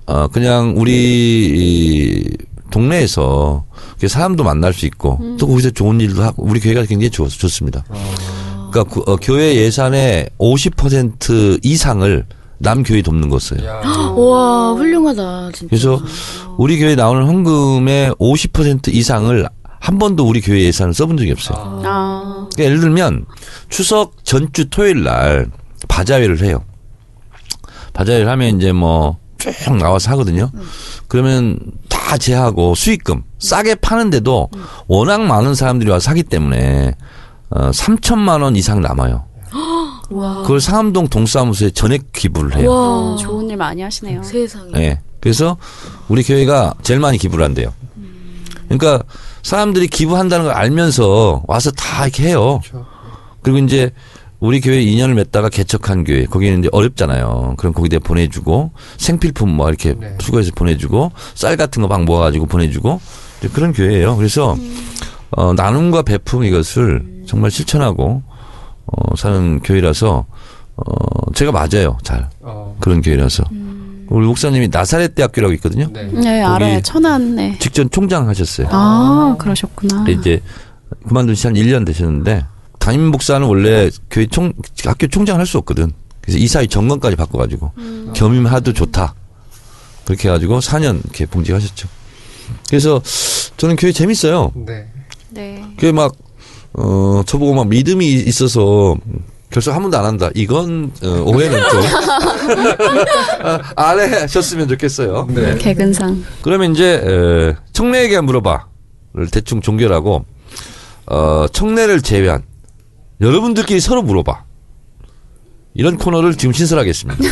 어, 0.05 0.27
그냥 0.27 0.73
우리 0.77 0.93
이 0.93 2.29
동네에서 2.71 3.65
사람도 4.05 4.43
만날 4.43 4.73
수 4.73 4.85
있고, 4.85 5.19
또 5.37 5.47
거기서 5.47 5.71
좋은 5.71 5.99
일도 5.99 6.23
하고, 6.23 6.43
우리 6.43 6.59
교회가 6.59 6.85
굉장히 6.85 7.09
좋, 7.09 7.27
좋습니다. 7.27 7.83
그러니까 8.71 8.83
그, 8.83 9.11
어, 9.11 9.15
교회 9.17 9.55
예산의 9.55 10.29
50% 10.37 11.59
이상을 11.63 12.25
남 12.59 12.83
교회 12.83 13.01
돕는 13.01 13.29
것이에요. 13.29 13.65
야. 13.65 13.81
와 14.15 14.73
훌륭하다 14.73 15.51
진짜. 15.53 15.69
그래서 15.69 16.01
우리 16.57 16.79
교회 16.79 16.95
나오는 16.95 17.25
헌금의 17.25 18.11
50% 18.13 18.93
이상을 18.93 19.47
한 19.79 19.97
번도 19.99 20.27
우리 20.27 20.41
교회 20.41 20.61
예산을 20.63 20.93
써본 20.93 21.17
적이 21.17 21.31
없어요. 21.31 21.81
아. 21.85 22.47
그러니까 22.53 22.63
예를 22.63 22.79
들면 22.79 23.25
추석 23.69 24.23
전주 24.23 24.69
토요일 24.69 25.03
날 25.03 25.47
바자회를 25.87 26.41
해요. 26.43 26.63
바자회를 27.93 28.27
하면 28.29 28.57
이제 28.57 28.71
뭐 28.71 29.17
쭉 29.37 29.77
나와서 29.77 30.11
하거든요. 30.11 30.51
그러면 31.07 31.59
다 31.89 32.17
제하고 32.17 32.75
수익금 32.75 33.23
싸게 33.39 33.75
파는데도 33.75 34.49
워낙 34.87 35.21
많은 35.21 35.55
사람들이 35.55 35.89
와서 35.89 36.05
사기 36.05 36.23
때문에 36.23 36.95
어 37.49 37.69
3천만 37.71 38.41
원 38.41 38.55
이상 38.55 38.81
남아요. 38.81 39.25
와. 40.09 40.41
그걸 40.41 40.59
상암동 40.59 41.09
동사무소에 41.09 41.69
전액 41.71 42.11
기부를 42.13 42.57
해요. 42.57 42.71
와. 42.71 43.15
좋은 43.17 43.49
일 43.49 43.57
많이 43.57 43.81
하시네요. 43.81 44.23
세상에. 44.23 44.71
예. 44.77 44.99
그래서 45.21 45.57
우리 46.07 46.23
교회가 46.23 46.73
제일 46.81 46.99
많이 46.99 47.17
기부를 47.17 47.43
한대요. 47.45 47.73
그러니까 48.69 49.03
사람들이 49.47 49.87
기부한다는 49.87 50.45
걸 50.47 50.53
알면서 50.53 51.43
와서 51.47 51.71
다 51.71 52.03
이렇게 52.03 52.27
해요. 52.27 52.59
그리고 53.41 53.59
이제 53.59 53.91
우리 54.41 54.59
교회 54.59 54.83
2년을 54.83 55.13
맺다가 55.13 55.47
개척한 55.47 56.03
교회 56.03 56.25
거기는 56.25 56.59
이제 56.59 56.69
어렵잖아요. 56.73 57.53
그럼 57.57 57.71
거기다 57.73 57.99
보내주고 57.99 58.71
생필품 58.97 59.49
뭐 59.49 59.69
이렇게 59.69 59.93
네. 59.97 60.17
수거해서 60.19 60.51
보내주고 60.53 61.13
쌀 61.33 61.55
같은 61.55 61.81
거 61.81 61.87
막 61.87 62.03
모아가지고 62.03 62.45
보내주고 62.47 62.99
이제 63.39 63.47
그런 63.53 63.71
교회예요. 63.71 64.17
그래서 64.17 64.57
어, 65.31 65.53
나눔과 65.53 66.01
배품 66.01 66.43
이것을 66.43 67.23
정말 67.25 67.49
실천하고 67.49 68.23
어, 68.85 69.15
사는 69.15 69.61
교회라서 69.61 70.25
어, 70.75 71.31
제가 71.33 71.53
맞아요. 71.53 71.97
잘 72.03 72.27
어. 72.41 72.75
그런 72.81 73.01
교회라서 73.01 73.45
우리 74.09 74.25
목사님이 74.25 74.69
나사렛 74.69 75.15
대학교라고 75.15 75.53
있거든요. 75.55 75.87
네. 75.91 76.03
네, 76.11 76.41
알아요. 76.41 76.81
천안, 76.81 77.35
네. 77.35 77.57
직전 77.59 77.89
총장 77.89 78.27
하셨어요. 78.29 78.67
아, 78.71 79.35
그러셨구나. 79.37 80.03
근데 80.03 80.13
이제 80.13 80.41
그만둔 81.07 81.35
지 81.35 81.47
한 81.47 81.53
1년 81.55 81.85
되셨는데 81.85 82.45
담임 82.79 83.07
목사는 83.11 83.45
원래 83.47 83.89
교회 84.09 84.25
총 84.27 84.53
학교 84.85 85.07
총장을 85.07 85.39
할 85.39 85.45
수 85.45 85.57
없거든. 85.57 85.91
그래서 86.21 86.39
이사회 86.39 86.67
정관까지 86.67 87.15
바꿔 87.15 87.37
가지고 87.37 87.71
겸임하도 88.13 88.73
좋다. 88.73 89.13
그렇게 90.05 90.27
해 90.29 90.31
가지고 90.31 90.59
4년 90.59 91.01
이렇게 91.03 91.25
봉직하셨죠. 91.25 91.87
그래서 92.69 93.01
저는 93.57 93.75
교회 93.75 93.91
재밌어요. 93.91 94.51
네. 94.55 94.87
네. 95.31 95.63
교회 95.77 95.91
막, 95.91 96.13
어, 96.73 97.21
저보고 97.25 97.53
막 97.53 97.67
믿음이 97.67 98.07
있어서 98.13 98.95
결석 99.49 99.73
한 99.75 99.81
번도 99.81 99.97
안 99.97 100.05
한다. 100.05 100.29
이건, 100.35 100.91
어, 101.03 101.07
오해는 101.25 101.59
좀. 101.69 101.81
아, 103.43 103.59
안 103.75 103.99
하셨으면 103.99 104.67
좋겠어요. 104.67 105.27
네. 105.29 105.57
개근상. 105.57 106.23
그러면 106.41 106.73
이제 106.73 107.01
에, 107.03 107.55
청래에게 107.71 108.19
물어봐를 108.21 109.29
대충 109.31 109.61
종결하고 109.61 110.25
어, 111.07 111.45
청래를 111.51 112.01
제외한 112.01 112.43
여러분들끼리 113.21 113.79
서로 113.79 114.01
물어봐 114.03 114.43
이런 115.73 115.97
코너를 115.97 116.35
지금 116.35 116.51
신설하겠습니다. 116.53 117.23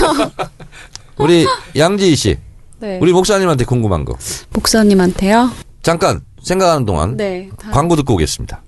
우리 1.20 1.46
양지희 1.76 2.16
씨, 2.16 2.38
네. 2.80 2.98
우리 3.02 3.12
목사님한테 3.12 3.66
궁금한 3.66 4.06
거 4.06 4.18
목사님한테요? 4.52 5.52
잠깐 5.82 6.22
생각하는 6.42 6.86
동안 6.86 7.18
네. 7.18 7.50
다- 7.60 7.72
광고 7.72 7.96
듣고 7.98 8.14
오겠습니다. 8.14 8.62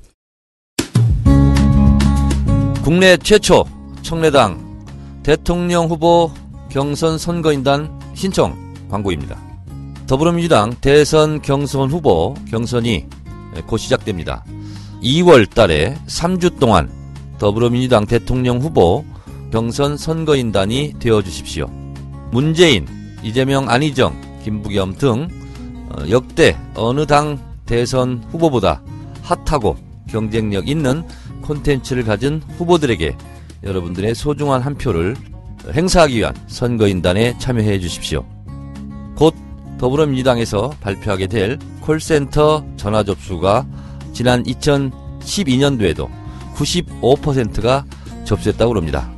국내 2.88 3.18
최초 3.18 3.66
청래당 4.02 4.66
대통령 5.22 5.90
후보 5.90 6.32
경선 6.70 7.18
선거인단 7.18 8.00
신청 8.14 8.56
광고입니다. 8.90 9.38
더불어민주당 10.08 10.74
대선 10.80 11.42
경선 11.42 11.90
후보 11.90 12.34
경선이 12.50 13.06
곧 13.66 13.78
시작됩니다. 13.78 14.46
2월 15.04 15.54
달에 15.54 15.98
3주 16.08 16.60
동안 16.60 16.90
더불어민주당 17.40 18.06
대통령 18.06 18.60
후보 18.60 19.04
경선 19.52 19.98
선거인단이 19.98 20.94
되어 20.98 21.22
주십시오. 21.22 21.68
문재인, 22.32 22.88
이재명, 23.22 23.70
안희정, 23.70 24.16
김부겸 24.46 24.96
등 24.96 25.28
어, 25.90 26.10
역대 26.10 26.58
어느 26.74 27.06
당 27.06 27.38
대선 27.66 28.24
후보보다 28.32 28.82
핫하고 29.24 29.76
경쟁력 30.08 30.70
있는 30.70 31.04
콘텐츠를 31.48 32.04
가진 32.04 32.42
후보들에게 32.58 33.16
여러분들의 33.64 34.14
소중한 34.14 34.62
한 34.62 34.76
표를 34.76 35.16
행사하기 35.74 36.18
위한 36.18 36.36
선거인단에 36.48 37.38
참여해 37.40 37.80
주십시오. 37.80 38.26
곧 39.16 39.34
더불어민주당에서 39.80 40.72
발표하게 40.82 41.28
될 41.28 41.58
콜센터 41.82 42.66
전화 42.78 43.04
접수가 43.04 43.66
지난 44.14 44.44
2012년도에도 44.44 46.10
95%가 46.56 47.86
접수했다고 48.26 48.76
합니다. 48.76 49.12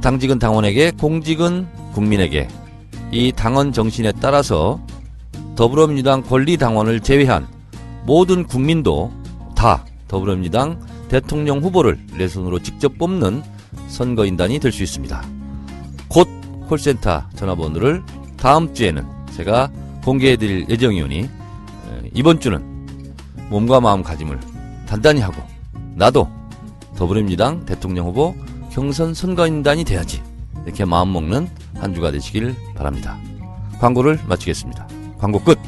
당직은 0.00 0.38
당원에게, 0.38 0.90
공직은 0.92 1.66
국민에게 1.92 2.48
이 3.12 3.32
당원 3.32 3.72
정신에 3.72 4.12
따라서 4.20 4.80
더불어민주당 5.56 6.22
권리 6.22 6.56
당원을 6.56 7.00
제외한 7.00 7.46
모든 8.04 8.44
국민도 8.44 9.12
다 9.54 9.84
더불어민주당 10.08 10.78
대통령 11.14 11.60
후보를 11.62 11.96
내 12.18 12.26
손으로 12.26 12.58
직접 12.58 12.98
뽑는 12.98 13.44
선거인단이 13.86 14.58
될 14.58 14.72
수 14.72 14.82
있습니다. 14.82 15.24
곧 16.08 16.26
콜센터 16.66 17.28
전화번호를 17.36 18.02
다음 18.36 18.74
주에는 18.74 19.04
제가 19.30 19.70
공개해드릴 20.04 20.68
예정이오니 20.68 21.18
에, 21.20 21.28
이번 22.14 22.40
주는 22.40 22.60
몸과 23.48 23.80
마음 23.80 24.02
가짐을 24.02 24.40
단단히 24.88 25.20
하고 25.20 25.40
나도 25.94 26.28
더불어민주당 26.96 27.64
대통령 27.64 28.08
후보 28.08 28.34
경선 28.72 29.14
선거인단이 29.14 29.84
돼야지 29.84 30.20
이렇게 30.64 30.84
마음먹는 30.84 31.48
한 31.76 31.94
주가 31.94 32.10
되시길 32.10 32.56
바랍니다. 32.74 33.16
광고를 33.78 34.18
마치겠습니다. 34.26 34.88
광고 35.18 35.38
끝. 35.38 35.60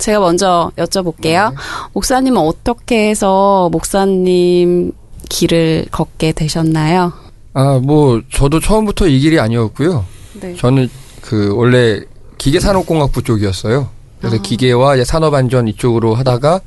제가 0.02 0.20
먼저 0.20 0.72
여쭤볼게요. 0.78 1.54
목사님은 1.94 2.42
어떻게 2.42 3.10
해서 3.10 3.70
목사님 3.72 4.92
길을 5.30 5.86
걷게 5.92 6.34
되셨나요? 6.34 7.14
아, 7.54 7.80
뭐 7.82 8.22
저도 8.34 8.60
처음부터 8.60 9.08
이 9.08 9.20
길이 9.20 9.40
아니었고요. 9.40 10.06
네. 10.42 10.56
저는 10.56 10.90
그 11.22 11.54
원래 11.56 12.02
기계산업공학부 12.38 13.24
쪽이었어요. 13.24 13.90
그래서 14.20 14.38
아. 14.38 14.42
기계와 14.42 14.96
이제 14.96 15.06
산업안전 15.06 15.68
이쪽으로 15.68 16.16
하다가 16.16 16.62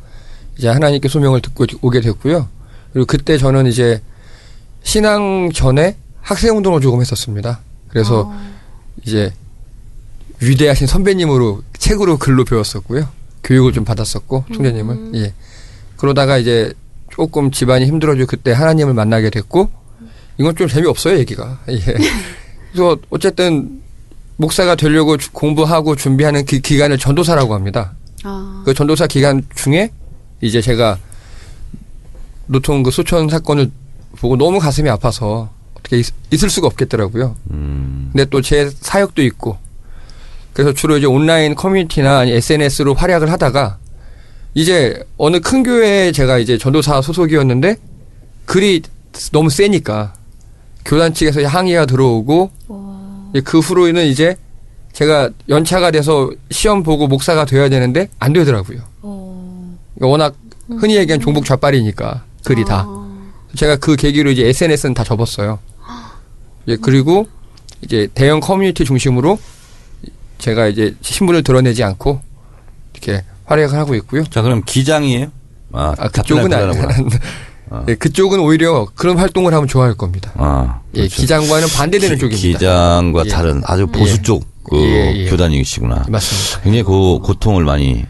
이제 0.56 0.68
하나님께 0.68 1.08
소명을 1.08 1.40
듣고 1.40 1.66
오게 1.82 2.00
됐고요. 2.00 2.48
그리고 2.92 3.06
그때 3.06 3.36
저는 3.36 3.66
이제 3.66 4.00
신앙 4.84 5.50
전에 5.52 5.96
학생 6.20 6.56
운동을 6.56 6.80
조금 6.80 7.00
했었습니다. 7.00 7.60
그래서 7.88 8.30
아. 8.32 8.50
이제 9.04 9.32
위대하신 10.40 10.86
선배님으로 10.86 11.62
책으로 11.78 12.18
글로 12.18 12.44
배웠었고요. 12.44 13.08
교육을 13.44 13.72
좀 13.72 13.84
받았었고 13.84 14.44
총재님을 14.52 14.94
음. 14.94 15.12
예 15.14 15.32
그러다가 15.96 16.38
이제 16.38 16.72
조금 17.10 17.50
집안이 17.50 17.86
힘들어지고 17.86 18.26
그때 18.26 18.52
하나님을 18.52 18.94
만나게 18.94 19.30
됐고 19.30 19.70
이건 20.38 20.56
좀 20.56 20.66
재미없어요 20.66 21.18
얘기가 21.18 21.60
예 21.68 21.78
그래서 22.72 22.96
어쨌든 23.10 23.80
목사가 24.36 24.74
되려고 24.74 25.16
주- 25.16 25.30
공부하고 25.32 25.94
준비하는 25.94 26.44
그 26.44 26.58
기간을 26.58 26.98
전도사라고 26.98 27.54
합니다. 27.54 27.94
아. 28.24 28.62
그 28.64 28.74
전도사 28.74 29.06
기간 29.06 29.46
중에 29.54 29.90
이제 30.40 30.60
제가 30.60 30.98
노통 32.46 32.82
그 32.82 32.90
소천 32.90 33.28
사건을 33.28 33.70
보고 34.16 34.36
너무 34.36 34.58
가슴이 34.58 34.90
아파서 34.90 35.50
어떻게 35.78 35.98
있, 35.98 36.06
있을 36.32 36.50
수가 36.50 36.66
없겠더라고요. 36.66 37.36
음, 37.52 38.08
근데 38.12 38.24
또 38.26 38.42
제 38.42 38.70
사역도 38.80 39.22
있고 39.22 39.56
그래서 40.54 40.72
주로 40.72 40.96
이제 40.96 41.06
온라인 41.06 41.54
커뮤니티나 41.54 42.24
SNS로 42.24 42.94
활약을 42.94 43.30
하다가 43.30 43.78
이제 44.54 45.04
어느 45.18 45.40
큰 45.40 45.64
교회에 45.64 46.12
제가 46.12 46.38
이제 46.38 46.56
전도사 46.56 47.02
소속이었는데 47.02 47.76
글이 48.46 48.82
너무 49.32 49.50
세니까 49.50 50.14
교단 50.84 51.12
측에서 51.12 51.44
항의가 51.44 51.86
들어오고 51.86 52.50
그 53.42 53.58
후로는 53.58 54.06
이제 54.06 54.36
제가 54.92 55.30
연차가 55.48 55.90
돼서 55.90 56.30
시험 56.52 56.84
보고 56.84 57.08
목사가 57.08 57.44
돼야 57.44 57.68
되는데 57.68 58.08
안 58.20 58.32
되더라고요. 58.32 58.78
그러니까 59.00 60.06
워낙 60.06 60.36
흔히 60.68 60.94
얘기한 60.96 61.20
종북 61.20 61.44
좌빨이니까 61.44 62.22
글이 62.44 62.64
다. 62.64 62.86
제가 63.56 63.76
그 63.76 63.96
계기로 63.96 64.30
이제 64.30 64.46
SNS는 64.46 64.94
다 64.94 65.02
접었어요. 65.02 65.58
예, 66.68 66.76
그리고 66.76 67.26
이제 67.82 68.06
대형 68.14 68.38
커뮤니티 68.38 68.84
중심으로 68.84 69.36
제가 70.38 70.66
이제 70.68 70.94
신분을 71.00 71.42
드러내지 71.42 71.82
않고 71.84 72.20
이렇게 72.92 73.22
활약을 73.46 73.76
하고 73.78 73.94
있고요. 73.96 74.24
자 74.24 74.42
그럼 74.42 74.62
기장이에요? 74.64 75.28
아, 75.72 75.94
아, 75.98 76.08
그쪽은 76.08 76.50
답변할 76.50 76.70
아니, 76.70 76.78
거라구나. 76.80 77.18
예, 77.88 77.94
그쪽은 77.94 78.38
오히려 78.40 78.86
그런 78.94 79.18
활동을 79.18 79.52
하면 79.54 79.66
좋아할 79.66 79.94
겁니다. 79.94 80.30
아, 80.36 80.80
예, 80.94 81.00
그렇죠. 81.00 81.16
기장과는 81.16 81.68
반대되는 81.68 82.16
기- 82.16 82.20
쪽입니다. 82.20 82.58
기장과 82.58 83.22
예. 83.26 83.28
다른 83.30 83.62
아주 83.64 83.86
보수 83.86 84.16
예. 84.18 84.22
쪽그 84.22 84.76
예, 84.76 85.12
예. 85.16 85.30
교단이시구나. 85.30 86.04
맞습니다. 86.08 86.60
굉장히 86.62 86.82
그 86.84 87.18
고통을 87.20 87.64
많이. 87.64 88.04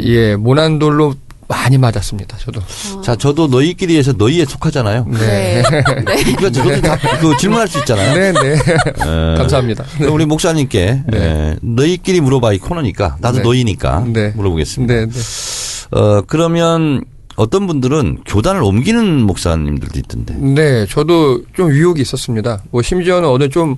예, 0.00 0.36
모난돌로 0.36 1.14
많이 1.50 1.76
맞았습니다. 1.78 2.36
저도. 2.38 2.60
자, 3.02 3.16
저도 3.16 3.48
너희끼리에서 3.48 4.12
너희에 4.12 4.44
속하잖아요. 4.44 5.04
네. 5.10 5.62
그러니까 5.66 6.50
저도 6.50 6.80
다 6.80 6.96
그 7.20 7.36
질문할 7.38 7.66
수 7.66 7.78
있잖아요. 7.80 8.14
네, 8.14 8.32
네. 8.32 8.52
에, 8.54 9.36
감사합니다. 9.36 9.84
그럼 9.98 10.14
우리 10.14 10.24
목사님께 10.26 11.02
네. 11.08 11.18
에, 11.18 11.56
너희끼리 11.60 12.20
물어봐 12.20 12.52
이 12.52 12.58
코너니까 12.58 13.16
나도 13.20 13.38
네. 13.38 13.42
너희니까 13.42 14.04
네. 14.06 14.28
물어보겠습니다. 14.36 14.94
네, 14.94 15.06
네. 15.06 15.98
어 15.98 16.22
그러면 16.26 17.02
어떤 17.34 17.66
분들은 17.66 18.18
교단을 18.26 18.62
옮기는 18.62 19.22
목사님들도 19.22 19.98
있던데. 19.98 20.34
네, 20.36 20.86
저도 20.86 21.42
좀 21.54 21.72
유혹이 21.72 22.00
있었습니다. 22.02 22.62
뭐 22.70 22.80
심지어는 22.80 23.28
어느 23.28 23.48
좀 23.48 23.76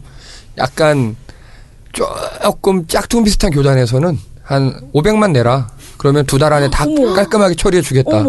약간 0.58 1.16
조금 1.92 2.86
짝퉁 2.86 3.24
비슷한 3.24 3.50
교단에서는 3.50 4.18
한 4.42 4.80
500만 4.94 5.32
내라. 5.32 5.68
그러면 6.02 6.26
두 6.26 6.36
달 6.38 6.52
안에 6.52 6.68
다 6.68 6.84
깔끔하게 7.14 7.54
처리해 7.54 7.80
주겠다. 7.80 8.24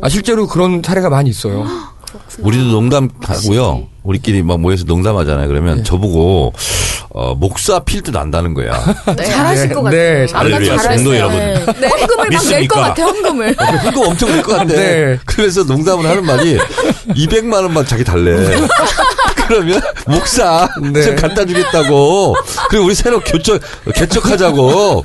아, 0.00 0.08
실제로 0.08 0.46
그런 0.46 0.80
사례가 0.84 1.10
많이 1.10 1.28
있어요. 1.30 1.66
우리도 2.38 2.64
농담하고요. 2.66 3.88
우리끼리 4.04 4.42
막 4.44 4.60
모여서 4.60 4.84
농담하잖아요. 4.86 5.48
그러면 5.48 5.78
네. 5.78 5.82
저보고 5.82 6.52
어, 7.10 7.34
목사 7.34 7.80
필드 7.80 8.10
난다는 8.12 8.54
거야. 8.54 8.72
잘하실 9.16 9.68
네, 9.68 9.74
것 9.74 9.82
같아요. 9.82 10.00
네, 10.00 10.26
잘하세요. 10.28 10.78
성도 10.78 11.16
여러분. 11.16 11.36
네. 11.80 11.88
헌금을 11.88 12.30
막 12.30 12.44
낼 12.46 12.68
것? 12.68 12.80
같아, 12.80 13.02
헌금을. 13.04 13.56
그거 13.82 14.08
엄청 14.08 14.28
낼 14.30 14.42
것 14.42 14.52
같아. 14.52 14.64
네. 14.66 15.18
그래서 15.24 15.64
농담을 15.64 16.06
하는 16.08 16.24
말이 16.24 16.56
200만 17.08 17.52
원만 17.54 17.84
자기 17.84 18.04
달래. 18.04 18.36
그러면 19.48 19.80
목사 20.06 20.68
네. 20.92 21.02
좀 21.02 21.16
갖다 21.16 21.44
주겠다고. 21.44 22.34
그리고 22.70 22.84
우리 22.86 22.94
새로 22.94 23.18
교적 23.20 23.60
개척하자고. 23.94 25.04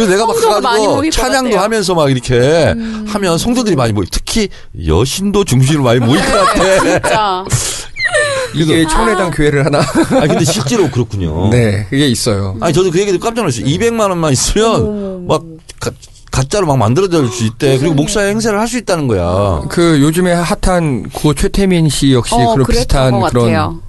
그래서 0.00 0.12
내가 0.12 0.26
막 0.26 0.34
가가지고 0.34 1.10
찬양도 1.10 1.50
같아요. 1.50 1.62
하면서 1.62 1.94
막 1.94 2.10
이렇게 2.10 2.74
하면 3.08 3.36
성도들이 3.38 3.76
많이 3.76 3.92
모이. 3.92 4.06
특히 4.10 4.48
여신도 4.86 5.44
중심으로 5.44 5.84
많이 5.84 6.00
모일 6.00 6.20
것 6.24 6.32
같아. 6.32 7.44
이게 8.54 8.86
청래당 8.86 9.30
교회를 9.30 9.64
하나. 9.66 9.78
아 9.80 10.26
근데 10.26 10.44
실제로 10.44 10.90
그렇군요. 10.90 11.50
네, 11.52 11.86
그게 11.90 12.08
있어요. 12.08 12.56
아니 12.60 12.72
저도 12.72 12.90
그 12.90 12.98
얘기 12.98 13.12
듣고 13.12 13.22
깜짝 13.24 13.42
놀랐어요. 13.42 13.64
200만 13.66 14.00
원만 14.08 14.32
있으면 14.32 15.26
막 15.26 15.42
가, 15.78 15.90
가짜로 16.32 16.66
막 16.66 16.78
만들어질 16.78 17.28
수 17.28 17.44
있대. 17.44 17.78
그리고 17.78 17.94
목사 17.94 18.20
행세를 18.22 18.58
할 18.58 18.66
수 18.66 18.78
있다는 18.78 19.06
거야. 19.06 19.62
그 19.68 20.00
요즘에 20.00 20.32
핫한 20.32 21.10
고 21.10 21.34
최태민 21.34 21.88
씨 21.90 22.12
역시 22.14 22.34
어, 22.34 22.54
그런 22.54 22.66
비슷한 22.66 23.20
것 23.20 23.30
그런. 23.32 23.80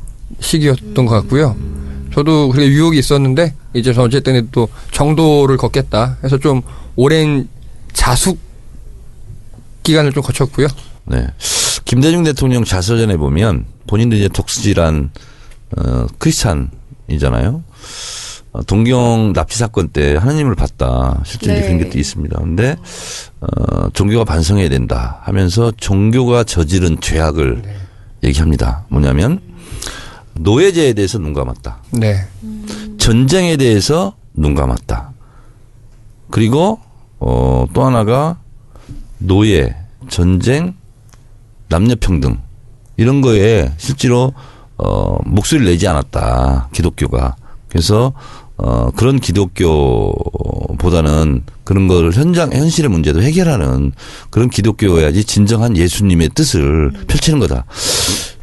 시기였던 0.42 1.06
것 1.06 1.16
같고요. 1.22 1.56
저도 2.14 2.50
그렇게 2.50 2.70
유혹이 2.70 3.00
있었는데 3.00 3.54
이제 3.74 3.94
저 3.94 4.04
어쨌든 4.04 4.50
또 4.52 4.68
정도를 4.92 5.58
걷겠다 5.58 6.18
해서 6.24 6.38
좀 6.38 6.62
오랜 6.96 7.48
자숙 7.94 8.38
기간을 9.84 10.14
좀 10.14 10.24
거쳤고요. 10.24 10.68
네. 11.06 11.28
김대중 11.86 12.24
대통령 12.24 12.64
자서전에 12.64 13.18
보면 13.18 13.66
본인도 13.88 14.16
이제 14.16 14.28
독수질한 14.28 15.12
어, 15.78 16.08
크리스찬이잖아요. 16.18 17.64
어, 18.54 18.64
동경 18.64 19.34
납치 19.34 19.58
사건 19.58 19.90
때 19.90 20.16
하나님을 20.16 20.56
봤다. 20.56 21.22
실제 21.26 21.54
이제 21.54 21.62
네. 21.62 21.68
그런 21.68 21.84
것도 21.84 21.98
있습니다. 21.98 22.40
근데 22.40 22.76
어, 23.40 23.90
종교가 23.94 24.26
반성해야 24.26 24.70
된다 24.70 25.20
하면서 25.24 25.72
종교가 25.78 26.44
저지른 26.44 27.00
죄악을 27.00 27.64
얘기합니다. 28.24 28.86
뭐냐면 28.90 29.40
노예제에 30.36 30.94
대해서 30.94 31.18
눈 31.18 31.34
감았다. 31.34 31.84
네. 31.92 32.26
전쟁에 32.98 33.58
대해서 33.58 34.16
눈 34.34 34.56
감았다. 34.56 35.12
그리고 36.30 36.80
어, 37.20 37.66
또 37.74 37.84
하나가 37.84 38.38
노예, 39.20 39.76
전쟁, 40.10 40.76
남녀 41.70 41.96
평등 42.00 42.40
이런 42.98 43.22
거에 43.22 43.72
실제로 43.78 44.34
어, 44.78 45.18
목소리를 45.26 45.72
내지 45.72 45.88
않았다. 45.88 46.70
기독교가. 46.74 47.36
그래서 47.68 48.14
어, 48.58 48.92
그런 48.96 49.20
기독교보다는 49.20 50.14
그런 51.64 51.88
거를 51.88 52.12
현장, 52.14 52.52
현실의 52.52 52.90
문제도 52.90 53.22
해결하는 53.22 53.92
그런 54.30 54.50
기독교여야지 54.50 55.24
진정한 55.24 55.78
예수님의 55.78 56.30
뜻을 56.36 56.92
펼치는 57.08 57.40
거다. 57.40 57.66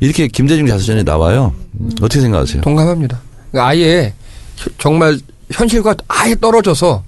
이렇게 0.00 0.28
김대중 0.28 0.66
자서전에 0.66 1.02
나와요. 1.02 1.54
어떻게 2.00 2.20
생각하세요? 2.20 2.62
동감합니다. 2.62 3.20
그러니까 3.50 3.68
아예 3.68 4.14
혀- 4.56 4.70
정말 4.78 5.18
현실과 5.50 5.94
아예 6.08 6.34
떨어져서 6.34 7.04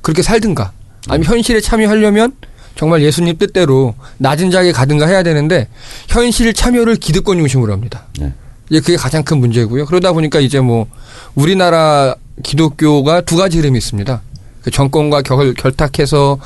그렇게 0.00 0.22
살든가 0.22 0.72
아니면 1.08 1.30
현실에 1.32 1.60
참여하려면 1.60 2.32
정말 2.74 3.02
예수님 3.02 3.36
뜻대로 3.38 3.94
낮은 4.18 4.50
자에게 4.50 4.72
가든가 4.72 5.06
해야 5.06 5.22
되는데 5.22 5.68
현실 6.08 6.52
참여를 6.54 6.96
기득권 6.96 7.36
중심으로 7.38 7.72
합니다. 7.72 8.06
네. 8.18 8.32
이제 8.70 8.80
그게 8.80 8.96
가장 8.96 9.22
큰 9.22 9.38
문제고요. 9.38 9.84
그러다 9.84 10.12
보니까 10.12 10.40
이제 10.40 10.58
뭐 10.60 10.86
우리나라 11.34 12.14
기독교가 12.42 13.20
두 13.22 13.36
가지 13.36 13.58
흐름이 13.58 13.76
있습니다. 13.78 14.22
그 14.62 14.70
정권과 14.70 15.22
결, 15.22 15.52
결탁해서 15.54 16.38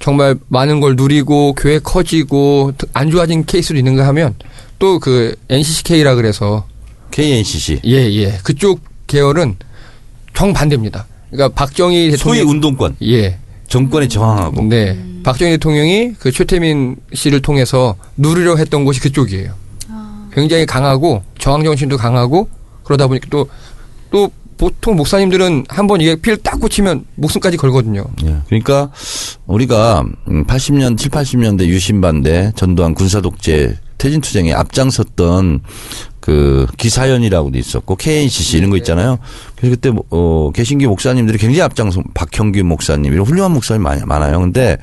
정말 0.00 0.36
많은 0.48 0.80
걸 0.80 0.96
누리고 0.96 1.54
교회 1.54 1.78
커지고 1.78 2.72
안 2.92 3.10
좋아진 3.10 3.44
케이스도 3.44 3.76
있는가 3.76 4.06
하면 4.08 4.34
또 4.78 4.98
그 4.98 5.34
NCCK라 5.48 6.14
그래서 6.14 6.66
KNCC. 7.10 7.80
예, 7.84 8.12
예. 8.12 8.38
그쪽 8.44 8.80
계열은 9.06 9.56
정반대입니다. 10.34 11.06
그러니까 11.30 11.54
박정희 11.54 12.10
소위 12.16 12.38
대통령 12.38 12.48
운동권. 12.48 12.96
예. 13.02 13.38
정권에 13.68 14.08
저항하고. 14.08 14.62
네. 14.64 14.96
박정희 15.24 15.52
대통령이 15.52 16.12
그 16.18 16.30
최태민 16.32 16.96
씨를 17.12 17.42
통해서 17.42 17.96
누리려 18.16 18.56
했던 18.56 18.84
곳이 18.84 19.00
그쪽이에요. 19.00 19.52
굉장히 20.32 20.64
강하고 20.66 21.22
저항 21.38 21.64
정신도 21.64 21.96
강하고 21.96 22.48
그러다 22.84 23.06
보니까 23.08 23.26
또또 23.30 24.30
보통 24.56 24.96
목사님들은 24.96 25.66
한 25.68 25.86
번 25.86 26.00
이게 26.00 26.16
피를 26.16 26.36
딱 26.38 26.60
꽂히면 26.60 27.04
목숨까지 27.16 27.56
걸거든요. 27.56 28.04
예. 28.24 28.36
그러니까 28.46 28.90
우리가 29.46 30.04
80년, 30.26 30.96
7, 30.96 31.10
80년대 31.10 31.66
유신반대 31.66 32.52
전두환 32.56 32.94
군사독재 32.94 33.76
퇴진투쟁에 33.98 34.52
앞장섰던 34.52 35.60
그 36.20 36.66
기사연이라고도 36.76 37.58
있었고 37.58 37.96
KNCC 37.96 38.58
이런 38.58 38.70
거 38.70 38.76
있잖아요. 38.76 39.18
그래서 39.56 39.74
그때 39.74 39.90
뭐, 39.90 40.04
어, 40.10 40.50
개신교 40.52 40.88
목사님들이 40.88 41.38
굉장히 41.38 41.62
앞장서 41.62 42.02
박형규 42.14 42.62
목사님 42.64 43.12
이런 43.12 43.26
훌륭한 43.26 43.52
목사님 43.52 43.82
많이 43.82 44.02
많아요. 44.04 44.40
근데 44.40 44.76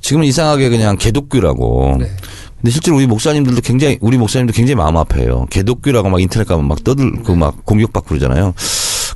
지금은 0.00 0.26
이상하게 0.26 0.68
그냥 0.68 0.96
개독교라고. 0.96 1.96
네. 1.98 2.10
근데 2.56 2.70
실제로 2.70 2.96
우리 2.96 3.06
목사님들도 3.06 3.60
굉장히 3.62 3.98
우리 4.00 4.18
목사님도 4.18 4.52
굉장히 4.52 4.76
마음 4.76 4.96
아파요. 4.96 5.46
개독교라고 5.50 6.08
막 6.10 6.20
인터넷 6.20 6.46
가면 6.46 6.68
막 6.68 6.84
떠들 6.84 7.22
그막 7.22 7.64
공격받고 7.64 8.08
그러잖아요. 8.08 8.54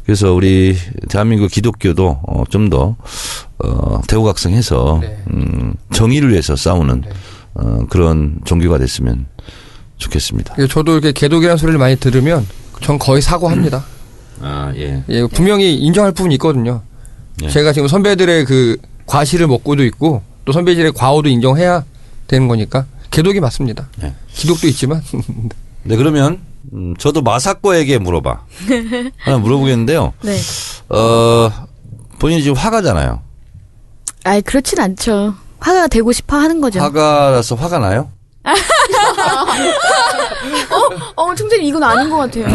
그래서 0.04 0.32
우리 0.32 0.76
대한민국 1.08 1.50
기독교도 1.50 2.20
어, 2.26 2.44
좀더 2.48 2.96
어, 3.58 4.00
대우각성해서 4.08 4.98
네. 5.02 5.18
음, 5.32 5.74
정의를 5.92 6.30
위해서 6.30 6.56
싸우는 6.56 7.04
어, 7.54 7.86
그런 7.88 8.38
종교가 8.44 8.78
됐으면 8.78 9.26
좋겠습니다. 9.98 10.54
그래서 10.54 10.72
저도 10.72 10.92
이렇게 10.92 11.12
개독이라는 11.12 11.56
소리를 11.56 11.78
많이 11.78 11.96
들으면 11.96 12.46
전 12.80 12.98
거의 12.98 13.20
사과합니다. 13.22 13.84
아 14.40 14.72
예. 14.76 15.04
예, 15.08 15.26
분명히 15.26 15.74
인정할 15.76 16.12
부분이 16.12 16.34
있거든요. 16.36 16.82
예. 17.42 17.48
제가 17.48 17.72
지금 17.72 17.88
선배들의 17.88 18.44
그 18.46 18.78
과실을 19.06 19.46
먹고도 19.46 19.84
있고 19.84 20.22
또 20.44 20.52
선배들의 20.52 20.92
과오도 20.92 21.28
인정해야 21.28 21.84
되는 22.26 22.48
거니까 22.48 22.86
개독이 23.10 23.40
맞습니다. 23.40 23.88
네. 23.98 24.14
기독도 24.32 24.66
있지만 24.68 25.02
네 25.82 25.96
그러면 25.96 26.40
음, 26.72 26.94
저도 26.96 27.22
마사코에게 27.22 27.98
물어봐. 27.98 28.40
하나 29.18 29.38
물어보겠는데요. 29.38 30.12
네. 30.22 30.38
어 30.88 31.50
본인이 32.18 32.42
지금 32.42 32.56
화가잖아요. 32.56 33.20
아이 34.24 34.40
그렇진 34.42 34.78
않죠. 34.80 35.34
화가 35.60 35.88
되고 35.88 36.12
싶어 36.12 36.36
하는 36.36 36.60
거죠. 36.60 36.80
화가라서 36.80 37.54
화가 37.54 37.78
나요? 37.78 38.08
어, 41.16 41.34
총재님 41.34 41.66
이건 41.66 41.82
아닌 41.82 42.10
것 42.10 42.16
같아요. 42.18 42.46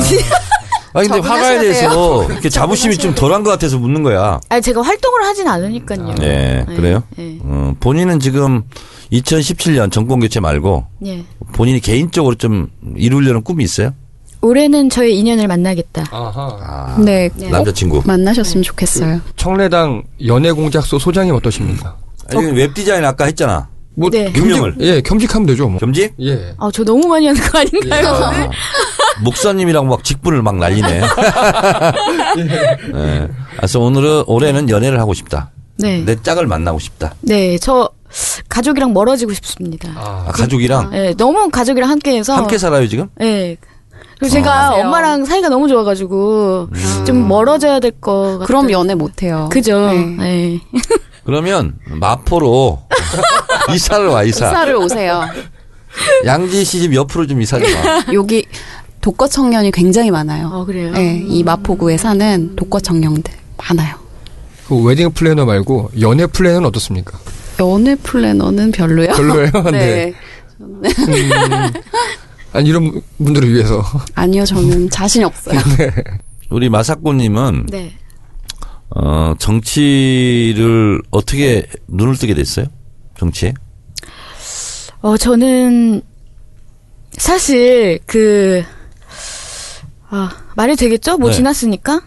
아 0.94 1.02
근데 1.02 1.20
화가에 1.20 1.60
대해서 1.60 2.24
이렇게 2.32 2.50
자부심이 2.50 2.98
좀 2.98 3.14
덜한 3.14 3.44
것 3.44 3.50
같아서 3.52 3.78
묻는 3.78 4.04
거야. 4.04 4.40
아니 4.50 4.62
제가 4.62 4.82
활동을 4.82 5.24
하진 5.24 5.48
않으니까요. 5.48 6.16
네, 6.16 6.66
그래요? 6.68 7.04
네. 7.18 7.40
어, 7.44 7.74
본인은 7.80 8.20
지금 8.20 8.64
2017년 9.12 9.92
정권 9.92 10.20
교체 10.20 10.40
말고 10.40 10.86
예. 11.06 11.24
본인이 11.54 11.80
개인적으로 11.80 12.36
좀 12.36 12.70
이루려는 12.96 13.44
꿈이 13.44 13.64
있어요? 13.64 13.94
올해는 14.42 14.90
저의 14.90 15.18
인연을 15.18 15.48
만나겠다. 15.48 16.06
아하. 16.12 16.58
아, 16.62 16.96
네. 17.00 17.30
네. 17.36 17.50
남자친구. 17.50 18.04
만나셨으면 18.06 18.64
좋겠어요. 18.64 19.22
청래당 19.36 20.04
연애공작소 20.26 21.00
소장님 21.00 21.34
어떠십니까? 21.36 21.98
아니, 22.34 22.52
웹 22.52 22.74
디자인 22.74 23.04
아까 23.06 23.26
했잖아. 23.26 23.70
뭐 23.98 24.10
네. 24.10 24.32
임명을. 24.36 24.76
예, 24.82 25.02
겸직하면 25.02 25.46
되죠. 25.48 25.70
뭐. 25.70 25.80
겸직? 25.80 26.14
예. 26.20 26.54
아, 26.58 26.70
저 26.74 26.84
너무 26.84 27.08
많이 27.08 27.28
하는 27.28 27.42
거 27.42 27.60
아닌가요? 27.60 28.08
아, 28.10 28.50
목사님이랑 29.24 29.88
막 29.88 30.04
직분을 30.04 30.42
막 30.42 30.58
날리네. 30.58 31.02
네. 32.94 33.28
그래서 33.56 33.80
오늘은 33.80 34.24
올해는 34.28 34.70
연애를 34.70 35.00
하고 35.00 35.14
싶다. 35.14 35.52
네. 35.78 36.04
내 36.06 36.22
짝을 36.22 36.46
만나고 36.48 36.80
싶다. 36.80 37.16
네, 37.22 37.58
저 37.58 37.90
가족이랑 38.50 38.94
멀어지고 38.94 39.34
싶습니다. 39.34 39.90
아, 39.96 40.32
가족이랑 40.34 40.90
네, 40.92 41.14
너무 41.16 41.50
가족이랑 41.50 41.90
함께해서. 41.90 42.36
함께 42.36 42.58
살아요 42.58 42.88
지금? 42.88 43.08
네. 43.18 43.58
그리고 44.20 44.34
제가 44.34 44.70
하세요. 44.72 44.86
엄마랑 44.86 45.26
사이가 45.26 45.50
너무 45.50 45.68
좋아가지고 45.68 46.70
좀 47.06 47.28
멀어져야 47.28 47.82
될것 47.82 48.40
같아요. 48.40 48.46
그럼 48.46 48.72
연애 48.72 48.96
못 48.96 49.24
해요. 49.24 49.50
그죠. 49.52 49.92
네. 49.92 50.60
네. 51.26 51.32
그러면 51.32 51.74
마포로 51.88 52.84
이사를 53.74 54.06
와 54.08 54.24
이사. 54.24 54.48
이사를 54.48 54.76
오세요. 54.76 55.24
양지 56.26 56.64
시집 56.64 56.94
옆으로 56.94 57.26
좀 57.26 57.42
이사 57.42 57.58
좀 57.60 57.68
와. 57.74 58.04
여기 58.14 58.46
독거 59.02 59.28
청년이 59.28 59.72
굉장히 59.72 60.12
많아요. 60.12 60.50
어, 60.54 60.66
그래요? 60.66 60.92
네, 60.92 61.24
이 61.28 61.44
마포구에 61.44 61.98
사는 61.98 62.56
독거 62.56 62.80
청년들 62.80 63.34
많아요. 63.58 63.96
그 64.68 64.82
웨딩 64.84 65.12
플래너 65.12 65.46
말고 65.46 65.92
연애 66.02 66.26
플래너는 66.26 66.68
어떻습니까? 66.68 67.18
연애 67.60 67.96
플래너는 67.96 68.72
별로요. 68.72 69.08
별로예요? 69.14 69.52
네. 69.72 70.14
아니 72.54 72.70
이런 72.70 73.02
분들을 73.18 73.54
위해서 73.54 73.84
아니요, 74.16 74.46
저는 74.46 74.90
자신이 74.90 75.24
없어요. 75.26 75.60
우리 76.50 76.70
마사코님은 76.70 77.68
네. 77.70 77.94
어, 78.90 79.34
정치를 79.40 81.02
어떻게 81.12 81.68
눈을 81.88 82.16
뜨게 82.16 82.34
됐어요? 82.34 82.68
정치에? 83.18 83.54
어, 85.02 85.18
저는 85.18 86.02
사실 87.18 88.00
그, 88.06 88.64
아, 90.10 90.32
말이 90.56 90.76
되겠죠? 90.76 91.18
뭐 91.18 91.30
네. 91.30 91.36
지났으니까? 91.36 92.02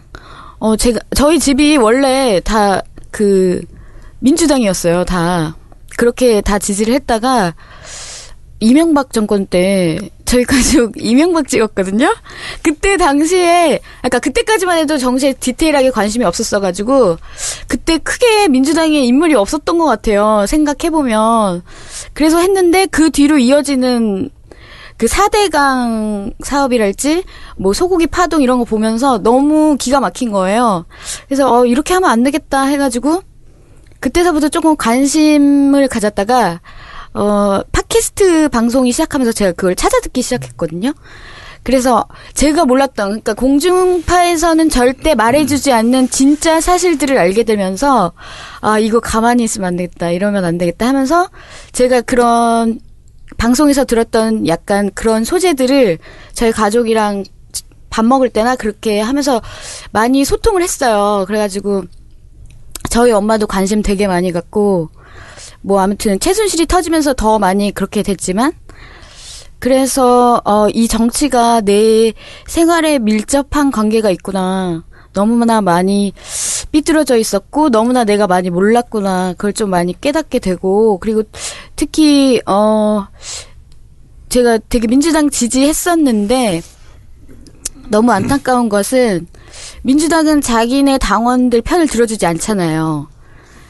어, 0.59 0.75
제가, 0.75 0.99
저희 1.15 1.39
집이 1.39 1.77
원래 1.77 2.41
다 2.43 2.81
그, 3.11 3.61
민주당이었어요, 4.19 5.05
다. 5.05 5.55
그렇게 5.97 6.41
다 6.41 6.59
지지를 6.59 6.93
했다가, 6.95 7.55
이명박 8.59 9.13
정권 9.13 9.45
때 9.45 9.97
저희 10.25 10.43
가족 10.43 10.93
이명박 11.01 11.47
찍었거든요. 11.47 12.13
그때 12.61 12.97
당시에 12.97 13.79
아까 14.01 14.19
그때까지만 14.19 14.77
해도 14.79 14.97
정치에 14.97 15.33
디테일하게 15.33 15.91
관심이 15.91 16.25
없었어 16.25 16.59
가지고 16.59 17.17
그때 17.67 17.97
크게 17.97 18.47
민주당에 18.47 18.99
인물이 18.99 19.33
없었던 19.35 19.77
것 19.77 19.85
같아요. 19.85 20.45
생각해 20.47 20.89
보면 20.91 21.63
그래서 22.13 22.39
했는데 22.39 22.85
그 22.85 23.09
뒤로 23.11 23.37
이어지는 23.37 24.29
그 24.97 25.05
4대강 25.05 26.33
사업이랄지 26.43 27.23
뭐 27.57 27.71
소고기 27.71 28.05
파동 28.05 28.41
이런 28.41 28.59
거 28.59 28.65
보면서 28.65 29.17
너무 29.19 29.77
기가 29.79 30.01
막힌 30.01 30.31
거예요. 30.31 30.85
그래서 31.27 31.51
어 31.51 31.65
이렇게 31.65 31.93
하면 31.93 32.09
안 32.09 32.23
되겠다 32.23 32.63
해 32.63 32.77
가지고 32.77 33.23
그때서부터 34.01 34.49
조금 34.49 34.75
관심을 34.75 35.87
가졌다가 35.87 36.59
어 37.13 37.61
팟캐스트 37.71 38.49
방송이 38.49 38.91
시작하면서 38.91 39.31
제가 39.31 39.51
그걸 39.53 39.75
찾아 39.75 39.99
듣기 39.99 40.21
시작했거든요. 40.21 40.93
그래서 41.63 42.07
제가 42.33 42.65
몰랐던 42.65 43.07
그러니까 43.09 43.33
공중파에서는 43.33 44.69
절대 44.69 45.15
말해주지 45.15 45.71
않는 45.71 46.09
진짜 46.09 46.61
사실들을 46.61 47.17
알게 47.17 47.43
되면서 47.43 48.13
아 48.61 48.79
이거 48.79 48.99
가만히 48.99 49.43
있으면 49.43 49.67
안 49.67 49.75
되겠다 49.75 50.11
이러면 50.11 50.45
안 50.45 50.57
되겠다 50.57 50.87
하면서 50.87 51.29
제가 51.71 52.01
그런 52.01 52.79
방송에서 53.37 53.85
들었던 53.85 54.47
약간 54.47 54.89
그런 54.93 55.23
소재들을 55.23 55.97
저희 56.33 56.51
가족이랑 56.51 57.23
밥 57.89 58.05
먹을 58.05 58.29
때나 58.29 58.55
그렇게 58.55 58.99
하면서 58.99 59.41
많이 59.91 60.23
소통을 60.23 60.61
했어요. 60.61 61.25
그래가지고 61.27 61.83
저희 62.89 63.11
엄마도 63.11 63.47
관심 63.47 63.81
되게 63.81 64.07
많이 64.07 64.31
갖고 64.31 64.89
뭐 65.61 65.79
아무튼 65.81 66.19
최순실이 66.19 66.65
터지면서 66.67 67.13
더 67.13 67.39
많이 67.39 67.71
그렇게 67.71 68.03
됐지만 68.03 68.53
그래서 69.59 70.41
어 70.45 70.69
이 70.73 70.87
정치가 70.87 71.61
내 71.61 72.13
생활에 72.47 72.99
밀접한 72.99 73.71
관계가 73.71 74.09
있구나. 74.11 74.83
너무나 75.13 75.59
많이 75.61 76.13
삐뚤어져 76.71 77.17
있었고 77.17 77.69
너무나 77.69 78.03
내가 78.03 78.27
많이 78.27 78.49
몰랐구나 78.51 79.33
그걸 79.33 79.53
좀 79.53 79.71
많이 79.71 79.99
깨닫게 79.99 80.37
되고 80.39 80.99
그리고 80.99 81.23
특히 81.75 82.39
어 82.45 83.07
제가 84.29 84.59
되게 84.69 84.87
민주당 84.87 85.29
지지했었는데 85.31 86.61
너무 87.89 88.11
안타까운 88.11 88.69
것은 88.69 89.27
민주당은 89.81 90.41
자기네 90.41 90.99
당원들 90.99 91.63
편을 91.63 91.87
들어주지 91.87 92.25
않잖아요. 92.27 93.07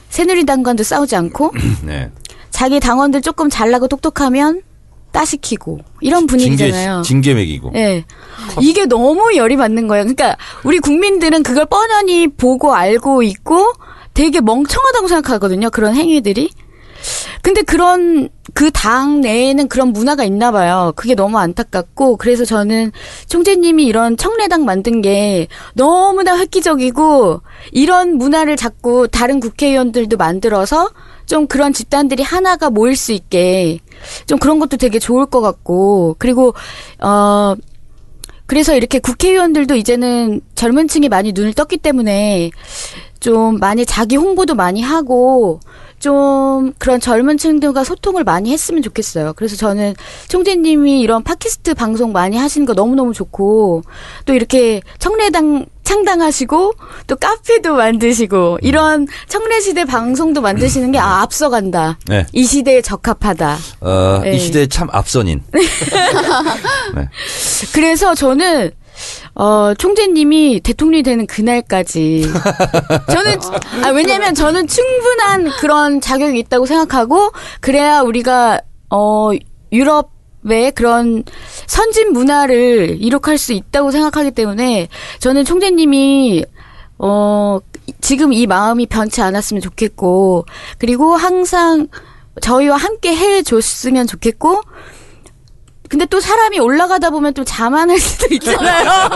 새누리당과도 0.09 0.83
싸우지 0.83 1.15
않고 1.15 1.53
네. 1.83 2.11
자기 2.49 2.79
당원들 2.79 3.21
조금 3.21 3.49
잘나고 3.49 3.87
똑똑하면 3.87 4.61
따시키고 5.11 5.79
이런 6.01 6.27
분위기잖아요. 6.27 7.01
징계, 7.01 7.31
징계 7.31 7.33
매기고. 7.33 7.71
예. 7.75 8.05
이게 8.61 8.85
너무 8.85 9.35
열이 9.35 9.57
받는 9.57 9.87
거예요. 9.87 10.03
그러니까 10.03 10.37
우리 10.63 10.79
국민들은 10.79 11.41
그걸 11.43 11.65
뻔히 11.65 12.27
보고 12.27 12.75
알고 12.75 13.23
있고 13.23 13.73
되게 14.13 14.41
멍청하다고 14.41 15.07
생각하거든요. 15.07 15.69
그런 15.69 15.95
행위들이. 15.95 16.51
근데 17.41 17.61
그런 17.61 18.29
그 18.53 18.71
당 18.71 19.21
내에는 19.21 19.67
그런 19.67 19.93
문화가 19.93 20.23
있나 20.23 20.51
봐요. 20.51 20.93
그게 20.95 21.15
너무 21.15 21.37
안타깝고 21.37 22.17
그래서 22.17 22.45
저는 22.45 22.91
총재님이 23.27 23.85
이런 23.85 24.15
청래당 24.17 24.65
만든 24.65 25.01
게 25.01 25.47
너무나 25.73 26.37
획기적이고 26.37 27.41
이런 27.71 28.17
문화를 28.17 28.55
자꾸 28.55 29.07
다른 29.09 29.39
국회의원들도 29.39 30.17
만들어서 30.17 30.89
좀 31.25 31.47
그런 31.47 31.73
집단들이 31.73 32.23
하나가 32.23 32.69
모일 32.69 32.95
수 32.95 33.11
있게 33.11 33.79
좀 34.25 34.39
그런 34.39 34.59
것도 34.59 34.77
되게 34.77 34.97
좋을 34.99 35.25
것 35.25 35.41
같고 35.41 36.15
그리고 36.19 36.53
어 36.99 37.55
그래서 38.45 38.75
이렇게 38.75 38.99
국회의원들도 38.99 39.75
이제는 39.75 40.41
젊은 40.55 40.87
층이 40.87 41.09
많이 41.09 41.33
눈을 41.33 41.53
떴기 41.53 41.77
때문에 41.77 42.49
좀 43.19 43.59
많이 43.59 43.85
자기 43.85 44.15
홍보도 44.15 44.55
많이 44.55 44.81
하고 44.81 45.59
좀 45.99 46.73
그런 46.77 46.99
젊은 46.99 47.37
층들과 47.37 47.83
소통을 47.83 48.23
많이 48.23 48.51
했으면 48.51 48.81
좋겠어요. 48.81 49.33
그래서 49.35 49.55
저는 49.55 49.93
총재님이 50.29 51.01
이런 51.01 51.23
팟캐스트 51.23 51.73
방송 51.75 52.11
많이 52.11 52.37
하시는 52.37 52.65
거 52.65 52.73
너무너무 52.73 53.13
좋고 53.13 53.83
또 54.25 54.33
이렇게 54.33 54.81
청래당 54.97 55.65
창당하시고 55.89 56.73
또 57.07 57.15
카페도 57.15 57.75
만드시고 57.75 58.59
이런 58.61 59.07
청래시대 59.27 59.85
방송도 59.85 60.39
만드시는 60.39 60.91
게 60.91 60.99
아, 60.99 61.21
앞서간다. 61.21 61.97
네. 62.05 62.27
이 62.31 62.43
시대에 62.43 62.81
적합하다. 62.81 63.57
어, 63.81 64.19
네. 64.23 64.35
이 64.35 64.39
시대의 64.39 64.67
참 64.67 64.87
앞선인. 64.91 65.41
네. 65.51 67.09
그래서 67.73 68.13
저는 68.13 68.71
어 69.35 69.73
총재님이 69.77 70.61
대통령이 70.61 71.03
되는 71.03 71.25
그날까지. 71.27 72.23
저는 73.11 73.37
아 73.83 73.89
왜냐면 73.89 74.33
저는 74.33 74.67
충분한 74.67 75.49
그런 75.59 76.01
자격이 76.01 76.37
있다고 76.39 76.65
생각하고 76.65 77.31
그래야 77.61 78.01
우리가 78.01 78.61
어 78.89 79.31
유럽의 79.71 80.71
그런 80.75 81.23
선진 81.67 82.13
문화를 82.13 82.97
이룩할 82.99 83.37
수 83.37 83.53
있다고 83.53 83.91
생각하기 83.91 84.31
때문에 84.31 84.87
저는 85.19 85.45
총재님이 85.45 86.45
어 86.97 87.59
지금 88.01 88.33
이 88.33 88.45
마음이 88.45 88.85
변치 88.87 89.21
않았으면 89.21 89.61
좋겠고 89.61 90.45
그리고 90.77 91.15
항상 91.15 91.87
저희와 92.41 92.77
함께 92.77 93.15
해 93.15 93.41
줬으면 93.41 94.07
좋겠고 94.07 94.61
근데 95.89 96.05
또 96.05 96.19
사람이 96.21 96.59
올라가다 96.59 97.09
보면 97.09 97.33
좀 97.33 97.43
자만할 97.45 97.99
수도 97.99 98.27
있잖아요. 98.35 99.09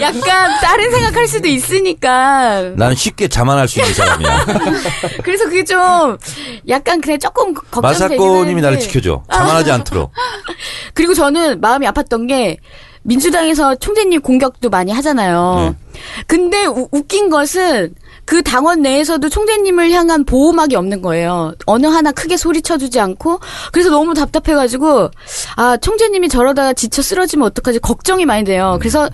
약간 0.00 0.60
다른 0.60 0.90
생각할 0.90 1.28
수도 1.28 1.46
있으니까. 1.46 2.72
나는 2.76 2.96
쉽게 2.96 3.28
자만할 3.28 3.68
수 3.68 3.78
있는 3.78 3.94
사람이야. 3.94 4.46
그래서 5.22 5.44
그게 5.44 5.62
좀 5.64 6.18
약간 6.68 7.00
그냥 7.00 7.20
조금 7.20 7.54
걱정되긴 7.54 7.80
마사코님이 8.18 8.60
나를. 8.62 8.80
지켜줘. 8.80 9.22
자만하지 9.32 9.70
않도록. 9.70 10.12
그리고 10.92 11.14
저는 11.14 11.60
마음이 11.60 11.86
아팠던 11.86 12.28
게 12.28 12.56
민주당에서 13.08 13.74
총재님 13.76 14.20
공격도 14.20 14.68
많이 14.68 14.92
하잖아요. 14.92 15.74
근데 16.26 16.66
우- 16.66 16.88
웃긴 16.92 17.30
것은 17.30 17.94
그 18.26 18.42
당원 18.42 18.82
내에서도 18.82 19.26
총재님을 19.30 19.90
향한 19.92 20.24
보호막이 20.24 20.76
없는 20.76 21.00
거예요. 21.00 21.54
어느 21.64 21.86
하나 21.86 22.12
크게 22.12 22.36
소리쳐주지 22.36 23.00
않고 23.00 23.40
그래서 23.72 23.88
너무 23.88 24.12
답답해가지고 24.12 25.10
아 25.56 25.76
총재님이 25.78 26.28
저러다가 26.28 26.74
지쳐 26.74 27.00
쓰러지면 27.00 27.46
어떡하지 27.46 27.78
걱정이 27.78 28.26
많이 28.26 28.44
돼요. 28.44 28.76
그래서 28.78 29.08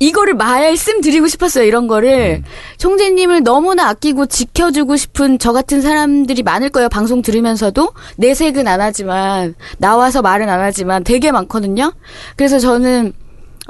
이거를 0.00 0.34
말씀드리고 0.34 1.28
싶었어요. 1.28 1.64
이런 1.64 1.86
거를 1.86 2.42
총재님을 2.76 3.44
너무나 3.44 3.88
아끼고 3.88 4.26
지켜주고 4.26 4.96
싶은 4.96 5.38
저 5.38 5.52
같은 5.52 5.80
사람들이 5.80 6.42
많을 6.42 6.68
거예요. 6.70 6.88
방송 6.90 7.22
들으면서도 7.22 7.92
내색은 8.16 8.66
안 8.68 8.80
하지만 8.80 9.54
나와서 9.78 10.20
말은 10.20 10.48
안 10.50 10.60
하지만 10.60 11.04
되게 11.04 11.30
많거든요. 11.30 11.92
그래서 12.36 12.58
저는 12.58 13.12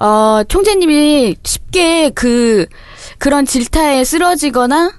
어 0.04 0.42
총재님이 0.48 1.36
쉽게 1.44 2.10
그 2.10 2.66
그런 3.18 3.46
질타에 3.46 4.04
쓰러지거나 4.04 4.92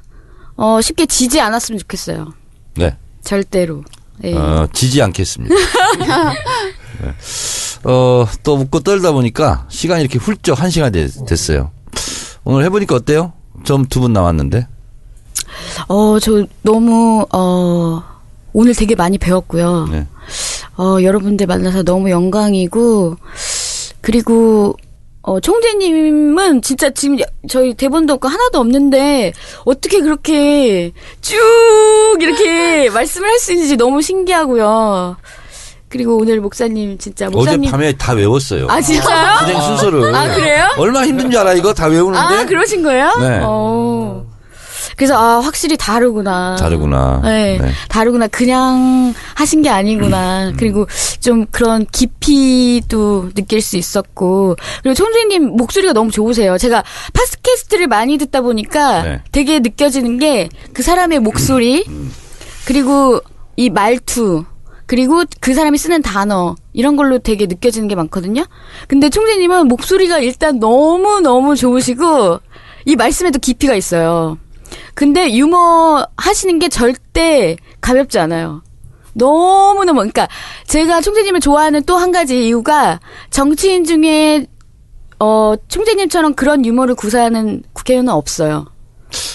어 0.55 0.79
쉽게 0.81 1.05
지지 1.05 1.41
않았으면 1.41 1.79
좋겠어요. 1.79 2.33
네. 2.75 2.95
절대로. 3.23 3.83
예. 4.23 4.33
어, 4.35 4.67
지지 4.71 5.01
않겠습니다. 5.01 5.53
네. 5.55 7.13
어, 7.83 8.25
또 8.43 8.55
웃고 8.55 8.79
떨다 8.81 9.11
보니까 9.11 9.65
시간이 9.69 10.01
이렇게 10.01 10.19
훌쩍 10.19 10.61
한 10.61 10.69
시간 10.69 10.91
됐어요. 10.91 11.71
오늘 12.45 12.63
해보니까 12.65 12.95
어때요? 12.95 13.33
좀 13.65 13.85
두 13.89 13.99
분 14.01 14.13
나왔는데. 14.13 14.67
어, 15.87 16.19
저 16.19 16.45
너무, 16.61 17.25
어, 17.33 18.01
오늘 18.53 18.73
되게 18.75 18.95
많이 18.95 19.17
배웠고요. 19.17 19.87
네. 19.91 20.07
어, 20.77 20.97
여러분들 21.01 21.45
만나서 21.47 21.83
너무 21.83 22.09
영광이고, 22.09 23.17
그리고, 24.01 24.75
어, 25.26 25.39
총재님은 25.39 26.61
진짜 26.61 26.89
지금 26.89 27.17
저희 27.47 27.74
대본도 27.74 28.13
없고 28.15 28.28
하나도 28.28 28.59
없는데, 28.59 29.32
어떻게 29.63 30.01
그렇게 30.01 30.91
쭉 31.21 31.38
이렇게 32.19 32.89
말씀을 32.89 33.30
할 33.30 33.39
수 33.39 33.53
있는지 33.53 33.78
너무 33.78 34.01
신기하고요. 34.01 35.15
그리고 35.88 36.17
오늘 36.17 36.41
목사님 36.41 36.97
진짜 36.97 37.30
목사님. 37.30 37.61
어젯밤에 37.69 37.93
다 37.93 38.13
외웠어요. 38.13 38.67
아, 38.69 38.82
진짜요? 38.82 39.45
진행 39.45 39.61
순서를. 39.61 40.13
아, 40.13 40.34
그래요? 40.36 40.65
얼마나 40.78 41.05
힘든 41.07 41.30
줄 41.32 41.39
알아, 41.39 41.53
이거 41.53 41.74
다 41.74 41.88
외우는데? 41.88 42.19
아, 42.19 42.45
그러신 42.45 42.84
거예요? 42.84 43.13
네. 43.21 43.39
어. 43.43 44.22
그래서 44.95 45.15
아 45.17 45.39
확실히 45.39 45.77
다르구나. 45.77 46.55
다르구나. 46.57 47.21
네, 47.23 47.57
네. 47.59 47.71
다르구나. 47.89 48.27
그냥 48.27 49.13
하신 49.35 49.61
게 49.61 49.69
아니구나. 49.69 50.49
음. 50.49 50.55
그리고 50.57 50.87
좀 51.19 51.45
그런 51.51 51.85
깊이도 51.91 53.31
느낄 53.33 53.61
수 53.61 53.77
있었고 53.77 54.55
그리고 54.81 54.93
총재님 54.95 55.55
목소리가 55.57 55.93
너무 55.93 56.11
좋으세요. 56.11 56.57
제가 56.57 56.83
팟캐스트를 57.13 57.87
많이 57.87 58.17
듣다 58.17 58.41
보니까 58.41 59.03
네. 59.03 59.21
되게 59.31 59.59
느껴지는 59.59 60.19
게 60.19 60.49
그 60.73 60.81
사람의 60.83 61.19
목소리 61.19 61.85
그리고 62.65 63.19
이 63.55 63.69
말투 63.69 64.43
그리고 64.85 65.23
그 65.39 65.53
사람이 65.53 65.77
쓰는 65.77 66.01
단어 66.01 66.55
이런 66.73 66.95
걸로 66.95 67.19
되게 67.19 67.45
느껴지는 67.45 67.87
게 67.87 67.95
많거든요. 67.95 68.43
근데 68.87 69.09
총재님은 69.09 69.67
목소리가 69.67 70.19
일단 70.19 70.59
너무 70.59 71.19
너무 71.21 71.55
좋으시고 71.55 72.39
이 72.85 72.95
말씀에도 72.95 73.39
깊이가 73.39 73.75
있어요. 73.75 74.37
근데 74.93 75.34
유머 75.34 76.05
하시는 76.17 76.59
게 76.59 76.69
절대 76.69 77.55
가볍지 77.82 78.19
않아요. 78.19 78.61
너무너무, 79.13 79.99
그러니까 79.99 80.28
제가 80.67 81.01
총재님을 81.01 81.39
좋아하는 81.39 81.84
또 81.84 81.97
한 81.97 82.11
가지 82.11 82.47
이유가 82.47 82.99
정치인 83.30 83.86
중에, 83.86 84.47
어, 85.19 85.53
총재님처럼 85.67 86.34
그런 86.34 86.65
유머를 86.65 86.95
구사하는 86.95 87.63
국회의원은 87.74 88.11
없어요. 88.11 88.65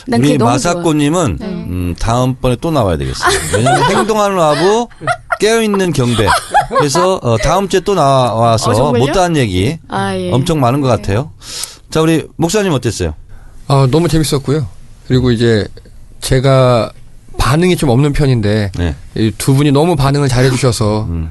난 0.08 0.20
우리 0.20 0.30
좋아. 0.36 0.38
네. 0.38 0.44
마사코님은 0.52 1.38
음, 1.40 1.94
다음번에 2.00 2.56
또 2.60 2.72
나와야 2.72 2.96
되겠어요. 2.96 3.30
왜냐하면 3.54 3.84
행동하는 3.84 4.40
아부 4.40 4.88
깨어있는 5.38 5.92
경배. 5.92 6.26
그래서 6.70 7.14
어, 7.22 7.36
다음 7.38 7.68
주에 7.68 7.78
또 7.80 7.94
나와서 7.94 8.72
어? 8.72 8.92
못다한 8.92 9.36
얘기 9.36 9.78
아, 9.86 10.16
예. 10.16 10.32
엄청 10.32 10.58
많은 10.60 10.80
것 10.80 10.88
같아요. 10.88 11.30
자 11.90 12.00
우리 12.00 12.26
목사님 12.36 12.72
어땠어요? 12.72 13.14
아, 13.68 13.86
너무 13.88 14.08
재밌었고요. 14.08 14.66
그리고 15.08 15.30
이제 15.32 15.66
제가 16.20 16.92
반응이 17.38 17.76
좀 17.76 17.88
없는 17.88 18.12
편인데 18.12 18.72
네. 18.76 18.94
이두 19.16 19.54
분이 19.54 19.72
너무 19.72 19.96
반응을 19.96 20.28
잘해 20.28 20.50
주셔서 20.50 21.04
음. 21.10 21.30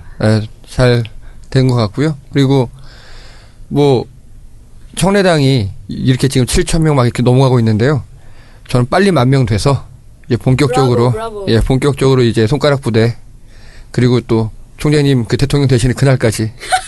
잘된 0.67 1.67
것 1.67 1.75
같고요. 1.75 2.17
그리고 2.33 2.69
뭐 3.67 4.05
청래당이 4.95 5.69
이렇게 5.89 6.27
지금 6.27 6.45
7천 6.47 6.81
명 6.81 6.95
막 6.95 7.03
이렇게 7.05 7.21
넘어가고 7.23 7.59
있는데요. 7.59 8.03
저는 8.67 8.87
빨리 8.89 9.11
만 9.11 9.29
명 9.29 9.45
돼서 9.45 9.85
이제 10.27 10.35
본격적으로 10.37 11.11
브라보, 11.11 11.45
브라보. 11.45 11.51
예, 11.53 11.59
본격적으로 11.61 12.23
이제 12.23 12.47
손가락 12.47 12.81
부대 12.81 13.15
그리고 13.91 14.19
또 14.21 14.49
총장님 14.77 15.25
그 15.25 15.37
대통령 15.37 15.67
되시는 15.67 15.95
그날까지 15.95 16.51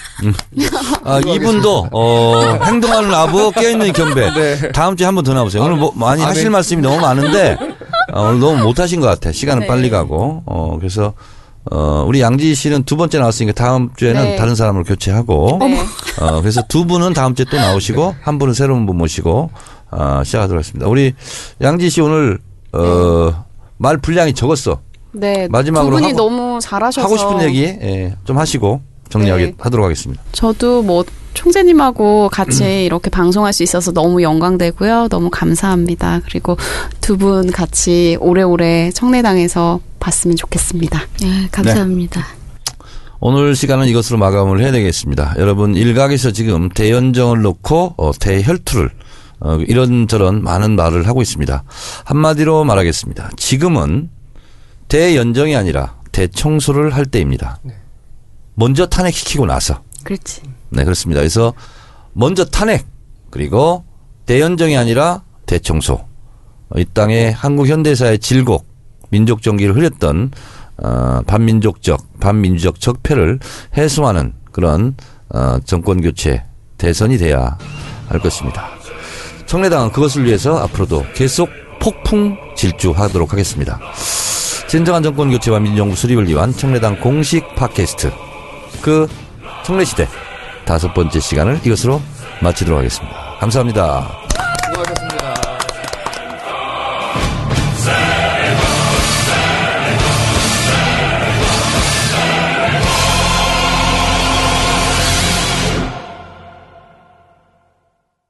아, 1.04 1.20
이분도 1.20 1.90
어, 1.92 2.60
행동하는 2.64 3.14
아부 3.14 3.52
깨어있는 3.52 3.94
경배. 3.94 4.34
네. 4.34 4.72
다음 4.72 4.96
주에 4.96 5.06
한 5.06 5.16
번 5.16 5.24
더 5.24 5.34
나오세요. 5.34 5.64
오늘 5.64 5.76
뭐 5.78 5.92
많이 5.96 6.24
아, 6.24 6.28
하실 6.28 6.44
네. 6.46 6.50
말씀이 6.50 6.82
너무 6.82 7.00
많은데 7.00 7.58
어, 8.14 8.24
오늘 8.24 8.40
너무 8.40 8.58
못 8.64 8.80
하신 8.80 9.00
것 9.02 9.08
같아. 9.08 9.32
시간은 9.32 9.68
빨리 9.68 9.90
가고. 9.90 10.44
어, 10.46 10.78
그래서 10.80 11.14
어, 11.72 12.04
우리 12.08 12.22
양지 12.22 12.56
씨는 12.56 12.84
두 12.84 12.96
번째 12.98 13.20
나왔으니까 13.20 13.54
다음 13.54 13.90
주에는 13.96 14.22
네. 14.24 14.36
다른 14.36 14.56
사람으로 14.56 14.84
교체하고. 14.84 15.58
네. 15.62 15.80
어, 16.22 16.42
그래서 16.42 16.62
두 16.68 16.86
분은 16.86 17.14
다음 17.14 17.36
주에 17.36 17.46
또 17.50 17.58
나오시고 17.58 18.16
한 18.22 18.40
분은 18.40 18.54
새로운 18.54 18.86
분 18.86 18.98
모시고 18.98 19.50
어, 19.92 20.22
시작하도록 20.24 20.58
하겠습니다. 20.60 20.88
우리 20.88 21.14
양지 21.62 21.90
씨 21.90 22.02
오늘 22.02 22.40
어, 22.74 23.46
말 23.78 23.98
분량이 23.98 24.34
적었어. 24.34 24.80
네. 25.12 25.48
마지막으로 25.50 25.96
두 25.98 26.02
분이 26.02 26.14
하고- 26.14 26.18
너무 26.30 26.60
잘하셔서 26.62 27.02
하고 27.06 27.18
싶은 27.18 27.42
얘기 27.42 27.64
예, 27.64 28.16
좀 28.26 28.38
하시고 28.38 28.82
정리하게 29.10 29.46
네. 29.46 29.54
하겠습니다. 29.58 30.22
저도 30.32 30.84
뭐 30.84 31.04
총재님하고 31.34 32.30
같이 32.32 32.86
이렇게 32.86 33.10
방송할 33.10 33.54
수 33.54 33.64
있어서 33.64 33.92
너무 33.92 34.22
영광되고요. 34.24 35.08
너무 35.10 35.30
감사합니다. 35.30 36.22
그리고 36.26 36.58
두 37.02 37.18
분 37.18 37.52
같이 37.52 38.18
오래오래 38.20 38.92
청래당에서 38.92 39.80
봤으면 40.00 40.36
좋겠습니다. 40.38 41.02
네, 41.22 41.48
감사합니다. 41.52 42.26
오늘 43.20 43.56
시간은 43.56 43.88
이것으로 43.88 44.18
마감을 44.18 44.62
해야 44.62 44.72
되겠습니다. 44.72 45.36
여러분 45.38 45.76
일각에서 45.76 46.32
지금 46.32 46.70
대연정을 46.70 47.42
놓고 47.42 47.96
어, 47.98 48.12
대혈투를 48.18 48.90
어, 49.42 49.56
이런저런 49.68 50.42
많은 50.44 50.76
말을 50.76 51.08
하고 51.08 51.22
있습니다. 51.22 51.64
한마디로 52.06 52.64
말하겠습니다. 52.64 53.32
지금은 53.38 54.10
대연정이 54.88 55.56
아니라 55.56 55.96
대청소를 56.12 56.96
할 56.96 57.06
때입니다. 57.06 57.60
먼저 58.60 58.86
탄핵시키고 58.86 59.46
나서 59.46 59.82
그렇지. 60.04 60.42
네, 60.70 60.84
그렇습니다. 60.84 61.22
그래서 61.22 61.54
먼저 62.12 62.44
탄핵 62.44 62.86
그리고 63.30 63.86
대연정이 64.26 64.78
아니라 64.78 65.24
대청소. 65.46 65.94
어, 65.94 66.78
이 66.78 66.86
땅에 66.94 67.30
한국 67.30 67.68
현대사의 67.68 68.20
질곡, 68.20 68.68
민족 69.12 69.42
정기를 69.42 69.76
흐렸던 69.78 70.32
어, 70.84 71.22
반민족적, 71.26 72.20
반민주적 72.20 72.82
적폐를 72.82 73.40
해소하는 73.78 74.34
그런 74.52 74.96
어, 75.30 75.60
정권 75.64 76.02
교체 76.02 76.44
대선이 76.78 77.18
돼야 77.18 77.58
할 78.10 78.20
것입니다. 78.20 78.68
청래당은 79.46 79.94
그것을 79.94 80.26
위해서 80.26 80.58
앞으로도 80.60 81.06
계속 81.16 81.50
폭풍 81.80 82.38
질주하도록 82.58 83.32
하겠습니다. 83.32 83.80
진정한 84.68 85.02
정권 85.02 85.32
교체와 85.32 85.62
민정부 85.62 85.96
수립을 85.96 86.28
위한 86.28 86.54
청래당 86.54 87.00
공식 87.00 87.56
팟캐스트 87.56 88.29
그 88.82 89.08
청래시대 89.64 90.08
다섯 90.66 90.94
번째 90.94 91.20
시간을 91.20 91.60
이것으로 91.64 92.02
마치도록 92.42 92.80
하겠습니다. 92.80 93.36
감사합니다. 93.40 94.29